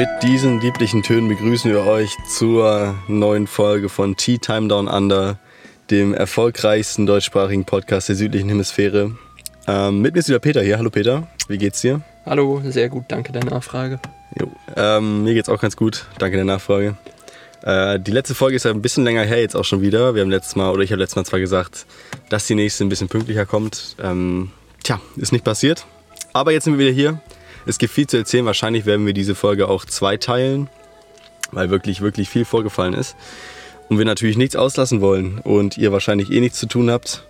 Mit 0.00 0.08
diesen 0.22 0.62
lieblichen 0.62 1.02
Tönen 1.02 1.28
begrüßen 1.28 1.70
wir 1.70 1.84
euch 1.84 2.16
zur 2.26 2.94
neuen 3.06 3.46
Folge 3.46 3.90
von 3.90 4.16
Tea 4.16 4.38
Time 4.38 4.66
Down 4.66 4.88
Under, 4.88 5.38
dem 5.90 6.14
erfolgreichsten 6.14 7.04
deutschsprachigen 7.04 7.66
Podcast 7.66 8.08
der 8.08 8.16
südlichen 8.16 8.48
Hemisphäre. 8.48 9.14
Ähm, 9.68 10.00
mit 10.00 10.14
mir 10.14 10.20
ist 10.20 10.28
wieder 10.30 10.38
Peter 10.38 10.62
hier. 10.62 10.78
Hallo 10.78 10.88
Peter, 10.88 11.28
wie 11.48 11.58
geht's 11.58 11.82
dir? 11.82 12.00
Hallo, 12.24 12.62
sehr 12.64 12.88
gut, 12.88 13.04
danke 13.08 13.30
der 13.32 13.44
Nachfrage. 13.44 14.00
Jo, 14.40 14.50
ähm, 14.74 15.24
mir 15.24 15.34
geht's 15.34 15.50
auch 15.50 15.60
ganz 15.60 15.76
gut, 15.76 16.06
danke 16.16 16.36
der 16.36 16.46
Nachfrage. 16.46 16.96
Äh, 17.62 18.00
die 18.00 18.12
letzte 18.12 18.34
Folge 18.34 18.56
ist 18.56 18.64
ja 18.64 18.70
ein 18.70 18.80
bisschen 18.80 19.04
länger 19.04 19.24
her 19.24 19.42
jetzt 19.42 19.54
auch 19.54 19.66
schon 19.66 19.82
wieder. 19.82 20.14
Wir 20.14 20.22
haben 20.22 20.30
letztes 20.30 20.56
Mal, 20.56 20.70
oder 20.70 20.82
ich 20.82 20.92
habe 20.92 21.02
letztes 21.02 21.16
Mal 21.16 21.26
zwar 21.26 21.40
gesagt, 21.40 21.84
dass 22.30 22.46
die 22.46 22.54
nächste 22.54 22.86
ein 22.86 22.88
bisschen 22.88 23.08
pünktlicher 23.08 23.44
kommt. 23.44 23.96
Ähm, 24.02 24.50
tja, 24.82 24.98
ist 25.16 25.32
nicht 25.32 25.44
passiert. 25.44 25.84
Aber 26.32 26.52
jetzt 26.52 26.64
sind 26.64 26.78
wir 26.78 26.86
wieder 26.86 26.94
hier. 26.94 27.20
Es 27.66 27.78
gibt 27.78 27.92
viel 27.92 28.06
zu 28.06 28.16
erzählen. 28.16 28.46
Wahrscheinlich 28.46 28.86
werden 28.86 29.06
wir 29.06 29.12
diese 29.12 29.34
Folge 29.34 29.68
auch 29.68 29.84
zweiteilen, 29.84 30.68
weil 31.52 31.70
wirklich, 31.70 32.00
wirklich 32.00 32.28
viel 32.28 32.44
vorgefallen 32.44 32.94
ist. 32.94 33.16
Und 33.88 33.98
wir 33.98 34.04
natürlich 34.04 34.36
nichts 34.36 34.56
auslassen 34.56 35.00
wollen 35.00 35.38
und 35.38 35.76
ihr 35.76 35.92
wahrscheinlich 35.92 36.30
eh 36.30 36.40
nichts 36.40 36.58
zu 36.58 36.66
tun 36.66 36.90
habt. 36.90 37.24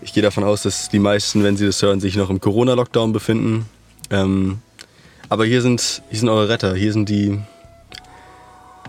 Ich 0.00 0.12
gehe 0.12 0.22
davon 0.22 0.44
aus, 0.44 0.62
dass 0.62 0.88
die 0.88 0.98
meisten, 0.98 1.44
wenn 1.44 1.56
sie 1.56 1.66
das 1.66 1.82
hören, 1.82 2.00
sich 2.00 2.16
noch 2.16 2.30
im 2.30 2.40
Corona-Lockdown 2.40 3.12
befinden. 3.12 3.66
Ähm, 4.10 4.58
aber 5.28 5.44
hier 5.44 5.62
sind, 5.62 6.02
hier 6.10 6.18
sind 6.18 6.28
eure 6.28 6.48
Retter, 6.48 6.74
hier 6.74 6.92
sind 6.92 7.08
die 7.08 7.40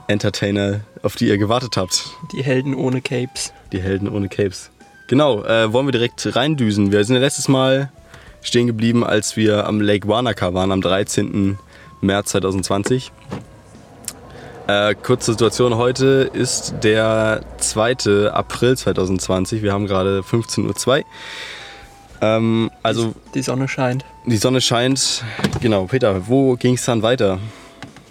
Entertainer, 0.08 0.82
auf 1.02 1.16
die 1.16 1.28
ihr 1.28 1.38
gewartet 1.38 1.78
habt. 1.78 2.10
Die 2.34 2.44
Helden 2.44 2.76
ohne 2.76 3.02
Capes. 3.02 3.54
Die 3.72 3.82
Helden 3.82 4.10
ohne 4.10 4.28
Capes. 4.28 4.70
Genau, 5.08 5.44
äh, 5.44 5.72
wollen 5.72 5.88
wir 5.88 5.92
direkt 5.92 6.36
reindüsen. 6.36 6.92
Wir 6.92 7.04
sind 7.04 7.16
ja 7.16 7.22
letztes 7.22 7.48
Mal 7.48 7.92
stehen 8.44 8.68
geblieben, 8.68 9.04
als 9.04 9.36
wir 9.36 9.66
am 9.68 9.82
Lake 9.82 10.08
Wanaka 10.08 10.54
waren, 10.54 10.72
am 10.72 10.82
13. 10.82 11.58
März 12.02 12.32
2020. 12.32 13.12
Äh, 14.68 14.96
kurze 14.96 15.32
Situation 15.32 15.76
heute 15.76 16.30
ist 16.32 16.76
der 16.84 17.42
2. 17.58 18.30
April 18.32 18.78
2020. 18.78 19.62
Wir 19.62 19.74
haben 19.74 19.88
gerade 19.88 20.20
15.02 20.22 21.00
Uhr. 21.00 21.06
Ähm, 22.22 22.72
also 22.82 23.14
Die 23.34 23.42
Sonne 23.42 23.68
scheint. 23.68 24.06
die 24.26 24.38
Sonne 24.38 24.62
scheint. 24.62 25.24
Genau, 25.62 25.86
Peter, 25.86 26.28
wo 26.30 26.56
ging 26.56 26.76
es 26.76 26.86
dann 26.86 27.02
weiter? 27.02 27.40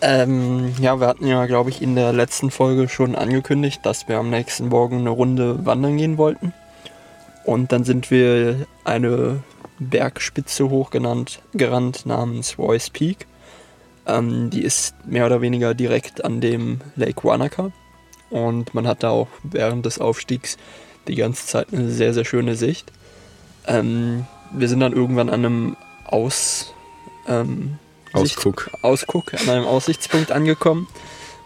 Ähm, 0.02 0.74
ja, 0.80 1.00
wir 1.00 1.06
hatten 1.06 1.26
ja, 1.26 1.46
glaube 1.46 1.70
ich, 1.70 1.80
in 1.80 1.94
der 1.94 2.12
letzten 2.12 2.50
Folge 2.50 2.88
schon 2.88 3.14
angekündigt, 3.14 3.80
dass 3.84 4.08
wir 4.08 4.18
am 4.18 4.28
nächsten 4.28 4.68
Morgen 4.68 4.98
eine 4.98 5.10
Runde 5.10 5.64
wandern 5.64 5.96
gehen 5.96 6.18
wollten. 6.18 6.52
Und 7.44 7.72
dann 7.72 7.84
sind 7.84 8.10
wir 8.10 8.66
eine 8.84 9.42
Bergspitze 9.78 10.68
hochgenannt, 10.68 11.40
gerannt 11.54 12.06
namens 12.06 12.58
Royce 12.58 12.90
Peak. 12.90 13.26
Ähm, 14.06 14.50
die 14.50 14.62
ist 14.62 14.94
mehr 15.06 15.26
oder 15.26 15.40
weniger 15.40 15.74
direkt 15.74 16.24
an 16.24 16.40
dem 16.40 16.80
Lake 16.96 17.24
Wanaka. 17.24 17.70
Und 18.30 18.74
man 18.74 18.86
hat 18.86 19.02
da 19.02 19.10
auch 19.10 19.28
während 19.42 19.84
des 19.86 19.98
Aufstiegs 20.00 20.56
die 21.08 21.16
ganze 21.16 21.46
Zeit 21.46 21.68
eine 21.72 21.90
sehr, 21.90 22.14
sehr 22.14 22.24
schöne 22.24 22.56
Sicht. 22.56 22.90
Ähm, 23.66 24.26
wir 24.52 24.68
sind 24.68 24.80
dann 24.80 24.92
irgendwann 24.92 25.28
an 25.28 25.44
einem 25.44 25.76
Aus, 26.06 26.72
ähm, 27.26 27.78
Sicht- 28.14 28.38
Ausguck. 28.38 28.70
Ausguck, 28.82 29.34
an 29.34 29.48
einem 29.48 29.64
Aussichtspunkt 29.66 30.32
angekommen. 30.32 30.88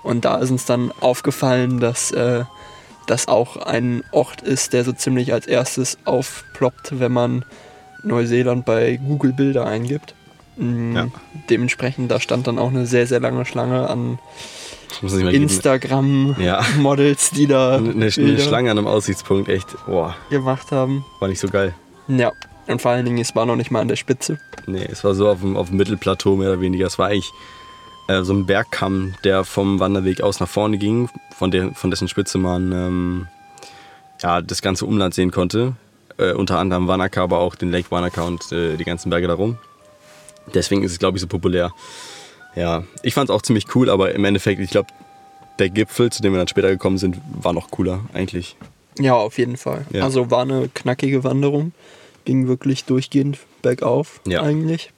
Und 0.02 0.24
da 0.24 0.38
ist 0.38 0.50
uns 0.50 0.64
dann 0.64 0.92
aufgefallen, 1.00 1.80
dass 1.80 2.10
äh, 2.12 2.44
das 3.06 3.28
auch 3.28 3.56
ein 3.56 4.02
Ort 4.12 4.42
ist, 4.42 4.72
der 4.72 4.84
so 4.84 4.92
ziemlich 4.92 5.32
als 5.32 5.46
erstes 5.46 5.98
aufploppt, 6.04 6.98
wenn 7.00 7.12
man 7.12 7.44
Neuseeland 8.02 8.64
bei 8.64 8.96
Google 8.96 9.32
Bilder 9.32 9.66
eingibt. 9.66 10.14
Mm, 10.56 10.96
Ja. 10.96 11.06
Dementsprechend, 11.50 12.10
da 12.10 12.20
stand 12.20 12.46
dann 12.46 12.58
auch 12.58 12.70
eine 12.70 12.86
sehr, 12.86 13.06
sehr 13.06 13.20
lange 13.20 13.44
Schlange 13.44 13.88
an. 13.88 14.18
Instagram-Models, 15.02 17.30
die 17.30 17.46
da 17.46 17.76
Eine, 17.76 17.90
eine 17.92 18.38
Schlange 18.40 18.70
an 18.70 18.78
einem 18.78 18.86
Aussichtspunkt, 18.86 19.48
echt, 19.48 19.68
boah, 19.86 20.14
gemacht 20.30 20.70
haben. 20.72 21.04
war 21.20 21.28
nicht 21.28 21.40
so 21.40 21.48
geil. 21.48 21.74
Ja, 22.08 22.32
und 22.66 22.80
vor 22.80 22.92
allen 22.92 23.04
Dingen, 23.04 23.18
es 23.18 23.34
war 23.34 23.46
noch 23.46 23.56
nicht 23.56 23.70
mal 23.70 23.80
an 23.80 23.88
der 23.88 23.96
Spitze. 23.96 24.38
Nee, 24.66 24.86
es 24.90 25.04
war 25.04 25.14
so 25.14 25.28
auf 25.28 25.40
dem, 25.40 25.56
auf 25.56 25.68
dem 25.68 25.76
Mittelplateau 25.76 26.36
mehr 26.36 26.50
oder 26.52 26.60
weniger. 26.60 26.86
Es 26.86 26.98
war 26.98 27.08
eigentlich 27.08 27.30
äh, 28.08 28.22
so 28.22 28.32
ein 28.32 28.46
Bergkamm, 28.46 29.14
der 29.24 29.44
vom 29.44 29.80
Wanderweg 29.80 30.20
aus 30.20 30.40
nach 30.40 30.48
vorne 30.48 30.78
ging, 30.78 31.08
von, 31.36 31.50
der, 31.50 31.72
von 31.74 31.90
dessen 31.90 32.08
Spitze 32.08 32.38
man 32.38 32.72
ähm, 32.72 33.26
ja, 34.22 34.40
das 34.40 34.62
ganze 34.62 34.86
Umland 34.86 35.14
sehen 35.14 35.30
konnte. 35.30 35.74
Äh, 36.18 36.32
unter 36.32 36.58
anderem 36.58 36.88
Wanaka, 36.88 37.22
aber 37.22 37.38
auch 37.40 37.54
den 37.56 37.70
Lake 37.70 37.90
Wanaka 37.90 38.22
und 38.22 38.50
äh, 38.52 38.76
die 38.76 38.84
ganzen 38.84 39.10
Berge 39.10 39.26
darum. 39.26 39.58
Deswegen 40.54 40.82
ist 40.82 40.92
es, 40.92 40.98
glaube 40.98 41.18
ich, 41.18 41.20
so 41.22 41.26
populär. 41.26 41.72
Ja, 42.54 42.84
ich 43.02 43.12
fand 43.14 43.28
es 43.28 43.34
auch 43.34 43.42
ziemlich 43.42 43.74
cool, 43.74 43.90
aber 43.90 44.14
im 44.14 44.24
Endeffekt, 44.24 44.60
ich 44.60 44.70
glaube, 44.70 44.88
der 45.58 45.68
Gipfel, 45.68 46.10
zu 46.10 46.22
dem 46.22 46.32
wir 46.32 46.38
dann 46.38 46.48
später 46.48 46.68
gekommen 46.70 46.96
sind, 46.98 47.18
war 47.42 47.52
noch 47.52 47.70
cooler 47.70 48.00
eigentlich. 48.14 48.56
Ja, 48.98 49.14
auf 49.14 49.36
jeden 49.38 49.56
Fall. 49.58 49.84
Ja. 49.90 50.04
Also 50.04 50.30
war 50.30 50.42
eine 50.42 50.68
knackige 50.72 51.22
Wanderung. 51.24 51.72
Ging 52.24 52.48
wirklich 52.48 52.84
durchgehend 52.84 53.38
bergauf 53.62 54.20
Ja. 54.26 54.42
eigentlich. 54.42 54.90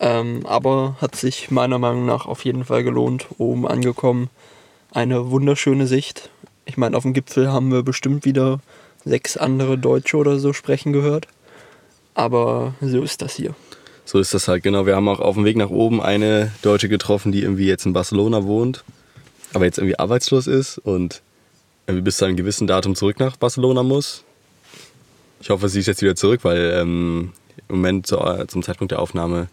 Ähm, 0.00 0.44
aber 0.46 0.96
hat 1.00 1.16
sich 1.16 1.50
meiner 1.50 1.78
Meinung 1.78 2.06
nach 2.06 2.26
auf 2.26 2.44
jeden 2.44 2.64
Fall 2.64 2.84
gelohnt. 2.84 3.26
Oben 3.38 3.66
angekommen. 3.66 4.28
Eine 4.92 5.30
wunderschöne 5.30 5.86
Sicht. 5.86 6.30
Ich 6.66 6.76
meine, 6.76 6.96
auf 6.96 7.02
dem 7.02 7.14
Gipfel 7.14 7.50
haben 7.50 7.72
wir 7.72 7.82
bestimmt 7.82 8.24
wieder 8.24 8.60
sechs 9.08 9.36
andere 9.36 9.78
Deutsche 9.78 10.16
oder 10.16 10.38
so 10.38 10.52
sprechen 10.52 10.92
gehört. 10.92 11.26
Aber 12.14 12.74
so 12.80 13.02
ist 13.02 13.22
das 13.22 13.34
hier. 13.34 13.54
So 14.04 14.18
ist 14.18 14.34
das 14.34 14.48
halt, 14.48 14.62
genau. 14.62 14.86
Wir 14.86 14.96
haben 14.96 15.08
auch 15.08 15.20
auf 15.20 15.34
dem 15.34 15.44
Weg 15.44 15.56
nach 15.56 15.70
oben 15.70 16.00
eine 16.00 16.52
Deutsche 16.62 16.88
getroffen, 16.88 17.30
die 17.32 17.42
irgendwie 17.42 17.66
jetzt 17.66 17.86
in 17.86 17.92
Barcelona 17.92 18.44
wohnt, 18.44 18.84
aber 19.52 19.66
jetzt 19.66 19.78
irgendwie 19.78 19.98
arbeitslos 19.98 20.46
ist 20.46 20.78
und 20.78 21.22
irgendwie 21.86 22.02
bis 22.02 22.16
zu 22.16 22.24
einem 22.24 22.36
gewissen 22.36 22.66
Datum 22.66 22.94
zurück 22.94 23.18
nach 23.20 23.36
Barcelona 23.36 23.82
muss. 23.82 24.24
Ich 25.40 25.50
hoffe, 25.50 25.68
sie 25.68 25.80
ist 25.80 25.86
jetzt 25.86 26.02
wieder 26.02 26.16
zurück, 26.16 26.40
weil 26.42 26.72
ähm, 26.74 27.32
im 27.68 27.76
Moment 27.76 28.06
zu, 28.06 28.16
zum 28.48 28.62
Zeitpunkt 28.62 28.92
der 28.92 28.98
Aufnahme 28.98 29.48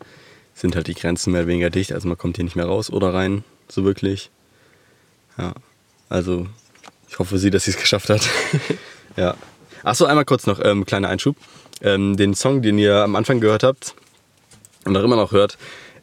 sind 0.53 0.75
halt 0.75 0.87
die 0.87 0.95
Grenzen 0.95 1.31
mehr 1.31 1.41
oder 1.41 1.49
weniger 1.49 1.69
dicht. 1.69 1.91
Also 1.91 2.07
man 2.07 2.17
kommt 2.17 2.37
hier 2.37 2.45
nicht 2.45 2.55
mehr 2.55 2.65
raus 2.65 2.89
oder 2.89 3.13
rein, 3.13 3.43
so 3.67 3.83
wirklich. 3.83 4.31
Ja, 5.37 5.53
also 6.09 6.47
ich 7.09 7.19
hoffe 7.19 7.37
sie, 7.37 7.51
dass 7.51 7.65
sie 7.65 7.71
es 7.71 7.77
geschafft 7.77 8.09
hat. 8.09 8.27
ja. 9.15 9.35
Achso, 9.83 10.05
einmal 10.05 10.25
kurz 10.25 10.47
noch, 10.47 10.59
ähm, 10.63 10.85
kleiner 10.85 11.09
Einschub. 11.09 11.35
Ähm, 11.81 12.17
den 12.17 12.33
Song, 12.33 12.61
den 12.61 12.77
ihr 12.77 12.95
am 12.95 13.15
Anfang 13.15 13.39
gehört 13.39 13.63
habt 13.63 13.93
und 14.85 14.97
auch 14.97 15.03
immer 15.03 15.15
noch 15.15 15.31
hört, 15.31 15.57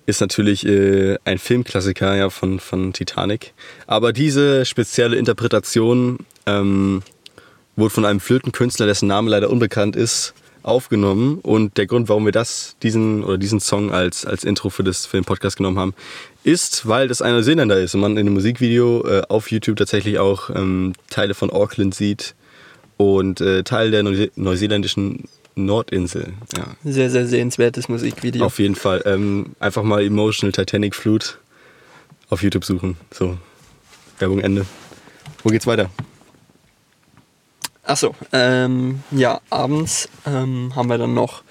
ist 0.06 0.20
natürlich 0.20 0.67
äh, 0.67 1.19
ein 1.25 1.38
Filmklassiker 1.38 2.14
ja, 2.14 2.31
von, 2.31 2.61
von 2.61 2.93
Titanic. 2.93 3.55
Aber 3.87 4.12
diese 4.12 4.64
spezielle 4.64 5.17
Interpretation 5.17 6.19
ähm, 6.47 7.03
wurde 7.76 7.91
von 7.91 8.05
einem 8.05 8.20
Flötenkünstler, 8.20 8.87
dessen 8.87 9.09
Name 9.09 9.31
leider 9.31 9.50
unbekannt 9.50 9.97
ist, 9.97 10.35
aufgenommen. 10.62 11.38
Und 11.43 11.76
der 11.76 11.87
Grund, 11.87 12.09
warum 12.09 12.25
wir 12.25 12.32
das, 12.32 12.76
diesen 12.82 13.25
oder 13.25 13.38
diesen 13.38 13.61
Song 13.61 13.93
als, 13.93 14.26
als 14.26 14.44
Intro 14.44 14.70
für, 14.70 14.85
das, 14.85 15.06
für 15.06 15.17
den 15.17 15.25
Podcast 15.25 15.56
genommen 15.56 15.79
haben, 15.79 15.94
ist, 16.44 16.87
weil 16.87 17.09
das 17.09 17.23
ein 17.23 17.32
Neuseeländer 17.32 17.81
ist 17.81 17.94
und 17.94 18.00
man 18.00 18.17
in 18.17 18.26
dem 18.26 18.35
Musikvideo 18.35 19.06
äh, 19.06 19.23
auf 19.29 19.50
YouTube 19.50 19.76
tatsächlich 19.76 20.19
auch 20.19 20.50
ähm, 20.50 20.93
Teile 21.11 21.35
von 21.35 21.50
Auckland 21.50 21.94
sieht 21.94 22.35
und 23.02 23.40
äh, 23.40 23.62
Teil 23.64 23.90
der 23.90 24.02
Neuse 24.02 24.31
neuseeländischen 24.37 25.25
Nordinsel. 25.54 26.32
Ja. 26.56 26.64
Sehr, 26.84 27.10
sehr 27.10 27.26
sehenswertes 27.26 27.88
Musikvideo. 27.88 28.44
Auf 28.44 28.58
jeden 28.58 28.75
Fall. 28.75 29.02
Ähm, 29.04 29.54
einfach 29.60 29.82
mal 29.82 30.02
Emotional 30.04 30.52
Titanic 30.52 30.94
Flute 30.94 31.34
auf 32.31 32.43
YouTube 32.43 32.64
suchen. 32.64 32.96
So, 33.10 33.37
Werbung 34.19 34.40
Ende. 34.40 34.64
Wo 35.43 35.50
geht's 35.50 35.66
weiter? 35.66 35.90
Achso, 37.84 38.14
ähm, 38.32 39.02
ja, 39.10 39.40
abends 39.50 40.08
ähm, 40.25 40.72
haben 40.76 40.88
wir 40.88 40.99
dann 40.99 41.14
noch 41.14 41.43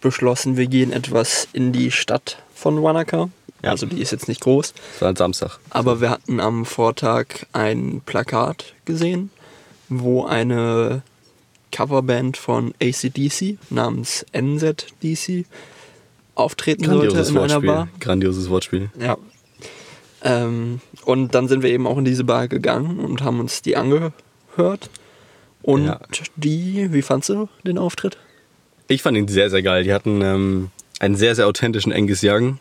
beschlossen, 0.00 0.56
wir 0.56 0.66
gehen 0.66 0.92
etwas 0.92 1.46
in 1.52 1.72
die 1.72 1.90
Stadt 1.90 2.38
von 2.54 2.82
Wanaka. 2.82 3.28
Ja. 3.62 3.70
Also 3.70 3.86
die 3.86 4.00
ist 4.00 4.10
jetzt 4.10 4.26
nicht 4.28 4.40
groß, 4.40 4.72
Das 4.94 5.02
war 5.02 5.08
ein 5.10 5.16
Samstag. 5.16 5.58
aber 5.70 6.00
wir 6.00 6.08
hatten 6.10 6.40
am 6.40 6.64
Vortag 6.64 7.26
ein 7.52 8.00
Plakat 8.04 8.72
gesehen, 8.86 9.30
wo 10.00 10.24
eine 10.24 11.02
Coverband 11.72 12.36
von 12.36 12.72
ACDC 12.80 13.58
namens 13.70 14.24
NZDC 14.32 15.44
auftreten 16.34 16.84
sollte 16.84 17.08
Grandioses 17.08 17.30
in 17.30 17.36
einer 17.38 17.48
Wortspiel. 17.50 17.66
Bar. 17.70 17.88
Grandioses 18.00 18.50
Wortspiel. 18.50 18.90
Ja. 19.00 19.16
Ähm, 20.22 20.80
und 21.04 21.34
dann 21.34 21.48
sind 21.48 21.62
wir 21.62 21.70
eben 21.70 21.86
auch 21.86 21.98
in 21.98 22.04
diese 22.04 22.24
Bar 22.24 22.48
gegangen 22.48 22.98
und 23.00 23.22
haben 23.22 23.40
uns 23.40 23.62
die 23.62 23.76
angehört. 23.76 24.90
Und 25.62 25.86
Ja. 25.86 26.00
die, 26.36 26.92
wie 26.92 27.02
fandst 27.02 27.28
du 27.28 27.48
den 27.64 27.78
Auftritt? 27.78 28.18
Ich 28.88 29.02
fand 29.02 29.16
ihn 29.16 29.28
sehr, 29.28 29.50
sehr 29.50 29.62
geil. 29.62 29.84
Die 29.84 29.92
hatten 29.92 30.20
ähm, 30.22 30.70
einen 31.00 31.16
sehr, 31.16 31.34
sehr 31.34 31.46
authentischen 31.46 31.92
Angus 31.92 32.20
Young, 32.22 32.58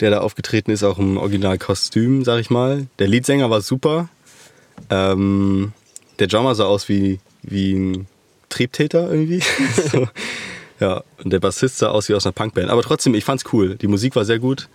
der 0.00 0.10
da 0.10 0.20
aufgetreten 0.20 0.70
ist, 0.70 0.82
auch 0.82 0.98
im 0.98 1.16
Originalkostüm, 1.16 2.24
sag 2.24 2.40
ich 2.40 2.50
mal. 2.50 2.86
Der 2.98 3.08
Leadsänger 3.08 3.50
war 3.50 3.60
super. 3.60 4.08
Ähm, 4.90 5.72
der 6.22 6.28
Drummer 6.28 6.54
sah 6.54 6.66
aus 6.66 6.88
wie, 6.88 7.18
wie 7.42 7.72
ein 7.72 8.06
Triebtäter 8.48 9.10
irgendwie. 9.10 9.42
so. 9.90 10.08
Ja, 10.78 11.02
und 11.22 11.32
der 11.32 11.40
Bassist 11.40 11.78
sah 11.78 11.88
aus 11.88 12.08
wie 12.08 12.14
aus 12.14 12.24
einer 12.24 12.32
Punkband. 12.32 12.70
Aber 12.70 12.82
trotzdem, 12.82 13.14
ich 13.14 13.24
fand's 13.24 13.44
cool. 13.52 13.74
Die 13.74 13.88
Musik 13.88 14.14
war 14.14 14.24
sehr 14.24 14.38
gut. 14.38 14.68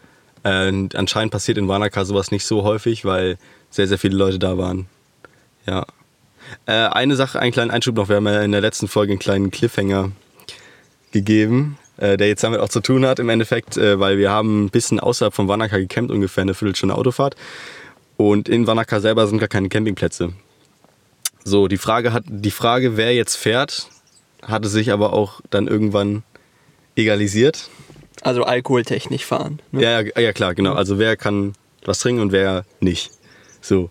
Und 0.43 0.93
anscheinend 0.95 1.31
passiert 1.31 1.57
in 1.57 1.69
Wanaka 1.69 2.03
sowas 2.03 2.31
nicht 2.31 2.43
so 2.43 2.63
häufig, 2.63 3.05
weil 3.05 3.37
sehr, 3.69 3.87
sehr 3.87 3.97
viele 3.97 4.17
Leute 4.17 4.39
da 4.39 4.57
waren. 4.57 4.87
Ja. 5.65 5.85
Äh, 6.65 6.73
eine 6.73 7.15
Sache, 7.15 7.39
einen 7.39 7.53
kleinen 7.53 7.71
Einschub 7.71 7.95
noch. 7.95 8.09
Wir 8.09 8.17
haben 8.17 8.27
ja 8.27 8.41
in 8.41 8.51
der 8.51 8.61
letzten 8.61 8.89
Folge 8.89 9.13
einen 9.13 9.19
kleinen 9.19 9.49
Cliffhanger 9.49 10.11
gegeben, 11.13 11.77
äh, 11.95 12.17
der 12.17 12.27
jetzt 12.27 12.43
damit 12.43 12.59
auch 12.59 12.69
zu 12.69 12.81
tun 12.81 13.05
hat 13.05 13.19
im 13.19 13.29
Endeffekt, 13.29 13.77
äh, 13.77 14.01
weil 14.01 14.17
wir 14.17 14.31
haben 14.31 14.65
ein 14.65 14.69
bisschen 14.69 14.99
außerhalb 14.99 15.33
von 15.33 15.47
Wanaka 15.47 15.77
gecampt, 15.77 16.11
ungefähr 16.11 16.41
eine 16.41 16.53
Viertelstunde 16.53 16.95
Autofahrt. 16.95 17.37
Und 18.17 18.49
in 18.49 18.67
Wanaka 18.67 18.99
selber 18.99 19.27
sind 19.27 19.37
gar 19.39 19.47
keine 19.47 19.69
Campingplätze. 19.69 20.33
So, 21.47 21.69
die 21.69 21.77
Frage, 21.77 22.11
hat, 22.11 22.25
die 22.27 22.51
Frage, 22.51 22.97
wer 22.97 23.15
jetzt 23.15 23.37
fährt, 23.37 23.87
hatte 24.41 24.67
sich 24.67 24.91
aber 24.91 25.13
auch 25.13 25.39
dann 25.49 25.67
irgendwann 25.67 26.23
egalisiert. 26.97 27.69
Also 28.21 28.43
alkoholtechnisch 28.43 29.23
fahren. 29.23 29.61
Ne? 29.71 29.81
Ja, 29.81 30.01
ja, 30.01 30.19
ja, 30.19 30.33
klar, 30.33 30.55
genau. 30.55 30.73
Also 30.73 30.99
wer 30.99 31.15
kann 31.15 31.53
was 31.85 31.99
trinken 31.99 32.21
und 32.21 32.33
wer 32.33 32.65
nicht. 32.81 33.11
So. 33.61 33.89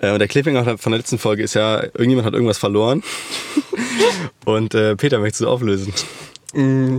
Äh, 0.00 0.12
Und 0.12 0.20
der 0.20 0.28
Cliffhanger 0.28 0.78
von 0.78 0.92
der 0.92 1.00
letzten 1.00 1.18
Folge 1.18 1.42
ist 1.42 1.54
ja, 1.54 1.82
irgendjemand 1.82 2.24
hat 2.24 2.34
irgendwas 2.34 2.58
verloren. 2.58 3.02
und 4.44 4.72
äh, 4.76 4.94
Peter, 4.94 5.18
möchtest 5.18 5.40
du 5.40 5.48
auflösen? 5.48 5.92
Mm. 6.52 6.98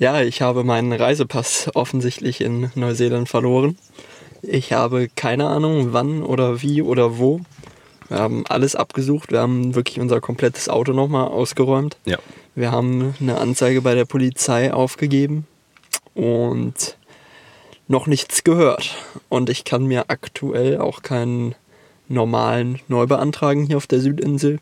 Ja, 0.00 0.20
ich 0.20 0.42
habe 0.42 0.64
meinen 0.64 0.92
Reisepass 0.92 1.70
offensichtlich 1.74 2.40
in 2.40 2.72
Neuseeland 2.74 3.28
verloren. 3.28 3.78
Ich 4.42 4.72
habe 4.72 5.08
keine 5.14 5.46
Ahnung, 5.46 5.92
wann 5.92 6.24
oder 6.24 6.60
wie 6.60 6.82
oder 6.82 7.18
wo. 7.18 7.40
Wir 8.12 8.18
haben 8.18 8.44
alles 8.46 8.76
abgesucht. 8.76 9.32
Wir 9.32 9.40
haben 9.40 9.74
wirklich 9.74 9.98
unser 9.98 10.20
komplettes 10.20 10.68
Auto 10.68 10.92
nochmal 10.92 11.28
ausgeräumt. 11.28 11.96
Ja. 12.04 12.18
Wir 12.54 12.70
haben 12.70 13.14
eine 13.18 13.38
Anzeige 13.38 13.80
bei 13.80 13.94
der 13.94 14.04
Polizei 14.04 14.70
aufgegeben 14.70 15.46
und 16.12 16.98
noch 17.88 18.06
nichts 18.06 18.44
gehört. 18.44 18.98
Und 19.30 19.48
ich 19.48 19.64
kann 19.64 19.86
mir 19.86 20.10
aktuell 20.10 20.76
auch 20.78 21.00
keinen 21.00 21.54
normalen 22.08 22.80
neu 22.86 23.06
beantragen 23.06 23.64
hier 23.64 23.78
auf 23.78 23.86
der 23.86 24.00
Südinsel, 24.00 24.58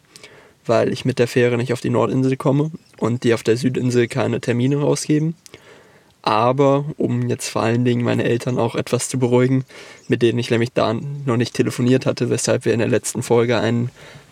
weil 0.64 0.92
ich 0.92 1.04
mit 1.04 1.18
der 1.18 1.26
Fähre 1.26 1.56
nicht 1.56 1.72
auf 1.72 1.80
die 1.80 1.90
Nordinsel 1.90 2.36
komme 2.36 2.70
und 2.98 3.24
die 3.24 3.34
auf 3.34 3.42
der 3.42 3.56
Südinsel 3.56 4.06
keine 4.06 4.40
Termine 4.40 4.76
rausgeben. 4.76 5.34
Aber 6.30 6.84
um 6.96 7.28
jetzt 7.28 7.48
vor 7.48 7.64
allen 7.64 7.84
Dingen 7.84 8.04
meine 8.04 8.22
Eltern 8.22 8.56
auch 8.56 8.76
etwas 8.76 9.08
zu 9.08 9.18
beruhigen, 9.18 9.64
mit 10.06 10.22
denen 10.22 10.38
ich 10.38 10.48
nämlich 10.48 10.72
da 10.72 10.94
noch 10.94 11.36
nicht 11.36 11.54
telefoniert 11.54 12.06
hatte, 12.06 12.30
weshalb 12.30 12.64
wir 12.64 12.72
in 12.72 12.78
der 12.78 12.86
letzten 12.86 13.24
Folge 13.24 13.58
einen 13.58 13.90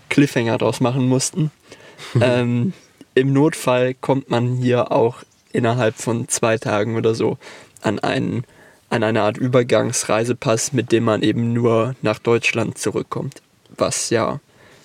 Cliffhanger 0.09 0.59
draus 0.59 0.79
machen 0.79 1.09
mussten. 1.09 1.51
ähm, 2.21 2.73
Im 3.17 3.33
Notfall 3.33 3.95
kommt 3.95 4.31
man 4.31 4.59
hier 4.59 4.93
auch 4.93 5.25
innerhalb 5.53 5.97
von 5.97 6.29
zwei 6.29 6.57
Tagen 6.57 6.95
oder 6.95 7.17
so 7.17 7.37
an 7.83 7.99
einen 7.99 8.45
an 8.91 9.03
eine 9.03 9.23
Art 9.23 9.37
Übergangsreisepass, 9.37 10.73
mit 10.73 10.93
dem 10.93 11.03
man 11.03 11.23
eben 11.23 11.53
nur 11.53 11.97
nach 12.01 12.21
Deutschland 12.21 12.79
zurückkommt. 12.79 13.43
Was 13.77 14.11
ja, 14.11 14.39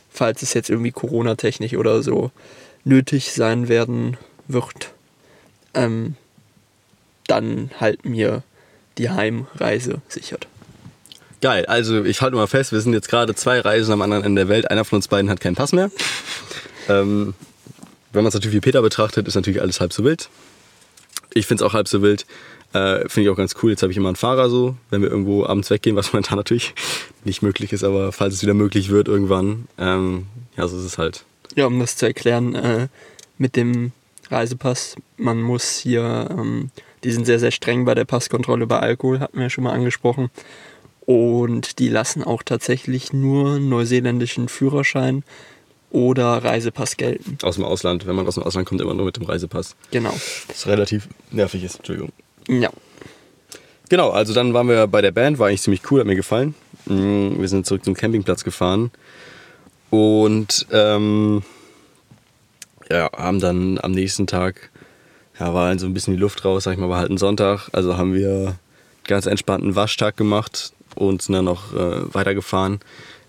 falls 0.09 0.41
es 0.41 0.55
jetzt 0.55 0.71
irgendwie 0.71 0.91
Corona-technisch 0.91 1.75
oder 1.75 2.01
so 2.01 2.31
nötig 2.83 3.33
sein 3.33 3.67
werden 3.67 4.17
wird, 4.47 4.93
ähm, 5.75 6.15
dann 7.27 7.71
halt 7.79 8.05
mir 8.05 8.43
die 8.97 9.09
Heimreise 9.09 10.01
sichert. 10.07 10.47
Geil, 11.41 11.65
also 11.65 12.03
ich 12.05 12.21
halte 12.21 12.37
mal 12.37 12.47
fest, 12.47 12.71
wir 12.71 12.79
sind 12.79 12.93
jetzt 12.93 13.09
gerade 13.09 13.35
zwei 13.35 13.59
Reisen 13.59 13.91
am 13.91 14.01
anderen 14.01 14.23
Ende 14.23 14.43
der 14.43 14.49
Welt. 14.49 14.71
Einer 14.71 14.85
von 14.85 14.97
uns 14.97 15.09
beiden 15.09 15.29
hat 15.29 15.41
keinen 15.41 15.55
Pass 15.55 15.73
mehr. 15.73 15.91
ähm, 16.89 17.33
wenn 18.13 18.23
man 18.23 18.29
es 18.29 18.33
natürlich 18.33 18.55
wie 18.55 18.61
Peter 18.61 18.81
betrachtet, 18.81 19.27
ist 19.27 19.35
natürlich 19.35 19.61
alles 19.61 19.81
halb 19.81 19.91
so 19.91 20.03
wild. 20.03 20.29
Ich 21.33 21.47
finde 21.47 21.63
es 21.63 21.69
auch 21.69 21.73
halb 21.73 21.87
so 21.87 22.01
wild. 22.01 22.25
Äh, 22.73 23.09
finde 23.09 23.23
ich 23.23 23.29
auch 23.29 23.35
ganz 23.35 23.55
cool. 23.61 23.71
Jetzt 23.71 23.83
habe 23.83 23.91
ich 23.91 23.97
immer 23.97 24.09
einen 24.09 24.15
Fahrer 24.15 24.49
so, 24.49 24.77
wenn 24.89 25.01
wir 25.01 25.09
irgendwo 25.09 25.45
abends 25.45 25.69
weggehen, 25.69 25.95
was 25.95 26.13
momentan 26.13 26.37
natürlich 26.37 26.73
nicht 27.23 27.41
möglich 27.41 27.73
ist, 27.73 27.83
aber 27.83 28.11
falls 28.11 28.35
es 28.35 28.41
wieder 28.41 28.53
möglich 28.53 28.89
wird 28.89 29.07
irgendwann, 29.07 29.67
ähm, 29.77 30.27
ja, 30.57 30.67
so 30.67 30.77
ist 30.77 30.83
es 30.83 30.97
halt. 30.97 31.23
Ja, 31.55 31.65
um 31.65 31.79
das 31.79 31.97
zu 31.97 32.05
erklären, 32.05 32.55
äh, 32.55 32.87
mit 33.37 33.55
dem 33.55 33.91
Reisepass, 34.29 34.95
man 35.17 35.41
muss 35.41 35.77
hier, 35.77 36.29
ähm, 36.31 36.71
die 37.03 37.11
sind 37.11 37.25
sehr, 37.25 37.39
sehr 37.39 37.51
streng 37.51 37.85
bei 37.85 37.95
der 37.95 38.05
Passkontrolle 38.05 38.67
bei 38.67 38.79
Alkohol, 38.79 39.19
hatten 39.19 39.37
wir 39.37 39.43
ja 39.43 39.49
schon 39.49 39.63
mal 39.63 39.73
angesprochen. 39.73 40.29
Und 41.05 41.79
die 41.79 41.89
lassen 41.89 42.23
auch 42.23 42.43
tatsächlich 42.43 43.11
nur 43.11 43.59
neuseeländischen 43.59 44.47
Führerschein 44.47 45.23
oder 45.91 46.43
Reisepass 46.43 46.97
gelten. 46.97 47.37
Aus 47.43 47.55
dem 47.55 47.65
Ausland, 47.65 48.07
wenn 48.07 48.15
man 48.15 48.25
aus 48.25 48.35
dem 48.35 48.43
Ausland 48.43 48.67
kommt, 48.67 48.81
immer 48.81 48.93
nur 48.93 49.05
mit 49.05 49.17
dem 49.17 49.25
Reisepass. 49.25 49.75
Genau. 49.91 50.13
Was 50.47 50.65
relativ 50.67 51.07
nervig 51.31 51.63
ist, 51.63 51.75
Entschuldigung. 51.77 52.11
Ja. 52.47 52.69
Genau, 53.89 54.09
also 54.09 54.33
dann 54.33 54.53
waren 54.53 54.67
wir 54.67 54.87
bei 54.87 55.01
der 55.01 55.11
Band, 55.11 55.39
war 55.39 55.47
eigentlich 55.47 55.61
ziemlich 55.61 55.91
cool, 55.91 55.99
hat 55.99 56.07
mir 56.07 56.15
gefallen. 56.15 56.55
Mm, 56.85 57.39
Wir 57.39 57.47
sind 57.47 57.65
zurück 57.65 57.83
zum 57.83 57.93
Campingplatz 57.93 58.43
gefahren 58.43 58.91
und 59.91 60.65
ähm, 60.71 61.43
ja, 62.89 63.11
haben 63.15 63.39
dann 63.39 63.77
am 63.79 63.91
nächsten 63.91 64.25
Tag, 64.25 64.71
ja, 65.39 65.53
war 65.53 65.67
halt 65.67 65.79
so 65.79 65.85
ein 65.87 65.93
bisschen 65.93 66.13
die 66.13 66.19
Luft 66.19 66.45
raus, 66.45 66.63
sag 66.63 66.73
ich 66.73 66.79
mal, 66.79 66.89
war 66.89 66.99
halt 66.99 67.11
ein 67.11 67.17
Sonntag, 67.17 67.69
also 67.71 67.97
haben 67.97 68.13
wir 68.13 68.55
ganz 69.07 69.25
entspannten 69.25 69.75
Waschtag 69.75 70.15
gemacht 70.17 70.73
und 70.95 71.21
sind 71.21 71.33
dann 71.33 71.45
noch 71.45 71.73
äh, 71.73 72.13
weitergefahren 72.13 72.79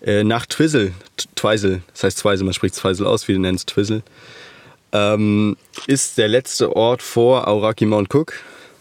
äh, 0.02 0.23
nach 0.23 0.46
Twizzle, 0.46 0.92
T- 1.16 1.28
Twizel, 1.34 1.82
das 1.92 2.04
heißt 2.04 2.18
Twizel, 2.18 2.44
man 2.44 2.54
spricht 2.54 2.76
Twizel 2.76 3.06
aus, 3.06 3.26
wir 3.26 3.38
nennen 3.38 3.56
es 3.56 3.66
Twizzle, 3.66 4.02
ähm, 4.92 5.56
ist 5.87 6.18
der 6.18 6.28
letzte 6.28 6.76
Ort 6.76 7.02
vor 7.02 7.49
Auraki 7.49 7.87
Mount 7.87 8.14
Cook, 8.14 8.34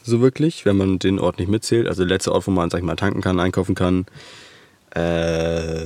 so 0.04 0.20
wirklich, 0.20 0.66
wenn 0.66 0.76
man 0.78 1.00
den 1.00 1.18
Ort 1.18 1.40
nicht 1.40 1.48
mitzählt. 1.48 1.88
Also 1.88 2.04
der 2.04 2.10
letzte 2.10 2.34
Ort, 2.34 2.46
wo 2.46 2.52
man, 2.52 2.70
sag 2.70 2.80
ich 2.80 2.86
mal, 2.86 2.98
tanken 2.98 3.22
kann, 3.22 3.40
einkaufen 3.40 3.74
kann, 3.74 4.06
äh, 4.92 5.86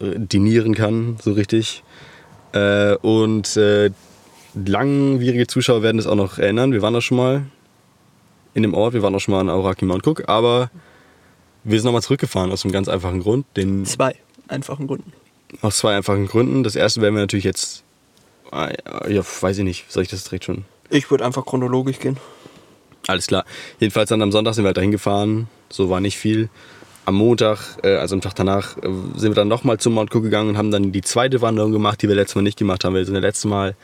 dinieren 0.00 0.74
kann, 0.74 1.16
so 1.22 1.32
richtig. 1.32 1.84
Äh, 2.52 2.96
und 2.96 3.56
äh, 3.56 3.90
langwierige 4.66 5.46
Zuschauer 5.46 5.82
werden 5.82 5.96
das 5.98 6.06
auch 6.06 6.14
noch 6.14 6.38
erinnern. 6.38 6.72
Wir 6.72 6.82
waren 6.82 6.94
da 6.94 7.00
schon 7.00 7.16
mal 7.16 7.42
in 8.54 8.62
dem 8.62 8.74
Ort, 8.74 8.94
wir 8.94 9.02
waren 9.02 9.14
auch 9.14 9.20
schon 9.20 9.32
mal 9.34 9.40
an 9.40 9.48
Auraki 9.50 9.84
Mount 9.84 10.06
Cook, 10.06 10.28
aber 10.28 10.70
wir 11.64 11.78
sind 11.78 11.86
nochmal 11.86 12.02
zurückgefahren 12.02 12.50
aus 12.50 12.64
einem 12.64 12.72
ganz 12.72 12.88
einfachen 12.88 13.20
Grund. 13.20 13.46
Den, 13.56 13.84
Zwei 13.84 14.14
einfachen 14.48 14.86
Gründen. 14.86 15.12
aus 15.60 15.78
zwei 15.78 15.96
einfachen 15.96 16.26
Gründen. 16.26 16.62
Das 16.64 16.74
erste 16.76 17.00
werden 17.02 17.14
wir 17.14 17.20
natürlich 17.20 17.44
jetzt 17.44 17.84
Ah, 18.50 18.70
Ja, 19.08 19.22
weiß 19.40 19.58
ich 19.58 19.64
nicht. 19.64 19.92
Soll 19.92 20.02
ich 20.04 20.08
das 20.08 20.24
direkt 20.24 20.44
schon? 20.44 20.64
Ich 20.88 21.10
würde 21.10 21.24
einfach 21.26 21.44
chronologisch 21.44 21.98
gehen. 21.98 22.16
Alles 23.06 23.26
klar. 23.26 23.44
Jedenfalls 23.78 24.08
dann 24.08 24.22
am 24.22 24.32
Sonntag 24.32 24.54
sind 24.54 24.64
wir 24.64 24.68
halt 24.68 24.78
dahin 24.78 24.90
gefahren. 24.90 25.48
So 25.68 25.90
war 25.90 26.00
nicht 26.00 26.16
viel. 26.16 26.48
Am 27.04 27.14
Montag, 27.14 27.76
äh, 27.82 27.96
also 27.96 28.14
am 28.14 28.22
Tag 28.22 28.34
danach, 28.36 28.78
äh, 28.78 28.88
sind 29.16 29.30
wir 29.32 29.34
dann 29.34 29.48
nochmal 29.48 29.78
zum 29.78 29.92
Mount 29.94 30.14
Cook 30.14 30.22
gegangen 30.22 30.48
und 30.50 30.56
haben 30.56 30.70
dann 30.70 30.92
die 30.92 31.02
zweite 31.02 31.42
Wanderung 31.42 31.72
gemacht, 31.72 32.00
die 32.00 32.08
wir 32.08 32.14
letztes 32.14 32.36
Mal 32.36 32.42
nicht 32.42 32.58
gemacht 32.58 32.84
haben. 32.84 32.94
Wir 32.94 33.04
sind 33.04 33.14
das 33.14 33.22
letzte 33.22 33.48
Mal 33.48 33.76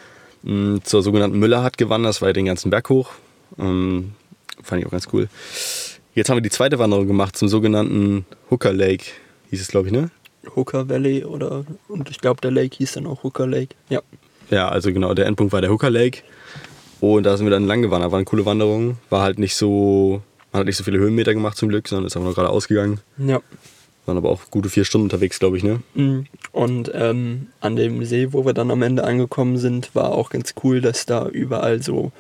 mh, 0.45 0.81
zur 0.85 1.03
sogenannten 1.03 1.39
Müllerhut 1.39 1.77
gewandert. 1.77 2.11
Das 2.11 2.23
war 2.23 2.29
ja 2.29 2.33
den 2.33 2.47
ganzen 2.47 2.71
Berg 2.71 2.89
hoch. 2.89 3.11
Ähm, 3.59 4.13
fand 4.63 4.81
ich 4.81 4.87
auch 4.87 4.93
ganz 4.93 5.09
cool. 5.13 5.29
Jetzt 6.15 6.31
haben 6.31 6.37
wir 6.37 6.43
die 6.43 6.51
zweite 6.51 6.79
Wanderung 6.79 7.09
gemacht 7.09 7.37
zum 7.37 7.49
sogenannten 7.49 8.25
Hooker 8.51 8.73
Lake, 8.73 9.07
hieß 9.51 9.61
es 9.61 9.69
glaube 9.69 9.89
ich, 9.89 9.93
ne? 9.93 10.11
Hooker 10.55 10.89
Valley 10.89 11.25
oder 11.25 11.65
und 11.89 12.11
ich 12.11 12.21
glaube 12.21 12.41
der 12.41 12.51
Lake 12.51 12.77
hieß 12.77 12.93
dann 12.93 13.07
auch 13.07 13.25
Hooker 13.25 13.47
Lake. 13.47 13.75
Ja. 13.89 14.01
Ja, 14.51 14.69
also 14.69 14.93
genau, 14.93 15.15
der 15.15 15.27
Endpunkt 15.27 15.53
war 15.53 15.61
der 15.61 15.71
Hooker 15.71 15.91
Lake. 15.91 16.21
Und 17.01 17.25
da 17.25 17.37
sind 17.37 17.47
wir 17.47 17.51
dann 17.51 17.67
lang 17.67 17.83
gewandert. 17.83 18.13
War 18.13 18.19
eine 18.19 18.25
coole 18.25 18.47
Wanderung. 18.47 18.99
War 19.11 19.23
halt 19.23 19.39
nicht 19.39 19.57
so, 19.57 20.23
man 20.53 20.61
hat 20.61 20.67
nicht 20.67 20.77
so 20.77 20.85
viele 20.85 20.99
Höhenmeter 20.99 21.35
gemacht 21.35 21.57
zum 21.57 21.69
Glück, 21.69 21.89
sondern 21.89 22.07
ist 22.07 22.17
einfach 22.17 22.27
nur 22.27 22.35
gerade 22.35 22.51
ausgegangen. 22.51 23.01
Ja. 23.19 23.41
Waren 24.07 24.17
aber 24.19 24.31
auch 24.31 24.51
gute 24.51 24.69
vier 24.69 24.85
Stunden 24.85 25.07
unterwegs, 25.07 25.39
glaube 25.39 25.57
ich, 25.57 25.63
ne? 25.65 25.81
Mm, 25.95 26.21
Und 26.53 26.91
ähm, 26.95 27.47
an 27.61 27.77
dem 27.77 28.05
See, 28.05 28.33
wo 28.33 28.45
wir 28.45 28.53
dann 28.53 28.71
am 28.71 28.83
Ende 28.83 29.05
angekommen 29.05 29.57
sind, 29.57 29.95
war 29.95 30.13
auch 30.13 30.31
ganz 30.31 30.55
cool, 30.63 30.81
dass 30.81 31.07
da 31.07 31.27
überall 31.29 31.83
so 31.83 32.13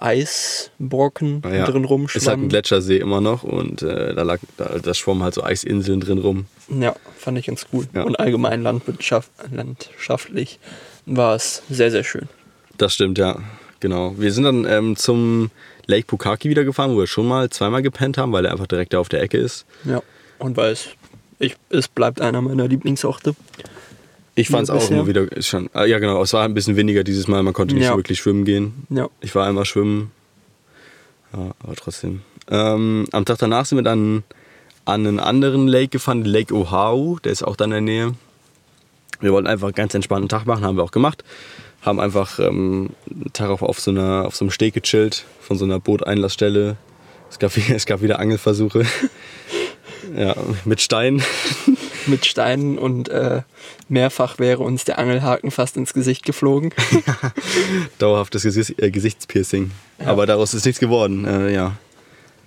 Eisbrocken 0.00 1.42
Ah 1.44 1.54
ja, 1.54 1.64
drin 1.64 1.66
Ist 1.66 1.66
halt 1.66 1.76
ein 1.76 1.84
rumschwammen. 1.84 2.48
Gletschersee 2.48 2.98
immer 2.98 3.20
noch 3.20 3.42
und 3.42 3.82
äh, 3.82 4.14
da, 4.14 4.22
lag, 4.22 4.38
da, 4.56 4.78
da 4.78 4.94
schwommen 4.94 5.22
halt 5.22 5.34
so 5.34 5.42
Eisinseln 5.42 6.00
drin 6.00 6.18
rum. 6.18 6.46
ja, 6.68 6.94
fand 7.18 7.38
ich 7.38 7.46
ganz 7.46 7.66
cool. 7.72 7.86
Ja. 7.94 8.02
Und 8.02 8.18
allgemein 8.18 8.62
landwirtschaft, 8.62 9.30
landschaftlich 9.52 10.58
war 11.06 11.34
es 11.34 11.62
sehr, 11.70 11.90
sehr 11.90 12.04
schön. 12.04 12.28
Das 12.78 12.94
stimmt, 12.94 13.18
ja. 13.18 13.38
Genau. 13.80 14.14
Wir 14.18 14.32
sind 14.32 14.44
dann 14.44 14.66
ähm, 14.66 14.96
zum 14.96 15.50
Lake 15.86 16.06
Pukaki 16.06 16.50
wieder 16.50 16.64
gefahren, 16.64 16.92
wo 16.94 16.98
wir 16.98 17.06
schon 17.06 17.26
mal 17.26 17.48
zweimal 17.50 17.82
gepennt 17.82 18.18
haben, 18.18 18.32
weil 18.32 18.44
er 18.44 18.52
einfach 18.52 18.66
direkt 18.66 18.92
da 18.92 18.98
auf 19.00 19.08
der 19.08 19.22
Ecke 19.22 19.38
ist. 19.38 19.64
Ja. 19.84 20.02
Und 20.38 20.56
weil 20.56 20.72
es, 20.72 20.88
ich, 21.40 21.56
es 21.70 21.88
bleibt 21.88 22.20
einer 22.20 22.40
meiner 22.40 22.68
Lieblingsorte. 22.68 23.34
Ich 24.36 24.48
fand 24.48 24.62
es 24.64 24.70
auch 24.70 24.78
bisher. 24.78 24.96
immer 24.98 25.06
wieder 25.08 25.26
schon. 25.42 25.68
ah, 25.72 25.84
Ja, 25.84 25.98
genau. 25.98 26.22
Es 26.22 26.32
war 26.32 26.44
ein 26.44 26.54
bisschen 26.54 26.76
weniger 26.76 27.02
dieses 27.02 27.26
Mal. 27.28 27.42
Man 27.42 27.52
konnte 27.52 27.74
nicht 27.74 27.84
Ja. 27.84 27.96
wirklich 27.96 28.18
schwimmen 28.20 28.44
gehen. 28.44 28.86
Ja. 28.88 29.08
Ich 29.20 29.34
war 29.34 29.46
einmal 29.46 29.64
schwimmen. 29.64 30.12
Ja, 31.32 31.50
aber 31.62 31.74
trotzdem. 31.76 32.22
Ähm, 32.48 33.06
am 33.12 33.24
Tag 33.24 33.38
danach 33.38 33.66
sind 33.66 33.78
wir 33.78 33.82
dann 33.82 34.22
an 34.84 35.06
einen 35.06 35.20
anderen 35.20 35.68
Lake 35.68 35.88
gefahren, 35.88 36.24
Lake 36.24 36.54
Oahu. 36.54 37.18
Der 37.20 37.32
ist 37.32 37.42
auch 37.42 37.56
da 37.56 37.64
in 37.66 37.70
der 37.72 37.80
Nähe. 37.80 38.14
Wir 39.20 39.32
wollten 39.32 39.46
einfach 39.46 39.68
einen 39.68 39.74
ganz 39.74 39.94
entspannten 39.94 40.28
Tag 40.28 40.46
machen, 40.46 40.64
haben 40.64 40.76
wir 40.76 40.82
auch 40.84 40.90
gemacht. 40.92 41.22
Haben 41.82 42.00
einfach 42.00 42.38
ähm, 42.38 42.90
einen 43.10 43.32
Tag 43.32 43.50
auf, 43.50 43.62
auf, 43.62 43.78
so 43.80 43.90
einer, 43.90 44.24
auf 44.26 44.36
so 44.36 44.44
einem 44.44 44.50
Steg 44.50 44.74
gechillt, 44.74 45.24
von 45.40 45.58
so 45.58 45.64
einer 45.64 45.78
Booteinlassstelle. 45.80 46.76
Es 47.30 47.38
gab, 47.38 47.52
es 47.70 47.84
gab 47.86 48.00
wieder 48.02 48.18
Angelversuche. 48.18 48.84
Ja, 50.14 50.36
mit 50.64 50.80
Steinen. 50.80 51.22
Mit 52.06 52.24
Steinen 52.24 52.78
und 52.78 53.10
äh, 53.10 53.42
mehrfach 53.90 54.38
wäre 54.38 54.62
uns 54.62 54.84
der 54.84 54.98
Angelhaken 54.98 55.50
fast 55.50 55.76
ins 55.76 55.92
Gesicht 55.92 56.24
geflogen. 56.24 56.72
dauerhaftes 57.98 58.42
Gesicht, 58.42 58.80
äh, 58.80 58.90
Gesichtspiercing. 58.90 59.70
Aber 59.98 60.24
daraus 60.24 60.54
ist 60.54 60.64
nichts 60.64 60.80
geworden. 60.80 61.26
Äh, 61.26 61.52
ja. 61.52 61.76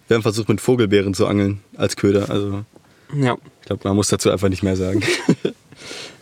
Wir 0.07 0.15
haben 0.15 0.23
versucht, 0.23 0.49
mit 0.49 0.59
Vogelbeeren 0.59 1.13
zu 1.13 1.27
angeln 1.27 1.61
als 1.77 1.95
Köder. 1.95 2.31
Also 2.31 2.65
ja. 3.15 3.37
ich 3.61 3.67
glaube, 3.67 3.87
man 3.87 3.95
muss 3.95 4.07
dazu 4.07 4.31
einfach 4.31 4.49
nicht 4.49 4.63
mehr 4.63 4.75
sagen. 4.75 5.03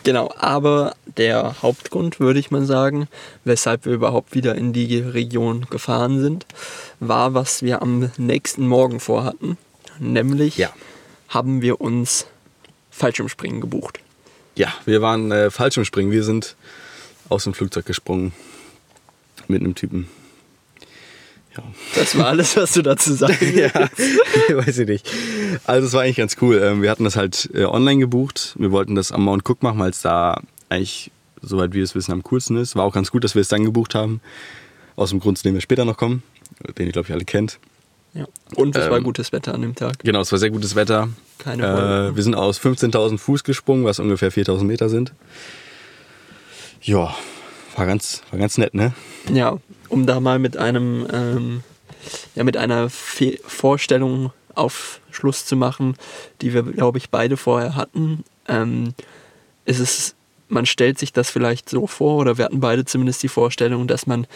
Genau, 0.03 0.31
aber 0.35 0.95
der 1.17 1.61
Hauptgrund, 1.61 2.19
würde 2.19 2.39
ich 2.39 2.49
mal 2.49 2.65
sagen, 2.65 3.07
weshalb 3.43 3.85
wir 3.85 3.93
überhaupt 3.93 4.33
wieder 4.33 4.55
in 4.55 4.73
die 4.73 4.97
Region 4.97 5.67
gefahren 5.69 6.19
sind, 6.19 6.47
war, 6.99 7.33
was 7.33 7.61
wir 7.61 7.81
am 7.81 8.11
nächsten 8.17 8.67
Morgen 8.67 8.99
vorhatten. 8.99 9.57
Nämlich 9.99 10.57
Ja. 10.57 10.71
Haben 11.31 11.61
wir 11.61 11.81
uns 11.81 12.27
Fallschirmspringen 12.91 13.59
gebucht. 13.61 13.99
ja, 14.55 14.71
wir 14.85 15.01
waren 15.01 15.31
äh, 15.31 15.49
Fallschirmspringen. 15.49 16.11
Wir 16.11 16.23
sind 16.23 16.55
aus 17.29 17.45
dem 17.45 17.53
Flugzeug 17.53 17.85
gesprungen. 17.85 18.33
Mit 19.47 19.61
einem 19.61 19.75
Typen. 19.75 20.07
Ja. 21.57 21.63
Das 21.95 22.17
war 22.17 22.27
alles, 22.27 22.55
was 22.55 22.71
du 22.73 22.81
dazu 22.81 23.13
sagen 23.13 23.35
ja, 23.57 23.71
weiß 24.49 24.77
ich 24.77 24.87
nicht. 24.87 25.09
Also 25.65 25.87
es 25.87 25.93
war 25.93 26.03
eigentlich 26.03 26.17
ganz 26.17 26.37
cool. 26.41 26.61
Ähm, 26.63 26.81
Wir 26.81 26.89
hatten 26.89 27.03
das 27.03 27.17
halt 27.17 27.49
äh, 27.53 27.65
online 27.65 27.99
gebucht. 27.99 28.55
Wir 28.57 28.71
wollten 28.71 28.95
das 28.95 29.11
am 29.11 29.23
Mount 29.23 29.49
Cook 29.49 29.61
machen, 29.63 29.79
weil 29.79 29.89
es 29.89 30.01
da 30.01 30.41
eigentlich, 30.69 31.11
soweit 31.41 31.73
wir 31.73 31.83
es 31.83 31.95
wissen, 31.95 32.13
am 32.13 32.23
coolsten 32.23 32.55
ist. 32.55 32.75
War 32.75 32.85
auch 32.85 32.93
ganz 32.93 33.11
gut, 33.11 33.23
dass 33.25 33.35
wir 33.35 33.41
es 33.41 33.49
dann 33.49 33.65
gebucht 33.65 33.95
haben. 33.95 34.21
Aus 34.95 35.09
dem 35.09 35.19
Grund, 35.19 35.37
zu 35.37 35.43
dem 35.43 35.53
wir 35.53 35.61
später 35.61 35.83
noch 35.83 35.97
kommen. 35.97 36.23
Den 36.77 36.85
ihr, 36.85 36.93
glaube 36.93 37.07
ich, 37.07 37.13
alle 37.13 37.25
kennt. 37.25 37.59
Ja. 38.13 38.25
Und 38.55 38.75
es 38.75 38.89
war 38.89 38.97
Ähm, 38.97 39.03
gutes 39.03 39.31
Wetter 39.31 39.53
an 39.53 39.61
dem 39.61 39.75
Tag. 39.75 39.99
Genau, 39.99 40.21
es 40.21 40.31
war 40.31 40.39
sehr 40.39 40.49
gutes 40.49 40.75
Wetter. 40.75 41.09
Keine 41.37 42.09
Äh, 42.11 42.15
wir 42.15 42.23
sind 42.23 42.35
aus 42.35 42.59
15.000 42.59 43.17
Fuß 43.17 43.43
gesprungen, 43.43 43.85
was 43.85 43.99
ungefähr 43.99 44.31
4.000 44.31 44.63
Meter 44.63 44.89
sind. 44.89 45.13
Ja, 46.81 47.15
war 47.75 47.85
ganz, 47.85 48.21
war 48.31 48.39
ganz 48.39 48.57
nett, 48.57 48.73
ne? 48.73 48.93
Ja, 49.31 49.57
um 49.87 50.05
da 50.05 50.19
mal 50.19 50.39
mit 50.39 50.57
einem, 50.57 51.07
ähm, 51.11 51.63
ja, 52.35 52.43
mit 52.43 52.57
einer 52.57 52.89
Fe 52.89 53.39
Vorstellung 53.45 54.33
auf 54.55 54.99
Schluss 55.11 55.45
zu 55.45 55.55
machen, 55.55 55.95
die 56.41 56.53
wir, 56.53 56.63
glaube 56.63 56.97
ich, 56.97 57.09
beide 57.09 57.37
vorher 57.37 57.75
hatten, 57.75 58.23
ähm, 58.47 58.93
ist 59.63 59.79
es, 59.79 60.15
man 60.49 60.65
stellt 60.65 60.99
sich 60.99 61.13
das 61.13 61.29
vielleicht 61.29 61.69
so 61.69 61.87
vor, 61.87 62.17
oder 62.17 62.37
wir 62.37 62.45
hatten 62.45 62.59
beide 62.59 62.83
zumindest 62.83 63.23
die 63.23 63.29
Vorstellung, 63.29 63.87
dass 63.87 64.07
man 64.07 64.27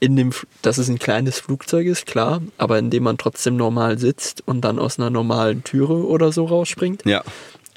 in 0.00 0.16
dem, 0.16 0.32
dass 0.62 0.78
es 0.78 0.88
ein 0.88 0.98
kleines 0.98 1.40
Flugzeug 1.40 1.86
ist, 1.86 2.06
klar, 2.06 2.42
aber 2.58 2.78
in 2.78 2.90
dem 2.90 3.02
man 3.04 3.18
trotzdem 3.18 3.56
normal 3.56 3.98
sitzt 3.98 4.42
und 4.46 4.60
dann 4.62 4.78
aus 4.78 4.98
einer 4.98 5.10
normalen 5.10 5.64
Türe 5.64 6.06
oder 6.06 6.32
so 6.32 6.44
rausspringt. 6.44 7.04
Ja, 7.06 7.22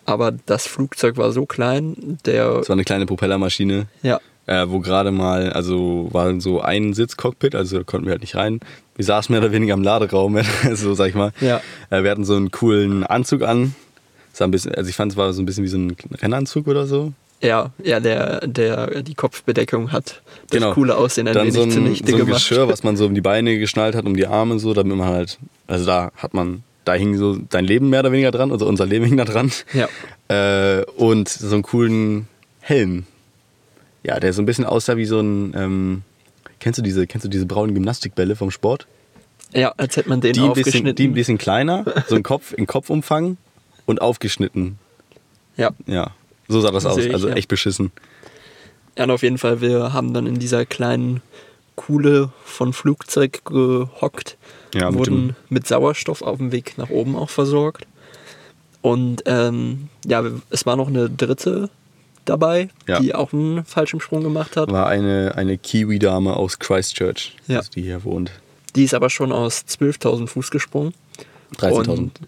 Aber 0.06 0.32
das 0.32 0.68
Flugzeug 0.68 1.18
war 1.18 1.32
so 1.32 1.46
klein, 1.46 2.18
der, 2.26 2.58
es 2.58 2.70
war 2.70 2.74
eine 2.76 2.84
kleine 2.84 3.06
Propellermaschine, 3.06 3.88
ja, 4.04 4.20
äh, 4.48 4.68
wo 4.68 4.80
gerade 4.80 5.12
mal, 5.12 5.54
also 5.54 6.10
war 6.12 6.42
so 6.42 6.60
ein 6.60 6.94
Sitzcockpit, 6.94 7.54
also 7.54 7.78
da 7.78 7.84
konnten 7.84 8.08
wir 8.08 8.12
halt 8.14 8.22
nicht 8.22 8.36
rein. 8.36 8.60
Wir 8.96 9.06
saßen 9.06 9.32
mehr 9.32 9.42
oder 9.42 9.52
weniger 9.52 9.76
im 9.76 9.84
Laderaum, 9.84 10.40
so 10.74 10.96
sag 10.96 11.10
ich 11.10 11.16
mal. 11.16 11.32
Ja. 11.40 11.62
Äh, 11.92 12.04
wir 12.04 12.10
hatten 12.10 12.26
so 12.26 12.36
einen 12.36 12.50
coolen 12.50 13.04
Anzug 13.04 13.44
an. 13.44 13.76
Bisschen, 14.52 14.74
also 14.74 14.90
ich 14.90 14.96
fand 14.96 15.12
es 15.12 15.18
war 15.18 15.34
so 15.34 15.42
ein 15.42 15.46
bisschen 15.46 15.66
wie 15.66 15.68
so 15.68 15.78
ein 15.78 15.98
Rennanzug 16.22 16.68
oder 16.68 16.88
so. 16.88 17.12
Ja, 17.42 17.72
ja, 17.82 18.00
der, 18.02 18.46
der 18.48 19.02
die 19.02 19.14
Kopfbedeckung 19.16 19.92
hat 19.94 20.22
das 20.50 20.60
Genau. 20.60 20.74
coole 20.74 20.98
Aussehen 20.98 21.28
ein 21.28 21.34
Dann 21.34 21.44
wenig 21.44 21.56
so 21.56 21.62
ein, 21.64 21.72
zunichte 21.72 22.12
so 22.12 22.18
ein 22.18 22.26
gemacht. 22.26 22.40
Geschirr, 22.42 22.68
was 22.68 22.84
man 22.84 22.98
so 22.98 23.06
um 23.06 23.16
die 23.16 23.22
Beine 23.22 23.58
geschnallt 23.58 23.96
hat, 23.96 24.06
um 24.06 24.16
die 24.16 24.28
Arme 24.28 24.60
so, 24.60 24.74
damit 24.74 24.98
man 24.98 25.08
halt, 25.08 25.40
also 25.68 25.86
da 25.86 26.12
hat 26.18 26.34
man, 26.34 26.64
da 26.84 26.94
hing 26.96 27.18
so 27.18 27.38
dein 27.50 27.64
Leben 27.64 27.90
mehr 27.90 28.02
oder 28.02 28.12
weniger 28.12 28.32
dran, 28.32 28.52
also 28.52 28.68
unser 28.68 28.86
Leben 28.86 29.06
hing 29.06 29.16
da 29.16 29.24
dran. 29.26 29.52
Ja. 29.74 29.88
Äh, 30.28 30.84
und 30.98 31.30
so 31.30 31.54
einen 31.54 31.64
coolen 31.64 32.28
Helm. 32.60 33.06
Ja, 34.04 34.20
der 34.20 34.34
so 34.34 34.42
ein 34.42 34.46
bisschen 34.46 34.66
aussah 34.66 34.98
wie 34.98 35.06
so 35.06 35.20
ein, 35.22 35.54
ähm, 35.56 36.02
kennst 36.60 36.78
du 36.80 36.84
diese, 36.84 37.08
kennst 37.08 37.24
du 37.26 37.30
diese 37.30 37.46
braunen 37.46 37.74
Gymnastikbälle 37.74 38.36
vom 38.36 38.52
Sport? 38.52 38.86
ja, 39.54 39.74
als 39.78 39.98
hätte 39.98 40.10
man 40.10 40.22
den 40.22 40.34
Die 40.34 40.42
ein, 40.42 40.48
bisschen, 40.54 40.60
aufgeschnitten. 40.68 40.96
die 40.96 41.08
ein 41.08 41.14
bisschen 41.14 41.38
kleiner, 41.40 41.84
so 42.08 42.16
ein 42.16 42.22
Kopf, 42.24 42.54
in 42.54 42.68
Kopfumfang 42.68 43.38
und 43.88 44.02
aufgeschnitten. 44.02 44.78
ja. 45.58 45.72
Ja, 45.88 46.12
so 46.50 46.60
sah 46.60 46.72
das 46.72 46.86
aus, 46.86 46.98
ich, 46.98 47.14
also 47.14 47.30
ja. 47.30 47.36
echt 47.36 47.48
beschissen. 47.48 47.92
ja, 48.98 49.06
und 49.06 49.12
auf 49.12 49.24
jeden 49.24 49.38
Fall, 49.38 49.62
wir 49.62 49.94
haben 49.94 50.14
dann 50.14 50.28
in 50.28 50.38
dieser 50.40 50.66
kleinen 50.66 51.22
Kuhle 51.78 52.32
von 52.44 52.74
Flugzeug 52.74 53.46
gehockt, 53.46 54.38
Ja, 54.76 54.94
wurden 54.94 55.38
mit 55.48 55.66
Sauerstoff 55.66 56.22
auf 56.22 56.38
dem 56.40 56.52
Weg 56.52 56.78
nach 56.78 56.90
oben 56.90 57.16
auch 57.16 57.30
versorgt. 57.30 57.88
Und 58.82 59.24
ähm, 59.26 59.88
ja, 60.06 60.24
es 60.50 60.66
war 60.66 60.76
noch 60.76 60.88
eine 60.90 61.10
dritte 61.10 61.70
dabei, 62.26 62.70
Ja. 62.88 63.00
die 63.00 63.16
auch 63.16 63.32
einen 63.34 63.64
Fallschirmsprung 63.66 64.24
gemacht 64.24 64.58
hat. 64.58 64.72
War 64.72 64.88
eine, 64.88 65.34
eine 65.36 65.58
Kiwi-Dame 65.58 66.36
aus 66.36 66.60
Christchurch, 66.60 67.36
Ja. 67.48 67.58
also 67.60 67.72
die 67.72 67.82
hier 67.84 68.04
wohnt. 68.04 68.32
Die 68.76 68.84
ist 68.84 68.94
aber 68.94 69.10
schon 69.10 69.32
aus 69.32 69.64
12.000 69.68 70.28
Fuß 70.28 70.52
gesprungen. 70.52 70.94
13.000. 71.58 71.90
Und- 71.90 72.20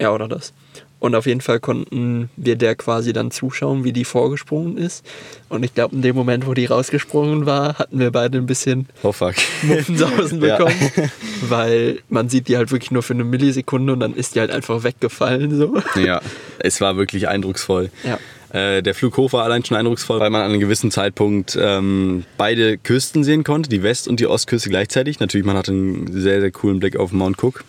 Ja, 0.00 0.12
oder 0.12 0.28
das. 0.28 0.52
Und 1.02 1.16
auf 1.16 1.26
jeden 1.26 1.40
Fall 1.40 1.58
konnten 1.58 2.30
wir 2.36 2.54
der 2.54 2.76
quasi 2.76 3.12
dann 3.12 3.32
zuschauen, 3.32 3.82
wie 3.82 3.92
die 3.92 4.04
vorgesprungen 4.04 4.76
ist. 4.78 5.04
Und 5.48 5.64
ich 5.64 5.74
glaube, 5.74 5.96
in 5.96 6.02
dem 6.02 6.14
Moment, 6.14 6.46
wo 6.46 6.54
die 6.54 6.66
rausgesprungen 6.66 7.44
war, 7.44 7.76
hatten 7.76 7.98
wir 7.98 8.12
beide 8.12 8.38
ein 8.38 8.46
bisschen 8.46 8.86
Oh 9.02 9.10
fuck. 9.10 9.34
Muffensausen 9.62 10.40
Ja. 10.44 10.58
bekommen. 10.58 10.76
Weil 11.48 11.98
man 12.08 12.28
sieht 12.28 12.46
die 12.46 12.56
halt 12.56 12.70
wirklich 12.70 12.92
nur 12.92 13.02
für 13.02 13.14
eine 13.14 13.24
Millisekunde 13.24 13.92
und 13.94 13.98
dann 13.98 14.14
ist 14.14 14.36
die 14.36 14.40
halt 14.40 14.52
einfach 14.52 14.84
weggefallen. 14.84 15.58
So. 15.58 15.76
Ja, 16.00 16.20
es 16.60 16.80
war 16.80 16.96
wirklich 16.96 17.26
eindrucksvoll. 17.26 17.90
Ja. 18.04 18.20
Äh, 18.56 18.80
der 18.80 18.94
Flug 18.94 19.16
hoch 19.16 19.32
war 19.32 19.42
allein 19.42 19.64
schon 19.64 19.76
eindrucksvoll, 19.76 20.20
weil 20.20 20.30
man 20.30 20.42
an 20.42 20.50
einem 20.50 20.60
gewissen 20.60 20.92
Zeitpunkt 20.92 21.58
ähm, 21.60 22.22
beide 22.38 22.78
Küsten 22.78 23.24
sehen 23.24 23.42
konnte, 23.42 23.68
die 23.68 23.82
West- 23.82 24.06
und 24.06 24.20
die 24.20 24.28
Ostküste 24.28 24.68
gleichzeitig. 24.68 25.18
Natürlich, 25.18 25.44
man 25.44 25.56
hatte 25.56 25.72
einen 25.72 26.12
sehr, 26.12 26.40
sehr 26.40 26.52
coolen 26.52 26.78
Blick 26.78 26.96
auf 26.96 27.10
Mount 27.10 27.42
Cook. 27.42 27.64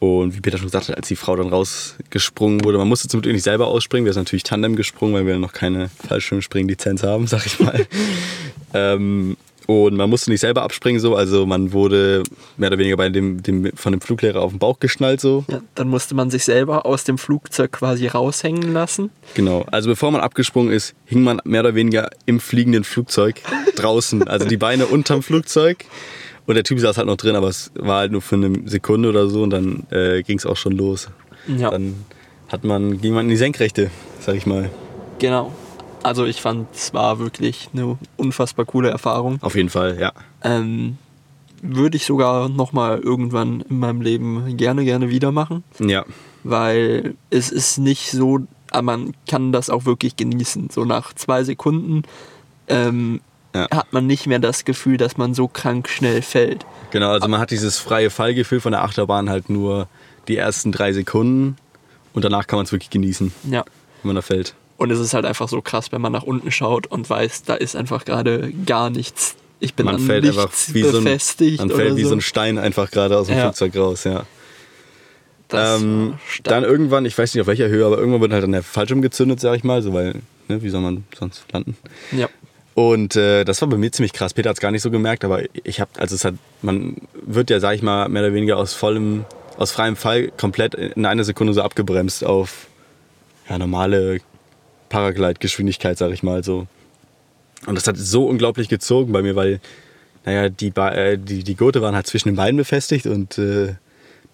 Und 0.00 0.36
wie 0.36 0.40
Peter 0.40 0.58
schon 0.58 0.66
gesagt 0.66 0.88
hat, 0.88 0.96
als 0.96 1.08
die 1.08 1.16
Frau 1.16 1.34
dann 1.34 1.48
rausgesprungen 1.48 2.64
wurde, 2.64 2.78
man 2.78 2.88
musste 2.88 3.08
zum 3.08 3.20
Glück 3.20 3.34
nicht 3.34 3.42
selber 3.42 3.66
ausspringen, 3.66 4.06
wir 4.06 4.12
sind 4.12 4.24
natürlich 4.24 4.44
Tandem 4.44 4.76
gesprungen, 4.76 5.14
weil 5.14 5.26
wir 5.26 5.38
noch 5.38 5.52
keine 5.52 5.90
Fallschirmspringen-Lizenz 6.06 7.02
haben, 7.02 7.26
sag 7.28 7.46
ich 7.46 7.58
mal. 7.58 7.86
ähm, 8.74 9.36
und 9.66 9.96
man 9.96 10.08
musste 10.08 10.30
nicht 10.30 10.40
selber 10.40 10.62
abspringen, 10.62 10.98
so, 10.98 11.14
also 11.14 11.44
man 11.44 11.72
wurde 11.72 12.22
mehr 12.56 12.68
oder 12.68 12.78
weniger 12.78 12.96
bei 12.96 13.10
dem, 13.10 13.42
dem, 13.42 13.70
von 13.74 13.92
dem 13.92 14.00
Fluglehrer 14.00 14.40
auf 14.40 14.50
den 14.50 14.58
Bauch 14.58 14.80
geschnallt, 14.80 15.20
so. 15.20 15.44
Ja, 15.50 15.60
dann 15.74 15.88
musste 15.88 16.14
man 16.14 16.30
sich 16.30 16.44
selber 16.44 16.86
aus 16.86 17.04
dem 17.04 17.18
Flugzeug 17.18 17.72
quasi 17.72 18.06
raushängen 18.06 18.72
lassen. 18.72 19.10
Genau, 19.34 19.66
also 19.70 19.90
bevor 19.90 20.10
man 20.10 20.22
abgesprungen 20.22 20.72
ist, 20.72 20.94
hing 21.04 21.22
man 21.22 21.42
mehr 21.44 21.60
oder 21.60 21.74
weniger 21.74 22.08
im 22.24 22.40
fliegenden 22.40 22.82
Flugzeug 22.82 23.42
draußen. 23.76 24.26
Also 24.26 24.46
die 24.46 24.56
Beine 24.56 24.86
unterm 24.86 25.22
Flugzeug. 25.22 25.84
Und 26.48 26.54
der 26.54 26.64
Typ 26.64 26.80
saß 26.80 26.96
halt 26.96 27.06
noch 27.06 27.18
drin, 27.18 27.36
aber 27.36 27.48
es 27.48 27.70
war 27.74 27.98
halt 27.98 28.10
nur 28.10 28.22
für 28.22 28.36
eine 28.36 28.62
Sekunde 28.64 29.10
oder 29.10 29.28
so 29.28 29.42
und 29.42 29.50
dann 29.50 29.86
äh, 29.90 30.22
ging 30.22 30.38
es 30.38 30.46
auch 30.46 30.56
schon 30.56 30.72
los. 30.72 31.10
Ja. 31.46 31.68
Dann 31.68 32.06
hat 32.48 32.64
man, 32.64 33.02
ging 33.02 33.12
man 33.12 33.26
in 33.26 33.28
die 33.28 33.36
Senkrechte, 33.36 33.90
sag 34.18 34.34
ich 34.34 34.46
mal. 34.46 34.70
Genau. 35.18 35.52
Also 36.02 36.24
ich 36.24 36.40
fand, 36.40 36.66
es 36.74 36.94
war 36.94 37.18
wirklich 37.18 37.68
eine 37.74 37.98
unfassbar 38.16 38.64
coole 38.64 38.88
Erfahrung. 38.88 39.36
Auf 39.42 39.56
jeden 39.56 39.68
Fall, 39.68 39.98
ja. 40.00 40.14
Ähm, 40.42 40.96
würde 41.60 41.98
ich 41.98 42.06
sogar 42.06 42.48
nochmal 42.48 42.98
irgendwann 43.00 43.60
in 43.68 43.78
meinem 43.78 44.00
Leben 44.00 44.56
gerne, 44.56 44.84
gerne 44.84 45.10
wieder 45.10 45.32
machen. 45.32 45.64
Ja, 45.78 46.06
weil 46.44 47.14
es 47.28 47.50
ist 47.50 47.76
nicht 47.76 48.10
so, 48.10 48.38
aber 48.70 48.82
man 48.82 49.12
kann 49.28 49.52
das 49.52 49.68
auch 49.68 49.84
wirklich 49.84 50.16
genießen. 50.16 50.70
So 50.70 50.86
nach 50.86 51.12
zwei 51.12 51.44
Sekunden 51.44 52.04
ähm, 52.68 53.20
Ja. 53.54 53.66
hat 53.70 53.92
man 53.92 54.06
nicht 54.06 54.26
mehr 54.26 54.38
das 54.38 54.64
Gefühl, 54.64 54.98
dass 54.98 55.16
man 55.16 55.32
so 55.34 55.48
krank 55.48 55.88
schnell 55.88 56.22
fällt. 56.22 56.66
genau. 56.90 57.10
Also 57.12 57.28
man 57.28 57.40
hat 57.40 57.50
dieses 57.50 57.78
freie 57.78 58.10
Fallgefühl 58.10 58.60
von 58.60 58.72
der 58.72 58.82
Achterbahn 58.82 59.30
halt 59.30 59.48
nur 59.48 59.88
die 60.28 60.36
ersten 60.36 60.70
drei 60.72 60.92
Sekunden 60.92 61.56
und 62.12 62.24
danach 62.24 62.46
kann 62.46 62.58
man 62.58 62.66
es 62.66 62.72
wirklich 62.72 62.90
genießen, 62.90 63.32
Ja. 63.50 63.64
wenn 64.02 64.08
man 64.08 64.16
da 64.16 64.22
fällt. 64.22 64.54
Und 64.76 64.90
es 64.90 65.00
ist 65.00 65.14
halt 65.14 65.24
einfach 65.24 65.48
so 65.48 65.60
krass, 65.62 65.90
wenn 65.92 66.00
man 66.00 66.12
nach 66.12 66.22
unten 66.24 66.50
schaut 66.52 66.86
und 66.86 67.08
weiß, 67.08 67.44
da 67.44 67.54
ist 67.54 67.74
einfach 67.74 68.04
gerade 68.04 68.52
gar 68.66 68.90
nichts. 68.90 69.34
Ich 69.60 69.74
bin 69.74 69.86
Man 69.86 69.96
an 69.96 70.00
fällt 70.02 70.24
nichts 70.24 70.38
einfach 70.38 70.54
so, 70.54 70.72
ein, 70.98 71.04
befestigt 71.04 71.58
man 71.58 71.68
oder 71.68 71.76
fällt 71.76 71.96
wie 71.96 72.02
so. 72.02 72.10
so 72.10 72.14
ein 72.16 72.20
Stein 72.20 72.58
einfach 72.58 72.90
gerade 72.90 73.16
aus 73.18 73.26
dem 73.28 73.36
Ja. 73.38 73.44
Flugzeug 73.44 73.74
raus, 73.76 74.04
ja. 74.04 74.24
Das 75.48 75.80
Ähm, 75.80 76.18
dann 76.44 76.62
irgendwann, 76.64 77.06
ich 77.06 77.16
weiß 77.16 77.34
nicht 77.34 77.40
auf 77.40 77.46
welcher 77.46 77.68
Höhe, 77.68 77.86
aber 77.86 77.96
irgendwann 77.98 78.20
wird 78.20 78.32
halt 78.32 78.42
dann 78.44 78.52
der 78.52 78.62
Fallschirm 78.62 79.00
gezündet, 79.00 79.40
sag 79.40 79.56
ich 79.56 79.64
mal, 79.64 79.80
so 79.82 79.94
weil, 79.94 80.16
ne, 80.46 80.62
wie 80.62 80.68
soll 80.68 80.82
man 80.82 81.04
sonst 81.18 81.44
landen? 81.52 81.76
ja. 82.12 82.28
Und 82.78 83.16
äh, 83.16 83.42
das 83.42 83.60
war 83.60 83.68
bei 83.68 83.76
mir 83.76 83.90
ziemlich 83.90 84.12
krass. 84.12 84.34
Peter 84.34 84.50
hat 84.50 84.56
es 84.56 84.60
gar 84.60 84.70
nicht 84.70 84.82
so 84.82 84.92
gemerkt, 84.92 85.24
aber 85.24 85.42
ich 85.64 85.80
habe, 85.80 85.90
also 85.98 86.14
es 86.14 86.24
hat, 86.24 86.34
man 86.62 86.96
wird 87.26 87.50
ja, 87.50 87.58
sag 87.58 87.74
ich 87.74 87.82
mal, 87.82 88.08
mehr 88.08 88.22
oder 88.22 88.34
weniger 88.34 88.56
aus 88.56 88.72
vollem, 88.72 89.24
aus 89.56 89.72
freiem 89.72 89.96
Fall 89.96 90.30
komplett 90.36 90.76
in 90.76 91.04
einer 91.04 91.24
Sekunde 91.24 91.52
so 91.54 91.62
abgebremst 91.62 92.22
auf 92.22 92.68
ja, 93.48 93.58
normale 93.58 94.20
Paraglide-Geschwindigkeit, 94.90 95.98
sag 95.98 96.12
ich 96.12 96.22
mal 96.22 96.44
so. 96.44 96.68
Und 97.66 97.74
das 97.74 97.88
hat 97.88 97.96
so 97.96 98.28
unglaublich 98.28 98.68
gezogen 98.68 99.12
bei 99.12 99.22
mir, 99.22 99.34
weil, 99.34 99.58
naja, 100.24 100.48
die, 100.48 100.70
Ba- 100.70 100.94
äh, 100.94 101.18
die, 101.18 101.42
die 101.42 101.56
Gurte 101.56 101.82
waren 101.82 101.96
halt 101.96 102.06
zwischen 102.06 102.28
den 102.28 102.36
Beinen 102.36 102.58
befestigt 102.58 103.06
und 103.06 103.38
äh, 103.38 103.74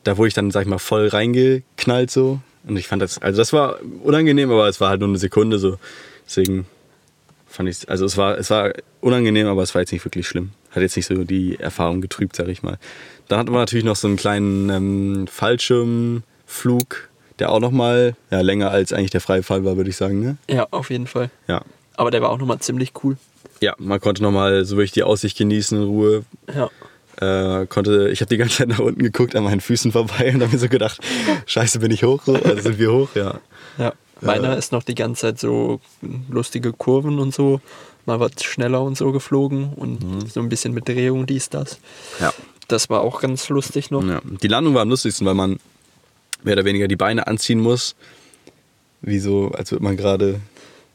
da 0.03 0.19
wurde 0.19 0.29
ich 0.29 0.35
dann, 0.35 0.51
sag 0.51 0.61
ich 0.65 0.69
mal, 0.69 0.77
voll 0.77 1.09
reingeknallt 1.09 2.11
so. 2.11 2.41
Und 2.69 2.77
ich 2.77 2.89
fand 2.89 3.01
das, 3.01 3.23
also 3.23 3.39
das 3.39 3.55
war 3.55 3.79
unangenehm, 4.03 4.51
aber 4.51 4.69
es 4.69 4.83
war 4.83 4.91
halt 4.91 5.01
nur 5.01 5.09
eine 5.09 5.17
Sekunde 5.17 5.59
so. 5.59 5.79
Deswegen 6.27 6.67
fand 7.55 7.69
ich, 7.69 7.89
also 7.89 8.05
es 8.05 8.17
war, 8.17 8.37
es 8.37 8.51
war 8.51 8.73
unangenehm, 9.01 9.47
aber 9.47 9.63
es 9.63 9.75
war 9.75 9.83
jetzt 9.83 9.93
nicht 9.93 10.05
wirklich 10.05 10.27
schlimm. 10.27 10.51
Hat 10.71 10.83
jetzt 10.83 10.97
nicht 10.97 11.07
so 11.07 11.25
die 11.25 11.59
Erfahrung 11.59 12.01
getrübt, 12.01 12.35
sag 12.37 12.49
ich 12.49 12.63
mal. 12.63 12.79
Dann 13.29 13.39
hatten 13.39 13.53
wir 13.53 13.59
natürlich 13.59 13.85
noch 13.85 13.97
so 13.97 14.09
einen 14.09 14.17
kleinen 14.17 14.71
ähm, 14.71 15.27
Fallschirmflug, 15.29 17.09
der 17.39 17.53
auch 17.53 17.61
nochmal 17.61 18.17
ja, 18.31 18.41
länger 18.41 18.71
als 18.71 18.93
eigentlich 18.93 19.13
der 19.13 19.21
freie 19.21 19.43
Fall 19.43 19.65
war, 19.65 19.77
würde 19.77 19.91
ich 19.91 19.97
sagen. 19.97 20.21
Ne? 20.21 20.37
ja, 20.51 20.67
auf 20.71 20.91
jeden 20.91 21.07
Fall. 21.07 21.31
Ja. 21.47 21.63
Aber 21.97 22.11
der 22.11 22.23
war 22.23 22.31
auch 22.31 22.39
nochmal 22.39 22.59
ziemlich 22.59 22.93
cool. 23.05 23.17
Ja, 23.61 23.75
man 23.79 24.01
konnte 24.01 24.23
nochmal 24.23 24.65
so 24.65 24.77
wirklich 24.77 24.93
die 24.93 25.05
Aussicht 25.05 25.39
genießen 25.39 25.79
in 25.79 25.85
Ruhe. 25.85 26.25
Ja. 26.53 26.71
Äh, 27.21 27.67
konnte, 27.67 28.09
ich 28.11 28.21
habe 28.21 28.29
die 28.29 28.37
ganze 28.37 28.57
Zeit 28.57 28.69
nach 28.69 28.81
unten 28.81 29.03
geguckt, 29.03 29.37
an 29.37 29.45
meinen 29.45 29.61
Füßen 29.61 29.93
vorbei 29.93 30.33
und 30.35 30.43
habe 30.43 30.53
mir 30.53 30.59
so 30.59 30.69
gedacht, 30.69 31.01
scheiße, 31.47 31.79
bin 31.79 31.93
ich 31.93 32.03
hoch? 32.03 32.25
So? 32.25 32.35
Also 32.35 32.63
sind 32.63 32.79
wir 32.81 32.93
hoch, 32.93 33.11
ja. 33.15 33.41
Ja. 33.79 33.93
Meiner 34.21 34.57
ist 34.57 34.73
noch 34.73 34.83
die 34.83 34.95
ganze 34.95 35.23
Zeit 35.23 35.39
so 35.41 35.81
lustige 36.29 36.73
Kurven 36.73 37.19
und 37.19 37.35
so. 37.35 37.61
Mal 38.07 38.21
was 38.21 38.33
schneller 38.43 38.83
und 38.83 38.97
so 38.97 39.13
geflogen 39.13 39.73
und 39.75 40.31
so 40.33 40.41
ein 40.41 40.49
bisschen 40.49 40.75
mit 40.75 40.89
Drehung, 40.89 41.27
dies, 41.27 41.49
das. 41.49 41.79
Ja. 42.21 42.33
Das 42.69 42.89
war 42.91 43.01
auch 43.03 43.21
ganz 43.21 43.49
lustig 43.49 43.91
noch. 43.91 44.05
ja. 44.05 44.21
Die 44.25 44.49
Landung 44.49 44.75
war 44.75 44.83
am 44.83 44.89
lustigsten, 44.91 45.27
weil 45.27 45.35
man 45.35 45.59
mehr 46.43 46.55
oder 46.55 46.65
weniger 46.65 46.87
die 46.89 46.97
Beine 46.97 47.27
anziehen 47.27 47.61
muss. 47.61 47.95
Wie 49.03 49.19
so, 49.19 49.51
als 49.53 49.71
würde 49.71 49.85
man 49.85 49.97
gerade 49.97 50.41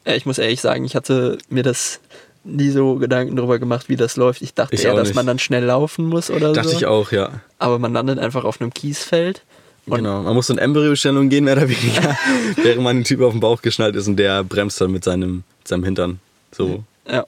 Ja, 0.05 0.15
ich 0.15 0.25
muss 0.25 0.37
ehrlich 0.39 0.61
sagen, 0.61 0.85
ich 0.85 0.95
hatte 0.95 1.37
mir 1.49 1.63
das 1.63 1.99
nie 2.43 2.69
so 2.69 2.95
Gedanken 2.95 3.35
darüber 3.35 3.59
gemacht, 3.59 3.89
wie 3.89 3.95
das 3.97 4.15
läuft. 4.15 4.41
Ich 4.41 4.53
dachte 4.53 4.73
Ich 4.75 4.85
eher, 4.85 4.95
dass 4.95 5.09
nicht. 5.09 5.15
man 5.15 5.25
dann 5.27 5.37
schnell 5.39 5.63
laufen 5.65 6.05
muss 6.07 6.29
oder 6.31 6.53
Dachte 6.53 6.69
so. 6.69 6.77
ich 6.77 6.85
auch, 6.85 7.11
ja. 7.11 7.41
Aber 7.59 7.77
man 7.79 7.93
landet 7.93 8.17
einfach 8.17 8.45
auf 8.45 8.61
einem 8.61 8.73
Kiesfeld. 8.73 9.43
Und 9.89 9.97
genau. 9.97 10.21
Man 10.23 10.33
muss 10.35 10.47
so 10.47 10.53
in 10.53 10.59
Embryostellung 10.59 11.29
gehen, 11.29 11.43
mehr 11.45 11.55
oder 11.57 11.67
weniger, 11.69 12.17
während 12.63 12.81
man 12.83 12.97
den 12.97 13.03
Typ 13.03 13.21
auf 13.21 13.31
den 13.31 13.39
Bauch 13.39 13.61
geschnallt 13.61 13.95
ist 13.95 14.07
und 14.07 14.17
der 14.17 14.43
bremst 14.43 14.79
dann 14.81 14.91
mit 14.91 15.03
seinem, 15.03 15.43
mit 15.59 15.67
seinem 15.67 15.83
Hintern. 15.83 16.19
So. 16.51 16.83
ja, 17.09 17.25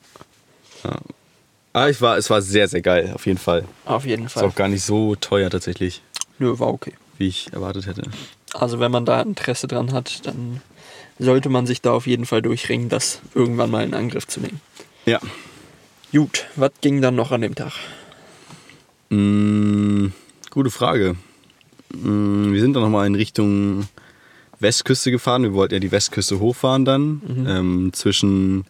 Ah, 1.74 1.88
ich 1.88 2.02
war, 2.02 2.18
es 2.18 2.30
war 2.30 2.42
sehr, 2.42 2.68
sehr 2.68 2.82
geil, 2.82 3.12
auf 3.16 3.26
jeden 3.26 3.38
Fall. 3.38 3.64
auf 3.86 4.06
jeden 4.06 4.26
Ist 4.26 4.34
Fall. 4.34 4.44
auch 4.44 4.56
gar 4.56 4.68
nicht 4.68 4.84
so 4.84 5.16
teuer 5.16 5.50
tatsächlich, 5.50 6.02
Nö, 6.38 6.60
war 6.60 6.68
okay. 6.68 6.94
wie 7.18 7.28
ich 7.30 7.54
erwartet 7.54 7.86
hätte. 7.86 8.04
Also 8.54 8.80
wenn 8.82 8.92
man 8.92 9.06
da 9.06 9.22
Interesse 9.22 9.68
dran 9.68 9.94
hat, 9.94 10.26
dann 10.26 10.60
sollte 11.18 11.48
man 11.48 11.66
sich 11.66 11.82
da 11.82 11.92
auf 11.94 12.08
jeden 12.08 12.26
Fall 12.26 12.42
durchringen, 12.42 12.90
das 12.90 13.22
irgendwann 13.36 13.72
mal 13.72 13.86
in 13.86 13.94
Angriff 13.94 14.28
zu 14.28 14.42
nehmen. 14.42 14.60
Ja. 15.06 15.20
Gut, 16.12 16.48
was 16.58 16.72
ging 16.82 17.02
dann 17.02 17.16
noch 17.16 17.32
an 17.32 17.40
dem 17.42 17.56
Tag? 17.56 17.72
Mm, 19.10 20.08
gute 20.50 20.72
Frage. 20.72 21.16
Mm, 21.94 22.54
wir 22.54 22.62
sind 22.62 22.74
dann 22.74 22.84
nochmal 22.84 23.08
in 23.08 23.16
Richtung 23.16 23.88
Westküste 24.60 25.12
gefahren. 25.12 25.44
Wir 25.44 25.54
wollten 25.54 25.74
ja 25.76 25.80
die 25.80 25.92
Westküste 25.92 26.40
hochfahren 26.40 26.86
dann. 26.86 27.22
Ähm, 27.48 27.90
zwischen, 27.94 28.66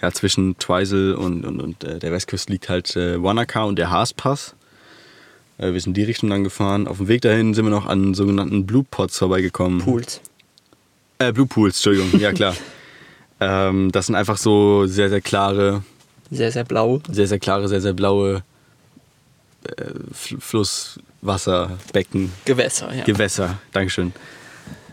ja, 0.00 0.12
zwischen 0.12 0.56
Twizel 0.58 1.14
und, 1.14 1.44
und, 1.44 1.60
und 1.60 1.84
äh, 1.84 1.98
der 1.98 2.12
Westküste 2.12 2.52
liegt 2.52 2.68
halt 2.68 2.94
äh, 2.96 3.22
Wanaka 3.22 3.64
und 3.64 3.76
der 3.78 3.90
Haaspass. 3.90 4.54
Äh, 5.58 5.72
wir 5.72 5.80
sind 5.80 5.96
die 5.96 6.04
Richtung 6.04 6.30
dann 6.30 6.44
gefahren. 6.44 6.86
Auf 6.86 6.98
dem 6.98 7.08
Weg 7.08 7.22
dahin 7.22 7.54
sind 7.54 7.64
wir 7.64 7.70
noch 7.70 7.86
an 7.86 8.14
sogenannten 8.14 8.66
Blue 8.66 8.84
Pots 8.88 9.18
vorbeigekommen. 9.18 9.80
Pools. 9.80 10.20
Äh, 11.18 11.32
Blue 11.32 11.46
Pools, 11.46 11.76
Entschuldigung, 11.76 12.20
ja 12.20 12.32
klar. 12.32 12.54
ähm, 13.40 13.90
das 13.92 14.06
sind 14.06 14.14
einfach 14.14 14.36
so 14.36 14.86
sehr, 14.86 15.08
sehr 15.08 15.20
klare, 15.20 15.82
Sehr, 16.30 16.50
sehr 16.52 16.64
blau. 16.64 17.00
sehr, 17.10 17.26
sehr 17.26 17.38
klare, 17.38 17.68
sehr, 17.68 17.80
sehr 17.80 17.92
blaue 17.92 18.42
äh, 19.64 19.84
Flusswasserbecken, 21.24 22.32
Gewässer, 22.44 22.94
ja. 22.94 23.04
Gewässer, 23.04 23.58
Dankeschön, 23.72 24.12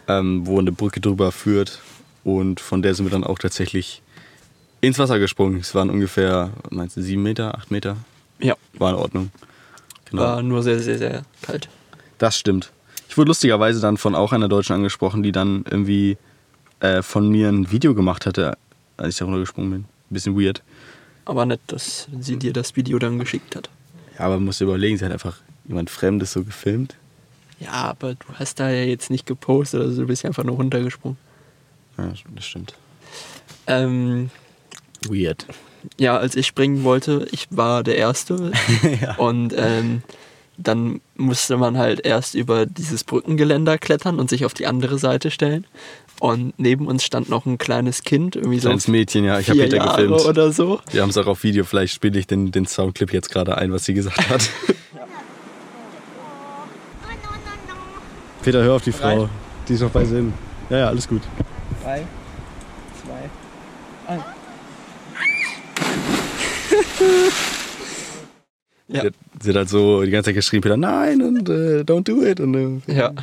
ähm, 0.07 0.47
wo 0.47 0.59
eine 0.59 0.71
Brücke 0.71 1.01
drüber 1.01 1.31
führt. 1.31 1.81
Und 2.23 2.59
von 2.61 2.81
der 2.81 2.95
sind 2.95 3.05
wir 3.05 3.11
dann 3.11 3.23
auch 3.25 3.37
tatsächlich 3.37 4.01
ins 4.79 4.97
Wasser 4.97 5.19
gesprungen. 5.19 5.59
Es 5.59 5.75
waren 5.75 5.89
ungefähr, 5.89 6.51
meinst 6.69 6.95
du, 6.95 7.01
sieben 7.01 7.23
Meter, 7.23 7.55
acht 7.57 7.69
Meter? 7.69 7.97
ja, 8.39 8.55
War 8.73 8.91
in 8.91 8.95
Ordnung. 8.95 9.31
Genau. 10.09 10.23
war 10.23 10.41
nur 10.41 10.63
sehr, 10.63 10.79
sehr, 10.79 10.97
sehr 10.97 11.23
kalt. 11.41 11.67
Das 12.17 12.37
stimmt. 12.37 12.71
Ich 13.09 13.17
wurde 13.17 13.29
lustigerweise 13.29 13.81
dann 13.81 13.97
von 13.97 14.15
auch 14.15 14.31
einer 14.31 14.47
Deutschen 14.47 14.73
angesprochen, 14.73 15.23
die 15.23 15.31
dann 15.31 15.65
irgendwie 15.69 16.17
äh, 16.79 17.01
von 17.01 17.29
mir 17.29 17.49
ein 17.49 17.71
Video 17.71 17.93
gemacht 17.93 18.25
hatte, 18.25 18.57
als 18.97 19.15
ich 19.15 19.19
da 19.19 19.25
runtergesprungen 19.25 19.71
bin. 19.71 19.81
Ein 19.81 20.13
bisschen 20.13 20.39
weird. 20.39 20.63
Aber 21.25 21.45
nett, 21.45 21.59
dass 21.67 22.07
sie 22.19 22.37
dir 22.37 22.53
das 22.53 22.75
Video 22.75 22.99
dann 22.99 23.19
geschickt 23.19 23.55
hat. 23.55 23.69
Ja, 24.17 24.25
aber 24.25 24.35
man 24.35 24.45
muss 24.45 24.61
überlegen, 24.61 24.97
sie 24.97 25.05
hat 25.05 25.11
einfach 25.11 25.37
jemand 25.71 25.89
Fremdes 25.89 26.33
so 26.33 26.43
gefilmt. 26.43 26.95
Ja, 27.59 27.71
aber 27.71 28.15
du 28.15 28.25
hast 28.35 28.59
da 28.59 28.69
ja 28.69 28.83
jetzt 28.83 29.09
nicht 29.09 29.25
gepostet, 29.25 29.81
also 29.81 30.01
du 30.01 30.07
bist 30.07 30.23
ja 30.23 30.29
einfach 30.29 30.43
nur 30.43 30.55
runtergesprungen. 30.55 31.17
Ja, 31.97 32.13
das 32.35 32.45
stimmt. 32.45 32.73
Ähm, 33.67 34.29
Weird. 35.07 35.45
ja, 35.97 36.17
als 36.17 36.35
ich 36.35 36.47
springen 36.47 36.83
wollte, 36.83 37.27
ich 37.31 37.47
war 37.51 37.83
der 37.83 37.97
Erste. 37.97 38.51
ja. 39.01 39.15
Und 39.15 39.53
ähm, 39.55 40.01
dann 40.57 41.01
musste 41.15 41.57
man 41.57 41.77
halt 41.77 42.05
erst 42.05 42.35
über 42.35 42.65
dieses 42.65 43.03
Brückengeländer 43.03 43.77
klettern 43.77 44.19
und 44.19 44.29
sich 44.29 44.45
auf 44.45 44.53
die 44.53 44.67
andere 44.67 44.97
Seite 44.97 45.31
stellen. 45.31 45.65
Und 46.19 46.53
neben 46.59 46.87
uns 46.87 47.03
stand 47.03 47.29
noch 47.29 47.45
ein 47.45 47.57
kleines 47.57 48.03
Kind, 48.03 48.35
irgendwie 48.35 48.59
so 48.59 48.67
Kleines 48.69 48.87
Mädchen, 48.87 49.25
ja, 49.25 49.39
ich 49.39 49.49
habe 49.49 49.59
Peter 49.59 49.77
Jahre 49.77 50.07
gefilmt. 50.07 50.25
oder 50.25 50.51
so. 50.51 50.79
Wir 50.91 51.01
haben 51.01 51.09
es 51.09 51.17
auch 51.17 51.25
auf 51.25 51.43
Video, 51.43 51.63
vielleicht 51.63 51.95
spiele 51.95 52.19
ich 52.19 52.27
den, 52.27 52.51
den 52.51 52.67
Soundclip 52.67 53.11
jetzt 53.11 53.31
gerade 53.31 53.57
ein, 53.57 53.71
was 53.71 53.85
sie 53.85 53.93
gesagt 53.93 54.29
hat. 54.29 54.49
Peter, 58.43 58.63
hör 58.63 58.75
auf 58.75 58.83
die 58.83 58.91
Frau. 58.91 59.29
Die 59.67 59.73
ist 59.73 59.81
noch 59.81 59.89
bei 59.91 60.05
Sinn. 60.05 60.33
Ja, 60.69 60.77
ja, 60.79 60.87
alles 60.87 61.07
gut. 61.07 61.21
Drei, 61.83 62.05
zwei, 63.03 63.29
eins. 64.13 64.23
Ja. 68.93 69.03
Sie 69.41 69.49
hat 69.51 69.55
halt 69.55 69.69
so 69.69 70.01
die 70.03 70.11
ganze 70.11 70.27
Zeit 70.27 70.35
geschrien, 70.35 70.61
Peter, 70.61 70.75
nein 70.75 71.21
und 71.21 71.47
äh, 71.47 71.79
don't 71.85 72.03
do 72.03 72.21
it. 72.25 72.41
Und, 72.41 72.81
äh, 72.89 72.93
Ja. 72.93 73.13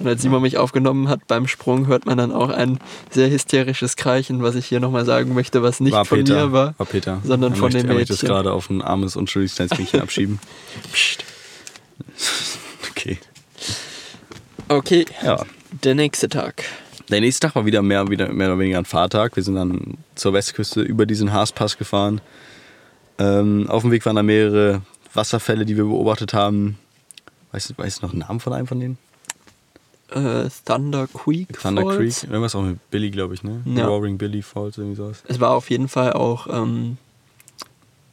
Und 0.00 0.06
als 0.08 0.20
Simon 0.22 0.42
mich 0.42 0.58
aufgenommen 0.58 1.08
hat 1.08 1.28
beim 1.28 1.46
Sprung, 1.46 1.86
hört 1.86 2.06
man 2.06 2.18
dann 2.18 2.32
auch 2.32 2.48
ein 2.48 2.80
sehr 3.10 3.30
hysterisches 3.30 3.94
Kreichen, 3.94 4.42
was 4.42 4.56
ich 4.56 4.66
hier 4.66 4.80
nochmal 4.80 5.04
sagen 5.04 5.32
möchte, 5.32 5.62
was 5.62 5.78
nicht 5.78 5.92
war 5.92 6.04
von 6.04 6.18
Peter, 6.18 6.46
mir 6.46 6.52
war, 6.52 6.74
Peter. 6.90 7.20
sondern 7.22 7.52
er 7.52 7.56
von 7.56 7.66
möchte, 7.66 7.82
dem 7.82 7.90
Er 7.90 7.94
möchte 7.94 8.14
es 8.14 8.22
Mädchen. 8.22 8.34
gerade 8.34 8.52
auf 8.52 8.68
ein 8.68 8.82
armes, 8.82 9.14
unschuldiges 9.14 9.54
kleines 9.54 9.78
Mädchen 9.78 10.00
abschieben. 10.00 10.40
Psst. 10.92 11.24
Okay. 14.68 15.06
Ja. 15.22 15.44
der 15.84 15.94
nächste 15.94 16.28
Tag. 16.28 16.64
Der 17.08 17.20
nächste 17.20 17.46
Tag 17.46 17.54
war 17.54 17.66
wieder 17.66 17.82
mehr, 17.82 18.08
wieder 18.08 18.32
mehr 18.32 18.48
oder 18.48 18.58
weniger 18.58 18.78
ein 18.78 18.84
Fahrtag. 18.84 19.36
Wir 19.36 19.42
sind 19.42 19.54
dann 19.54 19.98
zur 20.16 20.32
Westküste 20.32 20.82
über 20.82 21.06
diesen 21.06 21.32
Haaspass 21.32 21.78
gefahren. 21.78 22.20
Ähm, 23.18 23.66
auf 23.70 23.82
dem 23.82 23.92
Weg 23.92 24.04
waren 24.06 24.16
da 24.16 24.22
mehrere 24.22 24.82
Wasserfälle, 25.14 25.64
die 25.64 25.76
wir 25.76 25.84
beobachtet 25.84 26.34
haben. 26.34 26.78
Weißt 27.52 27.70
du, 27.70 27.74
weißt 27.76 28.02
du 28.02 28.06
noch 28.06 28.12
einen 28.12 28.20
Namen 28.20 28.40
von 28.40 28.52
einem 28.52 28.66
von 28.66 28.80
denen? 28.80 28.98
Äh, 30.10 30.48
Thunder 30.64 31.06
Creek 31.08 31.58
Thunder 31.60 31.82
Falls. 31.82 32.20
Creek. 32.20 32.30
Irgendwas 32.30 32.54
auch 32.54 32.62
mit 32.62 32.90
Billy, 32.90 33.10
glaube 33.10 33.34
ich, 33.34 33.42
ne? 33.42 33.62
Ja. 33.64 33.86
Roaring 33.86 34.18
Billy 34.18 34.42
Falls, 34.42 34.78
irgendwie 34.78 34.96
sowas. 34.96 35.22
Es 35.26 35.40
war 35.40 35.50
auf 35.52 35.70
jeden 35.70 35.88
Fall 35.88 36.12
auch, 36.12 36.46
ähm, 36.48 36.98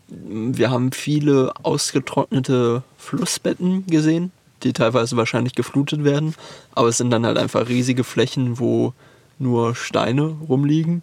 wir 0.08 0.70
haben 0.72 0.92
viele 0.92 1.54
ausgetrocknete 1.64 2.84
Flussbetten 2.98 3.86
gesehen, 3.88 4.32
die 4.64 4.74
teilweise 4.74 5.18
wahrscheinlich 5.18 5.56
geflutet 5.56 6.04
werden, 6.04 6.36
aber 6.74 6.88
es 6.90 6.98
sind 6.98 7.10
dann 7.12 7.26
halt 7.26 7.38
einfach 7.38 7.68
riesige 7.68 8.04
Flächen, 8.04 8.60
wo 8.60 8.94
nur 9.40 9.76
Steine 9.76 10.36
rumliegen. 10.48 11.02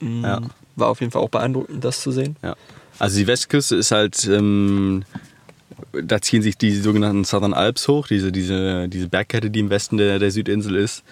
Mm, 0.00 0.24
Ja. 0.24 0.40
War 0.76 0.88
auf 0.88 1.00
jeden 1.00 1.10
Fall 1.10 1.22
auch 1.22 1.30
beeindruckend, 1.30 1.82
das 1.84 2.02
zu 2.02 2.12
sehen. 2.12 2.36
Ja. 2.42 2.54
Also 2.98 3.18
die 3.18 3.26
Westküste 3.26 3.76
ist 3.76 3.92
halt, 3.92 4.26
ähm, 4.26 5.04
da 5.92 6.20
ziehen 6.20 6.42
sich 6.42 6.56
die 6.58 6.74
sogenannten 6.74 7.24
Southern 7.24 7.54
Alps 7.54 7.88
hoch, 7.88 8.06
diese, 8.06 8.30
diese, 8.32 8.88
diese 8.88 9.08
Bergkette, 9.08 9.50
die 9.50 9.60
im 9.60 9.70
Westen 9.70 9.96
der, 9.96 10.18
der 10.18 10.30
Südinsel 10.30 10.76
ist. 10.76 11.02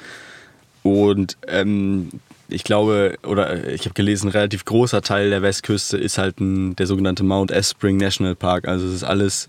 Und 0.83 1.39
ähm, 1.49 2.11
ich 2.49 2.65
glaube, 2.65 3.17
oder 3.27 3.69
ich 3.69 3.85
habe 3.87 3.95
gelesen, 3.95 4.29
ein 4.29 4.33
relativ 4.33 4.65
großer 4.67 5.01
Teil 5.03 5.31
der 5.31 5.43
Westküste 5.43 5.97
ist 5.97 6.19
halt 6.19 6.41
ein, 6.41 6.77
der 6.77 6.87
sogenannte 6.87 7.25
Mount 7.25 7.51
Espring 7.51 7.97
National 7.97 8.35
Park. 8.35 8.69
Also 8.69 8.87
es 8.87 8.95
ist 8.95 9.05
alles 9.05 9.49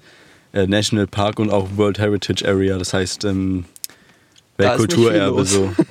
äh, 0.56 0.66
National 0.66 1.06
Park 1.06 1.38
und 1.38 1.52
auch 1.52 1.68
World 1.76 2.00
Heritage 2.00 2.48
Area, 2.48 2.78
das 2.80 2.94
heißt 2.94 3.24
ähm, 3.26 3.66
Weltkulturerbe 4.58 5.46
so. 5.46 5.72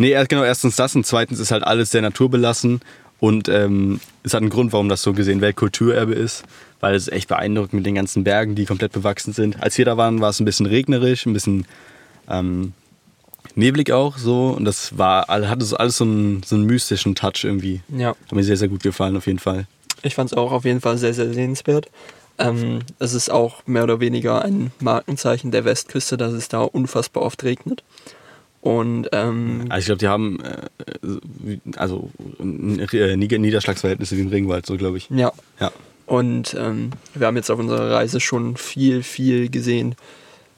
Nee, 0.00 0.10
erst- 0.10 0.28
genau, 0.28 0.44
erstens 0.44 0.76
das 0.76 0.94
und 0.94 1.04
zweitens 1.06 1.40
ist 1.40 1.50
halt 1.50 1.64
alles 1.64 1.90
sehr 1.90 2.02
naturbelassen 2.02 2.80
und 3.18 3.48
ähm, 3.48 3.98
es 4.22 4.32
hat 4.32 4.42
einen 4.42 4.50
Grund, 4.50 4.72
warum 4.72 4.88
das 4.88 5.02
so 5.02 5.12
gesehen 5.12 5.40
Weltkulturerbe 5.40 6.14
ist, 6.14 6.44
weil 6.78 6.94
es 6.94 7.08
ist 7.08 7.12
echt 7.12 7.26
beeindruckend 7.28 7.72
mit 7.74 7.84
den 7.86 7.96
ganzen 7.96 8.22
Bergen, 8.22 8.54
die 8.54 8.64
komplett 8.64 8.92
bewachsen 8.92 9.32
sind. 9.32 9.60
Als 9.60 9.76
wir 9.76 9.84
da 9.84 9.96
waren, 9.96 10.20
war 10.20 10.30
es 10.30 10.38
ein 10.38 10.44
bisschen 10.44 10.66
regnerisch, 10.66 11.26
ein 11.26 11.32
bisschen 11.32 11.66
ähm, 12.30 12.74
neblig 13.56 13.90
auch 13.90 14.18
so 14.18 14.50
und 14.50 14.64
das 14.64 14.96
war, 14.96 15.28
all- 15.30 15.48
hatte 15.48 15.64
so 15.64 15.76
alles 15.76 15.96
so 15.96 16.04
einen, 16.04 16.44
so 16.44 16.54
einen 16.54 16.66
mystischen 16.66 17.16
Touch 17.16 17.42
irgendwie. 17.42 17.80
Ja. 17.88 18.10
Hat 18.10 18.32
mir 18.32 18.44
sehr, 18.44 18.56
sehr 18.56 18.68
gut 18.68 18.84
gefallen 18.84 19.16
auf 19.16 19.26
jeden 19.26 19.40
Fall. 19.40 19.66
Ich 20.02 20.14
fand 20.14 20.30
es 20.30 20.36
auch 20.36 20.52
auf 20.52 20.64
jeden 20.64 20.80
Fall 20.80 20.96
sehr, 20.96 21.12
sehr 21.12 21.32
sehenswert. 21.34 21.86
Ähm, 22.38 22.80
es 22.98 23.14
ist 23.14 23.30
auch 23.30 23.66
mehr 23.66 23.82
oder 23.84 24.00
weniger 24.00 24.42
ein 24.42 24.70
Markenzeichen 24.80 25.50
der 25.50 25.64
Westküste, 25.64 26.16
dass 26.16 26.32
es 26.32 26.48
da 26.48 26.60
unfassbar 26.62 27.22
oft 27.24 27.42
regnet. 27.44 27.82
Und 28.60 29.08
ähm, 29.12 29.66
Also 29.68 29.78
ich 29.80 29.86
glaube, 29.86 29.98
die 29.98 30.08
haben 30.08 30.40
äh, 30.40 31.16
also 31.76 32.10
äh, 32.40 33.16
Nieder- 33.16 33.38
Niederschlagsverhältnisse 33.38 34.16
wie 34.16 34.20
im 34.22 34.28
Regenwald, 34.28 34.66
so 34.66 34.76
glaube 34.76 34.98
ich. 34.98 35.08
ja, 35.10 35.32
Ja. 35.60 35.72
Und 36.06 36.56
ähm, 36.58 36.90
wir 37.14 37.26
haben 37.26 37.36
jetzt 37.36 37.50
auf 37.50 37.58
unserer 37.58 37.90
Reise 37.90 38.18
schon 38.20 38.56
viel, 38.56 39.02
viel 39.02 39.50
gesehen, 39.50 39.94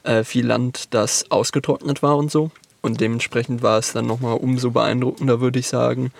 äh, 0.03 0.23
viel 0.23 0.45
Land, 0.47 0.93
das 0.93 1.29
ausgetrocknet 1.29 2.01
war 2.01 2.15
und 2.17 2.31
so. 2.31 2.51
Und 2.81 3.01
dementsprechend 3.01 3.61
war 3.61 3.77
es 3.77 3.91
dann 3.93 4.07
nochmal 4.07 4.37
umso 4.37 4.71
beeindruckender, 4.71 5.41
würde 5.41 5.59
ich 5.59 5.67
sagen, 5.67 6.11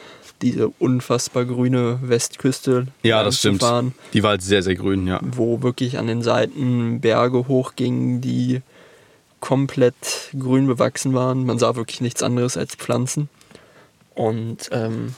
diese 0.41 0.69
unfassbar 0.79 1.45
grüne 1.45 1.99
Westküste 2.01 2.87
Ja, 3.03 3.23
das 3.23 3.37
stimmt. 3.39 3.61
fahren, 3.61 3.93
Die 4.13 4.23
war 4.23 4.31
halt 4.31 4.41
sehr, 4.41 4.63
sehr 4.63 4.75
grün, 4.75 5.07
ja. 5.07 5.19
wo 5.23 5.61
wirklich 5.61 5.97
an 5.97 6.07
den 6.07 6.21
Seiten 6.21 6.99
Berge 7.01 7.47
hochgingen, 7.47 8.21
die 8.21 8.61
komplett 9.39 10.29
grün 10.37 10.67
bewachsen 10.67 11.13
waren. 11.13 11.45
Man 11.45 11.59
sah 11.59 11.75
wirklich 11.75 12.01
nichts 12.01 12.21
anderes 12.23 12.57
als 12.57 12.75
Pflanzen. 12.75 13.29
Und 14.13 14.69
ähm, 14.71 15.15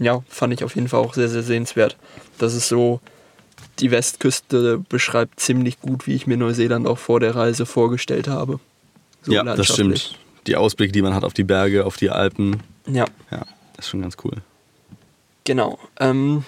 ja, 0.00 0.22
fand 0.28 0.52
ich 0.54 0.64
auf 0.64 0.74
jeden 0.74 0.88
Fall 0.88 1.00
auch 1.00 1.14
sehr, 1.14 1.28
sehr 1.28 1.42
sehenswert. 1.42 1.96
Das 2.38 2.54
ist 2.54 2.68
so, 2.68 3.00
die 3.80 3.90
Westküste 3.90 4.78
beschreibt 4.88 5.40
ziemlich 5.40 5.80
gut, 5.80 6.06
wie 6.06 6.14
ich 6.14 6.26
mir 6.26 6.36
Neuseeland 6.36 6.86
auch 6.86 6.98
vor 6.98 7.20
der 7.20 7.34
Reise 7.36 7.66
vorgestellt 7.66 8.28
habe. 8.28 8.58
So 9.22 9.32
ja, 9.32 9.42
das 9.44 9.66
stimmt. 9.66 10.18
Die 10.46 10.56
Ausblicke, 10.56 10.92
die 10.92 11.02
man 11.02 11.14
hat 11.14 11.24
auf 11.24 11.34
die 11.34 11.44
Berge, 11.44 11.84
auf 11.84 11.96
die 11.96 12.10
Alpen, 12.10 12.62
Ja, 12.86 13.04
ja, 13.30 13.44
das 13.78 13.86
ist 13.86 13.90
schon 13.90 14.02
ganz 14.02 14.16
cool. 14.24 14.34
genau. 15.44 15.78
Ähm, 15.98 16.44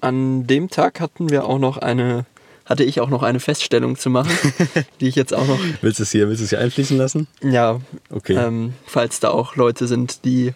an 0.00 0.46
dem 0.46 0.68
Tag 0.70 1.00
hatten 1.00 1.30
wir 1.30 1.46
auch 1.46 1.58
noch 1.58 1.78
eine, 1.78 2.26
hatte 2.66 2.84
ich 2.84 3.00
auch 3.00 3.08
noch 3.08 3.22
eine 3.22 3.40
Feststellung 3.40 3.96
zu 3.96 4.10
machen, 4.10 4.30
die 5.00 5.08
ich 5.08 5.14
jetzt 5.16 5.32
auch 5.34 5.46
noch, 5.46 5.58
Willst 5.80 5.98
du 5.98 6.02
es 6.04 6.12
hier, 6.12 6.28
willst 6.28 6.40
du 6.40 6.44
es 6.44 6.50
hier 6.50 6.60
einfließen 6.60 6.96
lassen? 6.96 7.26
ja, 7.42 7.80
Okay. 8.10 8.34
ähm, 8.34 8.74
falls 8.86 9.18
da 9.20 9.30
auch 9.30 9.56
Leute 9.56 9.86
sind, 9.86 10.24
die 10.24 10.52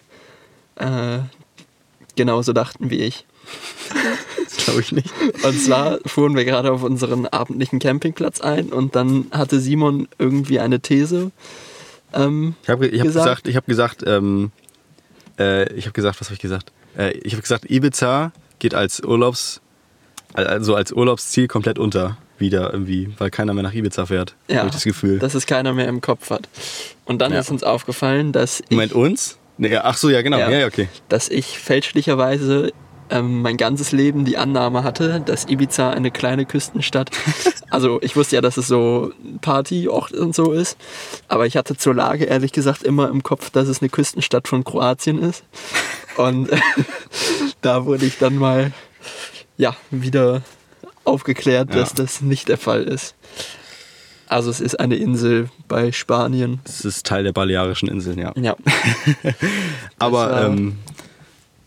äh, 0.75 1.19
genauso 2.15 2.53
dachten 2.53 2.89
wie 2.91 2.99
ich. 2.99 3.25
das 4.43 4.57
glaube 4.65 4.81
ich 4.81 4.91
nicht. 4.91 5.09
Und 5.43 5.59
zwar 5.59 5.97
fuhren 6.05 6.35
wir 6.35 6.45
gerade 6.45 6.71
auf 6.71 6.83
unseren 6.83 7.25
abendlichen 7.25 7.79
Campingplatz 7.79 8.41
ein 8.41 8.69
und 8.69 8.95
dann 8.95 9.25
hatte 9.31 9.59
Simon 9.59 10.07
irgendwie 10.19 10.59
eine 10.59 10.79
These. 10.79 11.31
Ähm, 12.13 12.53
Ich 12.63 12.69
habe 12.69 12.85
hab 12.85 12.91
Gesagt? 12.91 13.13
gesagt, 13.13 13.47
ich 13.47 13.55
habe 13.55 13.65
gesagt, 13.65 14.03
ähm, 14.05 14.51
äh, 15.39 15.71
ich 15.73 15.85
habe 15.85 15.93
gesagt, 15.93 16.19
was 16.19 16.27
habe 16.27 16.35
ich 16.35 16.41
gesagt? 16.41 16.71
Äh, 16.97 17.11
ich 17.19 17.33
habe 17.33 17.41
gesagt, 17.41 17.69
Ibiza 17.69 18.31
geht 18.59 18.73
als 18.75 18.99
Urlaubs, 19.01 19.61
also 20.33 20.75
als 20.75 20.91
Urlaubsziel 20.91 21.47
komplett 21.47 21.79
unter 21.79 22.17
wieder 22.37 22.71
irgendwie, 22.71 23.13
weil 23.17 23.29
keiner 23.31 23.53
mehr 23.53 23.63
nach 23.63 23.73
Ibiza 23.73 24.05
fährt. 24.05 24.35
ja, 24.47 24.57
Habe 24.59 24.67
ich 24.69 24.73
das 24.73 24.83
Gefühl. 24.85 25.19
dass 25.19 25.33
es 25.35 25.45
keiner 25.45 25.73
mehr 25.73 25.87
im 25.87 25.99
Kopf 26.01 26.29
hat. 26.29 26.47
Und 27.05 27.19
dann 27.21 27.33
Ja. 27.33 27.39
ist 27.39 27.51
uns 27.51 27.63
aufgefallen, 27.63 28.31
dass 28.31 28.61
ich, 28.61 28.71
Moment, 28.71 28.93
uns? 28.93 29.37
Nee, 29.57 29.69
ja, 29.73 29.81
ach 29.83 29.97
so, 29.97 30.09
ja, 30.09 30.21
genau. 30.21 30.37
Ja. 30.39 30.49
Ja, 30.49 30.59
ja, 30.59 30.67
okay. 30.67 30.87
dass 31.09 31.27
ich 31.29 31.59
fälschlicherweise 31.59 32.71
ähm, 33.09 33.41
mein 33.41 33.57
ganzes 33.57 33.91
Leben 33.91 34.25
die 34.25 34.37
Annahme 34.37 34.83
hatte, 34.83 35.21
dass 35.25 35.47
Ibiza 35.47 35.89
eine 35.91 36.11
kleine 36.11 36.45
Küstenstadt. 36.45 37.11
Also 37.71 37.99
ich 38.01 38.15
wusste 38.15 38.35
ja, 38.35 38.41
dass 38.41 38.57
es 38.57 38.65
so 38.67 39.11
ein 39.23 39.37
Partyort 39.41 40.11
und 40.13 40.33
so 40.33 40.53
ist, 40.53 40.75
aber 41.27 41.45
ich 41.45 41.55
hatte 41.55 41.77
zur 41.77 41.93
Lage 41.93 42.25
ehrlich 42.25 42.51
gesagt 42.51 42.81
immer 42.81 43.09
im 43.09 43.21
Kopf, 43.21 43.51
dass 43.51 43.67
es 43.67 43.79
eine 43.79 43.89
Küstenstadt 43.89 44.47
von 44.47 44.63
Kroatien 44.63 45.21
ist. 45.21 45.43
Und 46.17 46.49
da 47.61 47.85
wurde 47.85 48.07
ich 48.07 48.17
dann 48.17 48.37
mal 48.37 48.71
ja 49.57 49.75
wieder 49.91 50.41
aufgeklärt, 51.03 51.75
dass 51.75 51.89
Ja. 51.89 51.95
das 51.97 52.21
nicht 52.21 52.47
der 52.49 52.57
Fall 52.57 52.85
ist. 52.85 53.13
Also 54.27 54.49
es 54.49 54.61
ist 54.61 54.79
eine 54.79 54.95
Insel 54.95 55.49
bei 55.67 55.91
Spanien. 55.91 56.59
Es 56.65 56.83
ist 56.85 57.05
Teil 57.05 57.23
der 57.23 57.33
Balearischen 57.33 57.87
Inseln, 57.87 58.17
ja. 58.17 58.33
Ja, 58.35 58.55
Aber 59.99 60.41
ähm, 60.43 60.77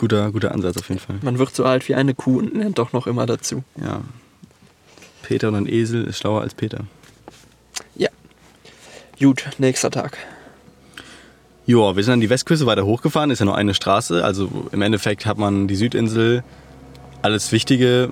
guter, 0.03 0.33
guter 0.33 0.51
Ansatz 0.51 0.77
auf 0.79 0.89
jeden 0.89 1.01
Fall. 1.01 1.17
man 1.23 1.39
wird 1.39 1.55
so 1.55 1.65
alt 1.65 1.89
wie 1.89 1.95
eine 1.95 2.13
Kuh 2.13 2.39
und 2.39 2.55
lernt 2.55 2.77
doch 2.77 2.93
noch 2.93 3.07
immer 3.07 3.25
dazu. 3.25 3.63
Ja. 3.81 4.01
Peter 5.23 5.47
und 5.47 5.55
ein 5.55 5.69
Esel 5.69 6.05
ist 6.05 6.19
schlauer 6.19 6.41
als 6.41 6.55
Peter. 6.55 6.87
Ja. 7.95 8.09
Gut, 9.21 9.49
nächster 9.59 9.93
Tag. 9.93 10.19
Ja, 11.67 11.95
wir 11.95 12.03
sind 12.03 12.15
an 12.15 12.21
die 12.21 12.31
Westküste 12.31 12.67
weiter 12.67 12.85
hochgefahren, 12.85 13.31
ist 13.31 13.39
ja 13.39 13.45
nur 13.45 13.55
eine 13.55 13.75
Straße. 13.75 14.25
Also 14.25 14.51
im 14.73 14.83
Endeffekt 14.83 15.25
hat 15.25 15.39
man 15.39 15.69
die 15.69 15.77
Südinsel, 15.77 16.43
alles 17.23 17.53
Wichtige. 17.53 18.11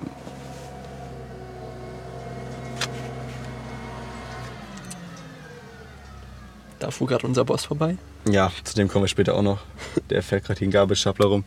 Da 6.79 6.89
fuhr 6.89 7.07
gerade 7.07 7.27
unser 7.27 7.43
Boss 7.43 7.65
vorbei. 7.65 7.97
Ja, 8.29 8.49
zu 8.63 8.75
dem 8.75 8.87
kommen 8.87 9.03
wir 9.03 9.09
später 9.09 9.35
auch 9.35 9.41
noch. 9.41 9.59
Der 10.09 10.23
fährt 10.23 10.45
gerade 10.45 10.59
hier 10.59 10.67
einen 10.67 10.71
Gabelstapler 10.71 11.25
rum. 11.25 11.43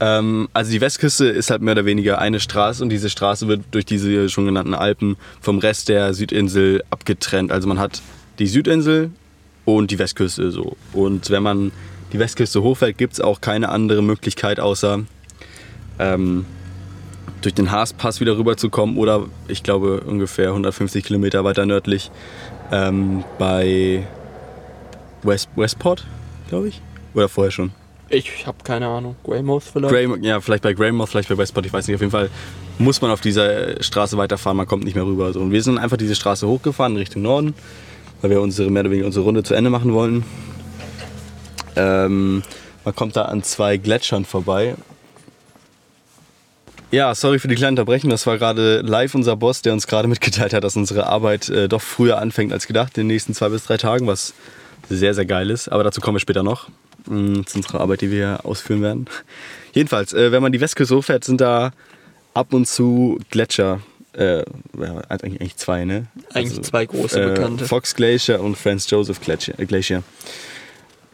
Ähm, 0.00 0.48
also 0.52 0.70
die 0.70 0.80
Westküste 0.80 1.26
ist 1.26 1.50
halt 1.50 1.62
mehr 1.62 1.72
oder 1.72 1.84
weniger 1.84 2.18
eine 2.18 2.40
Straße 2.40 2.82
und 2.82 2.90
diese 2.90 3.10
Straße 3.10 3.48
wird 3.48 3.62
durch 3.70 3.86
diese 3.86 4.28
schon 4.28 4.46
genannten 4.46 4.74
Alpen 4.74 5.16
vom 5.40 5.58
Rest 5.58 5.88
der 5.88 6.12
Südinsel 6.14 6.84
abgetrennt. 6.90 7.52
Also 7.52 7.68
man 7.68 7.78
hat 7.78 8.02
die 8.38 8.46
Südinsel 8.46 9.10
und 9.64 9.90
die 9.90 9.98
Westküste 9.98 10.50
so. 10.50 10.76
Und 10.92 11.30
wenn 11.30 11.42
man 11.42 11.72
die 12.12 12.18
Westküste 12.18 12.62
hochfährt, 12.62 12.98
gibt 12.98 13.14
es 13.14 13.20
auch 13.20 13.40
keine 13.40 13.70
andere 13.70 14.02
Möglichkeit, 14.02 14.60
außer 14.60 15.00
ähm, 15.98 16.44
durch 17.40 17.54
den 17.54 17.70
Haaspass 17.70 18.20
wieder 18.20 18.36
rüberzukommen 18.36 18.96
oder 18.96 19.26
ich 19.48 19.62
glaube 19.62 20.00
ungefähr 20.00 20.48
150 20.48 21.04
Kilometer 21.04 21.44
weiter 21.44 21.66
nördlich 21.66 22.10
ähm, 22.70 23.24
bei 23.38 24.06
West, 25.22 25.48
Westport, 25.56 26.06
glaube 26.48 26.68
ich. 26.68 26.80
Oder 27.14 27.28
vorher 27.28 27.50
schon. 27.50 27.72
Ich 28.08 28.46
habe 28.46 28.58
keine 28.62 28.86
Ahnung. 28.86 29.16
Greymouth 29.24 29.64
vielleicht? 29.64 29.92
Grey, 29.92 30.08
ja, 30.20 30.40
vielleicht 30.40 30.62
bei 30.62 30.72
Greymouth, 30.72 31.08
vielleicht 31.08 31.28
bei 31.28 31.36
Westport, 31.36 31.66
ich 31.66 31.72
weiß 31.72 31.86
nicht. 31.88 31.96
Auf 31.96 32.00
jeden 32.00 32.12
Fall 32.12 32.30
muss 32.78 33.00
man 33.00 33.10
auf 33.10 33.20
dieser 33.20 33.82
Straße 33.82 34.16
weiterfahren, 34.16 34.56
man 34.56 34.66
kommt 34.66 34.84
nicht 34.84 34.94
mehr 34.94 35.04
rüber. 35.04 35.34
Und 35.34 35.50
wir 35.50 35.62
sind 35.62 35.78
einfach 35.78 35.96
diese 35.96 36.14
Straße 36.14 36.46
hochgefahren 36.46 36.96
Richtung 36.96 37.22
Norden, 37.22 37.54
weil 38.20 38.30
wir 38.30 38.40
unsere, 38.40 38.70
mehr 38.70 38.82
oder 38.82 38.90
weniger 38.90 39.06
unsere 39.06 39.24
Runde 39.24 39.42
zu 39.42 39.54
Ende 39.54 39.70
machen 39.70 39.92
wollten. 39.92 40.24
Ähm, 41.74 42.42
man 42.84 42.94
kommt 42.94 43.16
da 43.16 43.24
an 43.24 43.42
zwei 43.42 43.76
Gletschern 43.76 44.24
vorbei. 44.24 44.76
Ja, 46.92 47.12
sorry 47.16 47.40
für 47.40 47.48
die 47.48 47.56
kleine 47.56 47.72
Unterbrechung. 47.72 48.10
Das 48.10 48.26
war 48.28 48.38
gerade 48.38 48.80
live 48.82 49.16
unser 49.16 49.34
Boss, 49.34 49.62
der 49.62 49.72
uns 49.72 49.88
gerade 49.88 50.06
mitgeteilt 50.06 50.54
hat, 50.54 50.62
dass 50.62 50.76
unsere 50.76 51.08
Arbeit 51.08 51.48
äh, 51.48 51.68
doch 51.68 51.82
früher 51.82 52.18
anfängt 52.18 52.52
als 52.52 52.68
gedacht, 52.68 52.96
in 52.96 53.02
den 53.02 53.08
nächsten 53.08 53.34
zwei 53.34 53.48
bis 53.48 53.64
drei 53.64 53.76
Tagen, 53.76 54.06
was 54.06 54.34
sehr, 54.88 55.12
sehr 55.12 55.26
geil 55.26 55.50
ist. 55.50 55.68
Aber 55.68 55.82
dazu 55.82 56.00
kommen 56.00 56.14
wir 56.14 56.20
später 56.20 56.44
noch. 56.44 56.68
Zu 57.06 57.58
unserer 57.58 57.80
Arbeit, 57.80 58.00
die 58.00 58.10
wir 58.10 58.40
ausführen 58.44 58.82
werden. 58.82 59.06
Jedenfalls, 59.72 60.12
äh, 60.12 60.32
wenn 60.32 60.42
man 60.42 60.52
die 60.52 60.60
Westküste 60.60 60.96
hochfährt, 60.96 61.24
sind 61.24 61.40
da 61.40 61.72
ab 62.34 62.52
und 62.52 62.66
zu 62.66 63.18
Gletscher. 63.30 63.80
Äh, 64.12 64.44
eigentlich, 65.08 65.40
eigentlich 65.40 65.56
zwei, 65.56 65.84
ne? 65.84 66.06
Eigentlich 66.32 66.62
zwei 66.62 66.86
große 66.86 67.22
äh, 67.22 67.26
bekannte. 67.28 67.66
Fox 67.66 67.94
Glacier 67.94 68.40
und 68.40 68.56
Franz 68.56 68.90
Joseph 68.90 69.20
Glacier. 69.20 69.54
äh, 69.58 69.66
Glacier. 69.66 70.02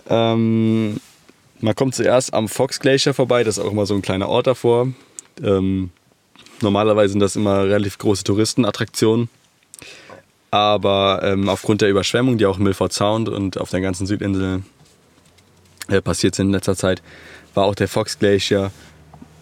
Ähm, 0.08 0.98
man 1.60 1.74
kommt 1.74 1.94
zuerst 1.94 2.32
am 2.32 2.48
Fox 2.48 2.80
Glacier 2.80 3.14
vorbei, 3.14 3.44
das 3.44 3.58
ist 3.58 3.64
auch 3.64 3.72
immer 3.72 3.86
so 3.86 3.94
ein 3.94 4.02
kleiner 4.02 4.28
Ort 4.28 4.46
davor. 4.46 4.88
Ähm, 5.42 5.90
normalerweise 6.60 7.12
sind 7.12 7.20
das 7.20 7.36
immer 7.36 7.64
relativ 7.64 7.98
große 7.98 8.24
Touristenattraktionen. 8.24 9.28
Aber 10.50 11.22
ähm, 11.24 11.48
aufgrund 11.48 11.80
der 11.80 11.88
Überschwemmung, 11.88 12.36
die 12.36 12.46
auch 12.46 12.58
im 12.58 12.64
Milford 12.64 12.92
Sound 12.92 13.28
und 13.28 13.58
auf 13.58 13.70
der 13.70 13.80
ganzen 13.80 14.06
Südinsel 14.06 14.62
äh, 15.92 16.02
passiert 16.02 16.34
sind 16.34 16.46
in 16.46 16.52
letzter 16.52 16.76
Zeit, 16.76 17.02
war 17.54 17.64
auch 17.64 17.74
der 17.74 17.88
Fox 17.88 18.18
Glacier 18.18 18.70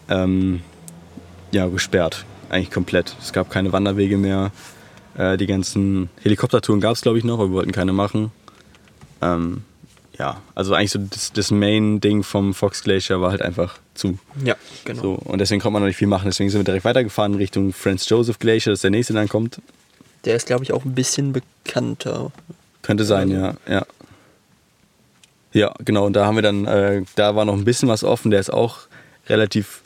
ähm, 0.08 0.60
ja, 1.52 1.66
gesperrt. 1.66 2.24
Eigentlich 2.48 2.70
komplett. 2.70 3.16
Es 3.20 3.32
gab 3.32 3.50
keine 3.50 3.72
Wanderwege 3.72 4.18
mehr. 4.18 4.50
Äh, 5.16 5.36
die 5.36 5.46
ganzen 5.46 6.10
Helikoptertouren 6.22 6.80
gab 6.80 6.94
es, 6.94 7.02
glaube 7.02 7.18
ich, 7.18 7.24
noch, 7.24 7.34
aber 7.34 7.48
wir 7.48 7.54
wollten 7.54 7.72
keine 7.72 7.92
machen. 7.92 8.32
Ähm, 9.22 9.62
ja, 10.18 10.42
also 10.54 10.74
eigentlich 10.74 10.90
so 10.90 10.98
das, 10.98 11.32
das 11.32 11.50
Main-Ding 11.50 12.22
vom 12.24 12.52
Fox 12.52 12.82
Glacier 12.82 13.20
war 13.20 13.30
halt 13.30 13.40
einfach 13.40 13.78
zu. 13.94 14.18
Ja, 14.44 14.54
genau. 14.84 15.02
So, 15.02 15.12
und 15.14 15.38
deswegen 15.38 15.60
konnte 15.60 15.72
man 15.74 15.82
noch 15.82 15.86
nicht 15.86 15.96
viel 15.96 16.08
machen. 16.08 16.26
Deswegen 16.26 16.50
sind 16.50 16.60
wir 16.60 16.64
direkt 16.64 16.84
weitergefahren 16.84 17.34
Richtung 17.36 17.72
Franz 17.72 18.08
Joseph 18.08 18.38
Glacier, 18.38 18.72
das 18.72 18.78
ist 18.78 18.84
der 18.84 18.90
nächste, 18.90 19.12
der 19.14 19.22
dann 19.22 19.28
kommt. 19.28 19.62
Der 20.26 20.36
ist, 20.36 20.46
glaube 20.46 20.64
ich, 20.64 20.72
auch 20.72 20.84
ein 20.84 20.94
bisschen 20.94 21.32
bekannter. 21.32 22.32
Könnte 22.82 23.04
sein, 23.04 23.30
ja, 23.30 23.54
ja. 23.66 23.86
Ja, 25.52 25.74
genau. 25.84 26.06
Und 26.06 26.14
da 26.14 26.26
haben 26.26 26.36
wir 26.36 26.42
dann, 26.42 26.64
äh, 26.66 27.02
da 27.16 27.34
war 27.34 27.44
noch 27.44 27.54
ein 27.54 27.64
bisschen 27.64 27.88
was 27.88 28.04
offen. 28.04 28.30
Der 28.30 28.40
ist 28.40 28.52
auch 28.52 28.78
relativ 29.28 29.82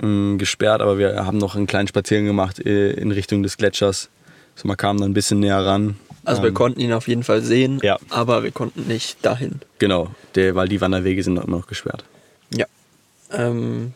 mh, 0.00 0.36
gesperrt, 0.38 0.80
aber 0.80 0.98
wir 0.98 1.26
haben 1.26 1.38
noch 1.38 1.56
einen 1.56 1.66
kleinen 1.66 1.88
Spaziergang 1.88 2.26
gemacht 2.26 2.60
äh, 2.64 2.92
in 2.92 3.10
Richtung 3.12 3.42
des 3.42 3.56
Gletschers. 3.56 4.08
So, 4.54 4.68
man 4.68 4.76
kam 4.76 4.98
dann 4.98 5.10
ein 5.10 5.14
bisschen 5.14 5.40
näher 5.40 5.64
ran. 5.64 5.96
Also 6.24 6.42
wir 6.42 6.48
Ähm, 6.48 6.54
konnten 6.54 6.80
ihn 6.80 6.92
auf 6.92 7.06
jeden 7.08 7.22
Fall 7.22 7.40
sehen, 7.42 7.78
Ja. 7.82 7.98
aber 8.10 8.42
wir 8.42 8.50
konnten 8.50 8.86
nicht 8.88 9.24
dahin. 9.24 9.60
Genau, 9.78 10.10
der, 10.34 10.54
weil 10.54 10.66
die 10.68 10.80
Wanderwege 10.80 11.22
sind 11.22 11.34
noch 11.34 11.44
immer 11.44 11.58
noch 11.58 11.66
gesperrt. 11.68 12.04
Ja. 12.52 12.66
Ähm, 13.32 13.92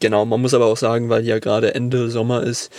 genau, 0.00 0.24
man 0.24 0.40
muss 0.40 0.54
aber 0.54 0.66
auch 0.66 0.76
sagen, 0.76 1.08
weil 1.08 1.24
ja 1.24 1.38
gerade 1.38 1.74
Ende 1.74 2.10
Sommer 2.10 2.42
ist, 2.42 2.70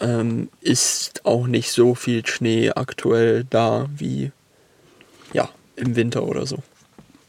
ähm, 0.00 0.48
ist 0.60 1.24
auch 1.24 1.46
nicht 1.46 1.70
so 1.70 1.94
viel 1.94 2.26
Schnee 2.26 2.70
aktuell 2.70 3.44
da 3.48 3.86
wie 3.96 4.32
im 5.76 5.96
Winter 5.96 6.24
oder 6.24 6.46
so. 6.46 6.58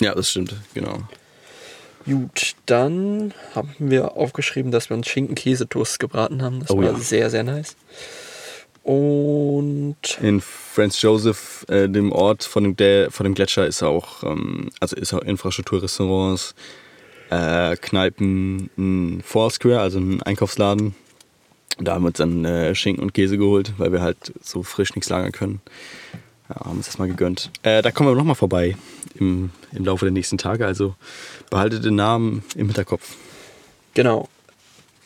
Ja, 0.02 0.14
das 0.14 0.30
stimmt, 0.30 0.56
genau. 0.74 1.00
Gut, 2.06 2.54
dann 2.68 3.34
haben 3.56 3.74
wir 3.80 4.16
aufgeschrieben, 4.16 4.72
dass 4.72 4.90
wir 4.90 4.98
uns 4.98 5.08
Schinken-Käsetoast 5.08 6.00
gebraten 6.00 6.44
haben. 6.44 6.60
Das 6.60 6.70
Oh 6.70 6.78
war 6.78 6.84
ja. 6.84 6.94
sehr, 6.96 7.30
sehr 7.30 7.44
nice. 7.44 7.76
Und 8.84 9.98
In 10.22 10.42
Franz 10.42 11.02
Joseph, 11.02 11.66
äh, 11.70 11.90
dem 11.90 12.12
Ort 12.12 12.44
von 12.44 12.64
dem, 12.64 12.76
der, 12.76 13.10
von 13.10 13.24
dem 13.24 13.34
Gletscher, 13.34 13.66
ist 13.66 13.82
auch, 13.82 14.22
ähm, 14.22 14.70
also 14.80 14.96
ist 14.96 15.12
auch 15.14 15.24
Infrastruktur, 15.24 15.82
Restaurants, 15.82 16.54
äh, 17.32 17.76
Kneipen, 17.78 18.70
ein 18.78 19.24
Foursquare, 19.26 19.80
also 19.80 19.98
ein 19.98 20.22
Einkaufsladen. 20.22 20.94
Da 21.80 21.96
haben 21.96 22.04
wir 22.04 22.10
uns 22.10 22.18
dann 22.18 22.46
äh, 22.46 22.76
Schinken 22.76 23.02
und 23.02 23.16
Käse 23.16 23.40
geholt, 23.40 23.74
weil 23.80 23.92
wir 23.92 24.02
halt 24.02 24.34
so 24.42 24.62
frisch 24.62 24.94
nichts 24.94 25.10
lagern 25.10 25.32
können. 25.32 25.62
Ja, 26.50 26.66
haben 26.66 26.78
uns 26.78 26.86
das 26.86 26.98
mal 27.00 27.08
gegönnt. 27.08 27.50
Äh, 27.64 27.82
da 27.82 27.92
kommen 27.92 28.10
wir 28.10 28.16
nochmal 28.16 28.36
vorbei 28.36 28.76
im, 29.16 29.50
im 29.72 29.86
Laufe 29.86 30.06
der 30.06 30.12
nächsten 30.12 30.38
Tage, 30.38 30.66
also 30.66 30.96
behaltet 31.50 31.84
den 31.86 31.96
Namen 31.96 32.44
im 32.56 32.68
Hinterkopf. 32.68 33.16
Genau. 33.94 34.28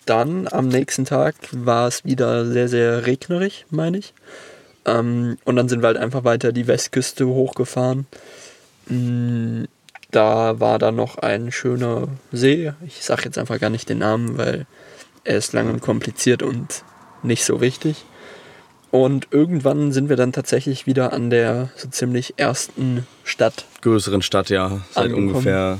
Dann 0.06 0.48
am 0.48 0.68
nächsten 0.68 1.06
Tag 1.06 1.36
war 1.52 1.88
es 1.88 2.04
wieder 2.04 2.46
sehr, 2.46 2.68
sehr 2.68 3.06
regnerig, 3.06 3.66
meine 3.70 4.00
ich. 4.00 4.14
Ähm, 4.86 5.38
und 5.46 5.56
dann 5.56 5.70
sind 5.70 5.82
wir 5.82 5.88
halt 5.88 5.98
einfach 5.98 6.24
weiter 6.24 6.52
die 6.52 6.68
Westküste 6.68 7.28
hochgefahren. 7.28 8.08
Mm, 8.88 9.66
Da 10.12 10.60
war 10.60 10.80
dann 10.80 10.96
noch 10.96 11.20
ein 11.20 11.52
schöner 11.52 12.08
See. 12.32 12.74
Ich 12.88 13.04
sage 13.06 13.26
jetzt 13.26 13.38
einfach 13.38 13.60
gar 13.60 13.70
nicht 13.70 13.88
den 13.90 14.00
Namen, 14.00 14.38
weil 14.40 14.66
er 15.24 15.38
ist 15.38 15.54
lang 15.54 15.70
und 15.70 15.82
kompliziert 15.82 16.42
und 16.42 16.84
nicht 17.22 17.46
so 17.46 17.62
wichtig. 17.62 18.06
Und 18.92 19.28
irgendwann 19.32 19.92
sind 19.92 20.10
wir 20.10 20.16
dann 20.16 20.32
tatsächlich 20.32 20.88
wieder 20.88 21.14
an 21.14 21.30
der 21.30 21.70
so 21.76 21.88
ziemlich 21.90 22.34
ersten 22.38 23.06
Stadt. 23.24 23.66
Größeren 23.82 24.22
Stadt, 24.22 24.50
ja, 24.50 24.82
seit 24.92 25.06
Angekommen. 25.06 25.28
ungefähr 25.30 25.80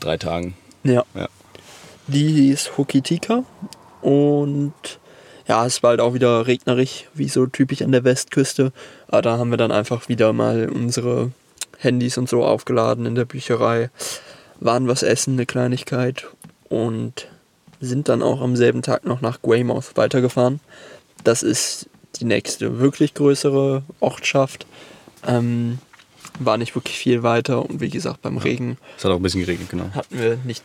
drei 0.00 0.16
Tagen. 0.16 0.56
Ja. 0.82 1.04
Ja. 1.14 1.28
Die 2.06 2.28
hieß 2.28 2.76
Hokitika 2.76 3.44
und 4.02 4.74
ja, 5.46 5.64
es 5.66 5.82
war 5.82 5.90
halt 5.90 6.00
auch 6.00 6.14
wieder 6.14 6.46
regnerig, 6.46 7.08
wie 7.14 7.28
so 7.28 7.46
typisch 7.46 7.82
an 7.82 7.92
der 7.92 8.04
Westküste. 8.04 8.72
Aber 9.08 9.22
da 9.22 9.38
haben 9.38 9.50
wir 9.50 9.56
dann 9.56 9.72
einfach 9.72 10.08
wieder 10.08 10.32
mal 10.32 10.68
unsere 10.68 11.32
Handys 11.78 12.18
und 12.18 12.28
so 12.28 12.44
aufgeladen 12.44 13.06
in 13.06 13.14
der 13.14 13.24
Bücherei, 13.24 13.90
waren 14.60 14.88
was 14.88 15.02
essen, 15.02 15.34
eine 15.34 15.46
Kleinigkeit 15.46 16.26
und 16.68 17.28
sind 17.80 18.08
dann 18.08 18.22
auch 18.22 18.40
am 18.40 18.56
selben 18.56 18.82
Tag 18.82 19.04
noch 19.04 19.20
nach 19.20 19.42
Greymouth 19.42 19.96
weitergefahren. 19.96 20.60
Das 21.24 21.42
ist 21.42 21.88
die 22.16 22.24
nächste 22.24 22.78
wirklich 22.78 23.14
größere 23.14 23.82
Ortschaft. 24.00 24.66
Ähm, 25.26 25.78
war 26.38 26.58
nicht 26.58 26.74
wirklich 26.74 26.96
viel 26.96 27.22
weiter 27.22 27.68
und 27.68 27.80
wie 27.80 27.90
gesagt, 27.90 28.22
beim 28.22 28.38
Regen 28.38 28.76
Es 28.96 29.04
hat 29.04 29.12
auch 29.12 29.16
ein 29.16 29.22
bisschen 29.22 29.40
geregnet, 29.40 29.68
genau. 29.68 29.90
hatten 29.94 30.18
wir 30.18 30.36
nicht 30.44 30.62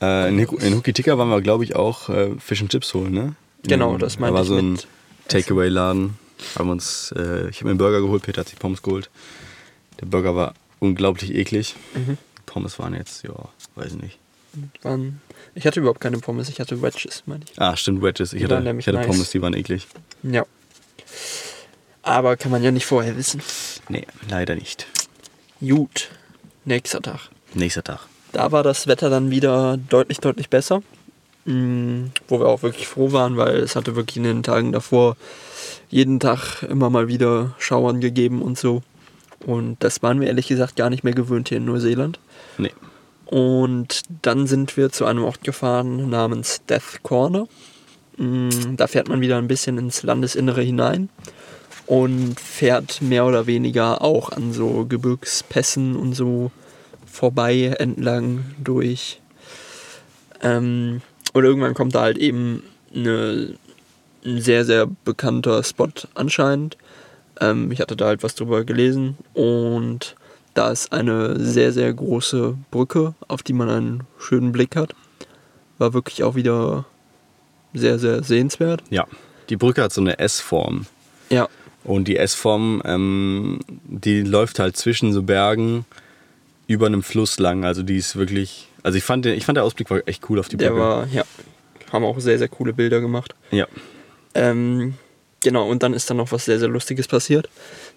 Äh, 0.00 0.28
in, 0.28 0.38
in 0.38 0.74
Hukitika 0.74 1.16
waren 1.18 1.28
wir, 1.28 1.40
glaube 1.40 1.64
ich, 1.64 1.76
auch 1.76 2.08
äh, 2.08 2.34
Fish 2.38 2.60
and 2.60 2.70
Chips 2.70 2.92
holen, 2.94 3.12
ne? 3.12 3.34
Genau, 3.62 3.96
das 3.98 4.14
Da 4.14 4.20
meinte 4.20 4.34
war 4.34 4.42
ich 4.42 4.48
so 4.48 4.56
ein 4.56 4.78
Takeaway-Laden. 5.28 6.18
Haben 6.58 6.70
uns, 6.70 7.12
äh, 7.16 7.48
ich 7.48 7.56
habe 7.56 7.64
mir 7.66 7.70
einen 7.70 7.78
Burger 7.78 8.00
geholt, 8.00 8.22
Peter 8.22 8.40
hat 8.40 8.48
sich 8.48 8.58
Pommes 8.58 8.82
geholt. 8.82 9.10
Der 10.00 10.06
Burger 10.06 10.34
war 10.36 10.54
unglaublich 10.80 11.34
eklig. 11.34 11.74
Mhm. 11.94 12.18
Pommes 12.44 12.78
waren 12.78 12.94
jetzt, 12.94 13.22
ja, 13.22 13.32
weiß 13.74 13.94
ich 13.94 14.02
nicht. 14.02 14.18
Waren. 14.82 15.20
Ich 15.54 15.66
hatte 15.66 15.80
überhaupt 15.80 16.00
keine 16.00 16.18
Pommes, 16.18 16.48
ich 16.48 16.60
hatte 16.60 16.82
Wedges, 16.82 17.22
meine 17.26 17.44
ich. 17.44 17.60
Ah, 17.60 17.76
stimmt, 17.76 18.02
Wedges. 18.02 18.32
Ich 18.32 18.40
Die 18.40 18.44
hatte, 18.52 18.76
ich 18.78 18.86
hatte 18.86 18.98
nice. 18.98 19.06
Pommes, 19.06 19.30
die 19.30 19.42
waren 19.42 19.54
eklig. 19.54 19.86
Ja. 20.22 20.44
Aber 22.02 22.36
kann 22.36 22.50
man 22.50 22.62
ja 22.62 22.70
nicht 22.70 22.86
vorher 22.86 23.16
wissen. 23.16 23.42
Nee, 23.88 24.06
leider 24.28 24.54
nicht. 24.54 24.86
Gut. 25.60 26.08
Nächster 26.64 27.00
Tag. 27.02 27.30
Nächster 27.54 27.82
Tag. 27.82 28.00
Da 28.32 28.52
war 28.52 28.62
das 28.62 28.86
Wetter 28.86 29.08
dann 29.10 29.30
wieder 29.30 29.76
deutlich, 29.76 30.18
deutlich 30.18 30.50
besser. 30.50 30.82
Mm, 31.46 32.06
Wo 32.28 32.40
wir 32.40 32.46
auch 32.48 32.62
wirklich 32.62 32.86
froh 32.86 33.12
waren, 33.12 33.36
weil 33.36 33.56
es 33.56 33.76
hatte 33.76 33.96
wirklich 33.96 34.16
in 34.18 34.24
den 34.24 34.42
Tagen 34.42 34.72
davor 34.72 35.16
jeden 35.88 36.20
Tag 36.20 36.62
immer 36.64 36.90
mal 36.90 37.08
wieder 37.08 37.54
Schauern 37.58 38.00
gegeben 38.00 38.42
und 38.42 38.58
so. 38.58 38.82
Und 39.44 39.76
das 39.82 40.02
waren 40.02 40.20
wir 40.20 40.28
ehrlich 40.28 40.48
gesagt 40.48 40.76
gar 40.76 40.90
nicht 40.90 41.04
mehr 41.04 41.14
gewöhnt 41.14 41.48
hier 41.48 41.58
in 41.58 41.64
Neuseeland. 41.64 42.18
Nee. 42.58 42.72
Und 43.26 44.02
dann 44.22 44.46
sind 44.46 44.76
wir 44.76 44.90
zu 44.90 45.04
einem 45.04 45.24
Ort 45.24 45.42
gefahren 45.42 46.08
namens 46.08 46.62
Death 46.68 47.02
Corner. 47.02 47.46
Mm, 48.16 48.76
Da 48.76 48.86
fährt 48.86 49.08
man 49.08 49.20
wieder 49.20 49.36
ein 49.38 49.48
bisschen 49.48 49.78
ins 49.78 50.02
Landesinnere 50.02 50.62
hinein 50.62 51.08
und 51.86 52.40
fährt 52.40 53.02
mehr 53.02 53.26
oder 53.26 53.46
weniger 53.46 54.02
auch 54.02 54.30
an 54.30 54.52
so 54.52 54.86
Gebirgspässen 54.86 55.96
und 55.96 56.14
so 56.14 56.50
vorbei 57.06 57.74
entlang 57.78 58.44
durch. 58.62 59.20
Ähm, 60.42 61.02
und 61.32 61.44
irgendwann 61.44 61.74
kommt 61.74 61.94
da 61.94 62.02
halt 62.02 62.18
eben 62.18 62.62
eine, 62.94 63.54
ein 64.24 64.40
sehr, 64.40 64.64
sehr 64.64 64.86
bekannter 65.04 65.62
Spot 65.62 65.88
anscheinend. 66.14 66.76
Ähm, 67.40 67.70
ich 67.72 67.80
hatte 67.80 67.96
da 67.96 68.06
halt 68.06 68.22
was 68.22 68.34
drüber 68.34 68.64
gelesen 68.64 69.16
und 69.34 70.16
da 70.56 70.70
ist 70.70 70.92
eine 70.92 71.38
sehr, 71.38 71.72
sehr 71.72 71.92
große 71.92 72.56
Brücke, 72.70 73.14
auf 73.28 73.42
die 73.42 73.52
man 73.52 73.68
einen 73.68 74.02
schönen 74.18 74.52
Blick 74.52 74.74
hat. 74.74 74.94
War 75.78 75.92
wirklich 75.92 76.24
auch 76.24 76.34
wieder 76.34 76.86
sehr, 77.74 77.98
sehr 77.98 78.22
sehenswert. 78.22 78.82
Ja. 78.90 79.06
Die 79.50 79.56
Brücke 79.56 79.82
hat 79.82 79.92
so 79.92 80.00
eine 80.00 80.18
S-Form. 80.18 80.86
Ja, 81.28 81.48
Und 81.84 82.08
die 82.08 82.16
S-Form, 82.16 82.82
ähm, 82.84 83.60
die 83.84 84.22
läuft 84.22 84.58
halt 84.58 84.76
zwischen 84.76 85.12
so 85.12 85.22
Bergen 85.22 85.84
über 86.66 86.86
einem 86.86 87.02
Fluss 87.02 87.38
lang. 87.38 87.64
Also 87.64 87.82
die 87.82 87.98
ist 87.98 88.16
wirklich. 88.16 88.68
Also 88.82 88.96
ich 88.96 89.04
fand, 89.04 89.24
den, 89.24 89.36
ich 89.36 89.44
fand 89.44 89.56
der 89.56 89.64
Ausblick 89.64 89.90
war 89.90 90.00
echt 90.06 90.28
cool 90.30 90.38
auf 90.38 90.48
die 90.48 90.56
Brücke. 90.56 90.74
Der 90.74 90.80
war, 90.80 91.06
ja, 91.08 91.24
haben 91.92 92.04
auch 92.04 92.18
sehr, 92.18 92.38
sehr 92.38 92.48
coole 92.48 92.72
Bilder 92.72 93.00
gemacht. 93.00 93.34
Ja. 93.50 93.66
Ähm, 94.34 94.94
genau, 95.40 95.68
und 95.68 95.82
dann 95.82 95.92
ist 95.92 96.08
dann 96.08 96.16
noch 96.16 96.32
was 96.32 96.44
sehr, 96.44 96.58
sehr 96.58 96.68
Lustiges 96.68 97.08
passiert. 97.08 97.48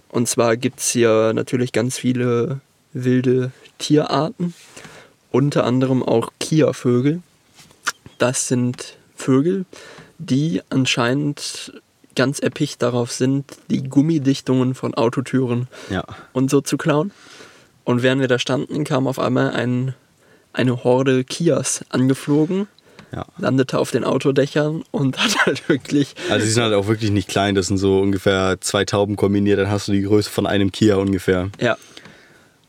Und 0.09 0.27
zwar 0.27 0.57
gibt 0.57 0.79
es 0.79 0.89
hier 0.89 1.33
natürlich 1.33 1.71
ganz 1.71 1.97
viele 1.97 2.61
wilde 2.93 3.51
Tierarten, 3.77 4.53
unter 5.31 5.63
anderem 5.63 6.01
auch 6.03 6.31
Kia-Vögel. 6.39 7.21
Das 8.17 8.47
sind 8.47 8.97
Vögel, 9.15 9.65
die 10.17 10.61
anscheinend 10.69 11.73
ganz 12.15 12.39
erpicht 12.39 12.81
darauf 12.81 13.11
sind, 13.11 13.45
die 13.69 13.83
Gummidichtungen 13.83 14.73
von 14.75 14.93
Autotüren 14.95 15.67
Ja. 15.89 16.03
und 16.33 16.49
so 16.49 16.59
zu 16.61 16.77
klauen. 16.77 17.11
Und 17.85 18.03
während 18.03 18.19
wir 18.21 18.27
da 18.27 18.39
standen, 18.39 18.83
kam 18.83 19.07
auf 19.07 19.19
einmal 19.19 19.51
ein, 19.51 19.93
eine 20.51 20.83
Horde 20.83 21.23
Kias 21.23 21.85
angeflogen, 21.89 22.67
Ja. 23.11 23.25
landete 23.39 23.79
auf 23.79 23.89
den 23.91 24.03
Autodächern 24.03 24.83
und 24.91 25.17
hat 25.17 25.35
halt 25.45 25.67
wirklich 25.69 26.13
Also 26.29 26.45
die 26.45 26.51
sind 26.51 26.63
halt 26.63 26.73
auch 26.75 26.87
wirklich 26.87 27.09
nicht 27.11 27.27
klein. 27.27 27.55
Das 27.55 27.67
sind 27.67 27.77
so 27.77 27.99
ungefähr 27.99 28.57
zwei 28.61 28.85
Tauben 28.85 29.15
kombiniert. 29.15 29.57
Dann 29.59 29.69
hast 29.71 29.87
du 29.87 29.91
die 29.93 30.03
Größe 30.03 30.29
von 30.29 30.45
einem 30.45 30.71
Kia 30.71 30.95
ungefähr. 30.97 31.49
ja, 31.59 31.75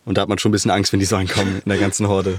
Und 0.07 0.17
da 0.17 0.23
hat 0.23 0.29
man 0.29 0.39
schon 0.39 0.51
ein 0.51 0.53
bisschen 0.53 0.71
Angst, 0.71 0.93
wenn 0.93 1.01
die 1.01 1.07
so 1.07 1.17
ankommen 1.17 1.61
in 1.65 1.69
der 1.69 1.79
ganzen 1.79 2.09
Horde. 2.09 2.39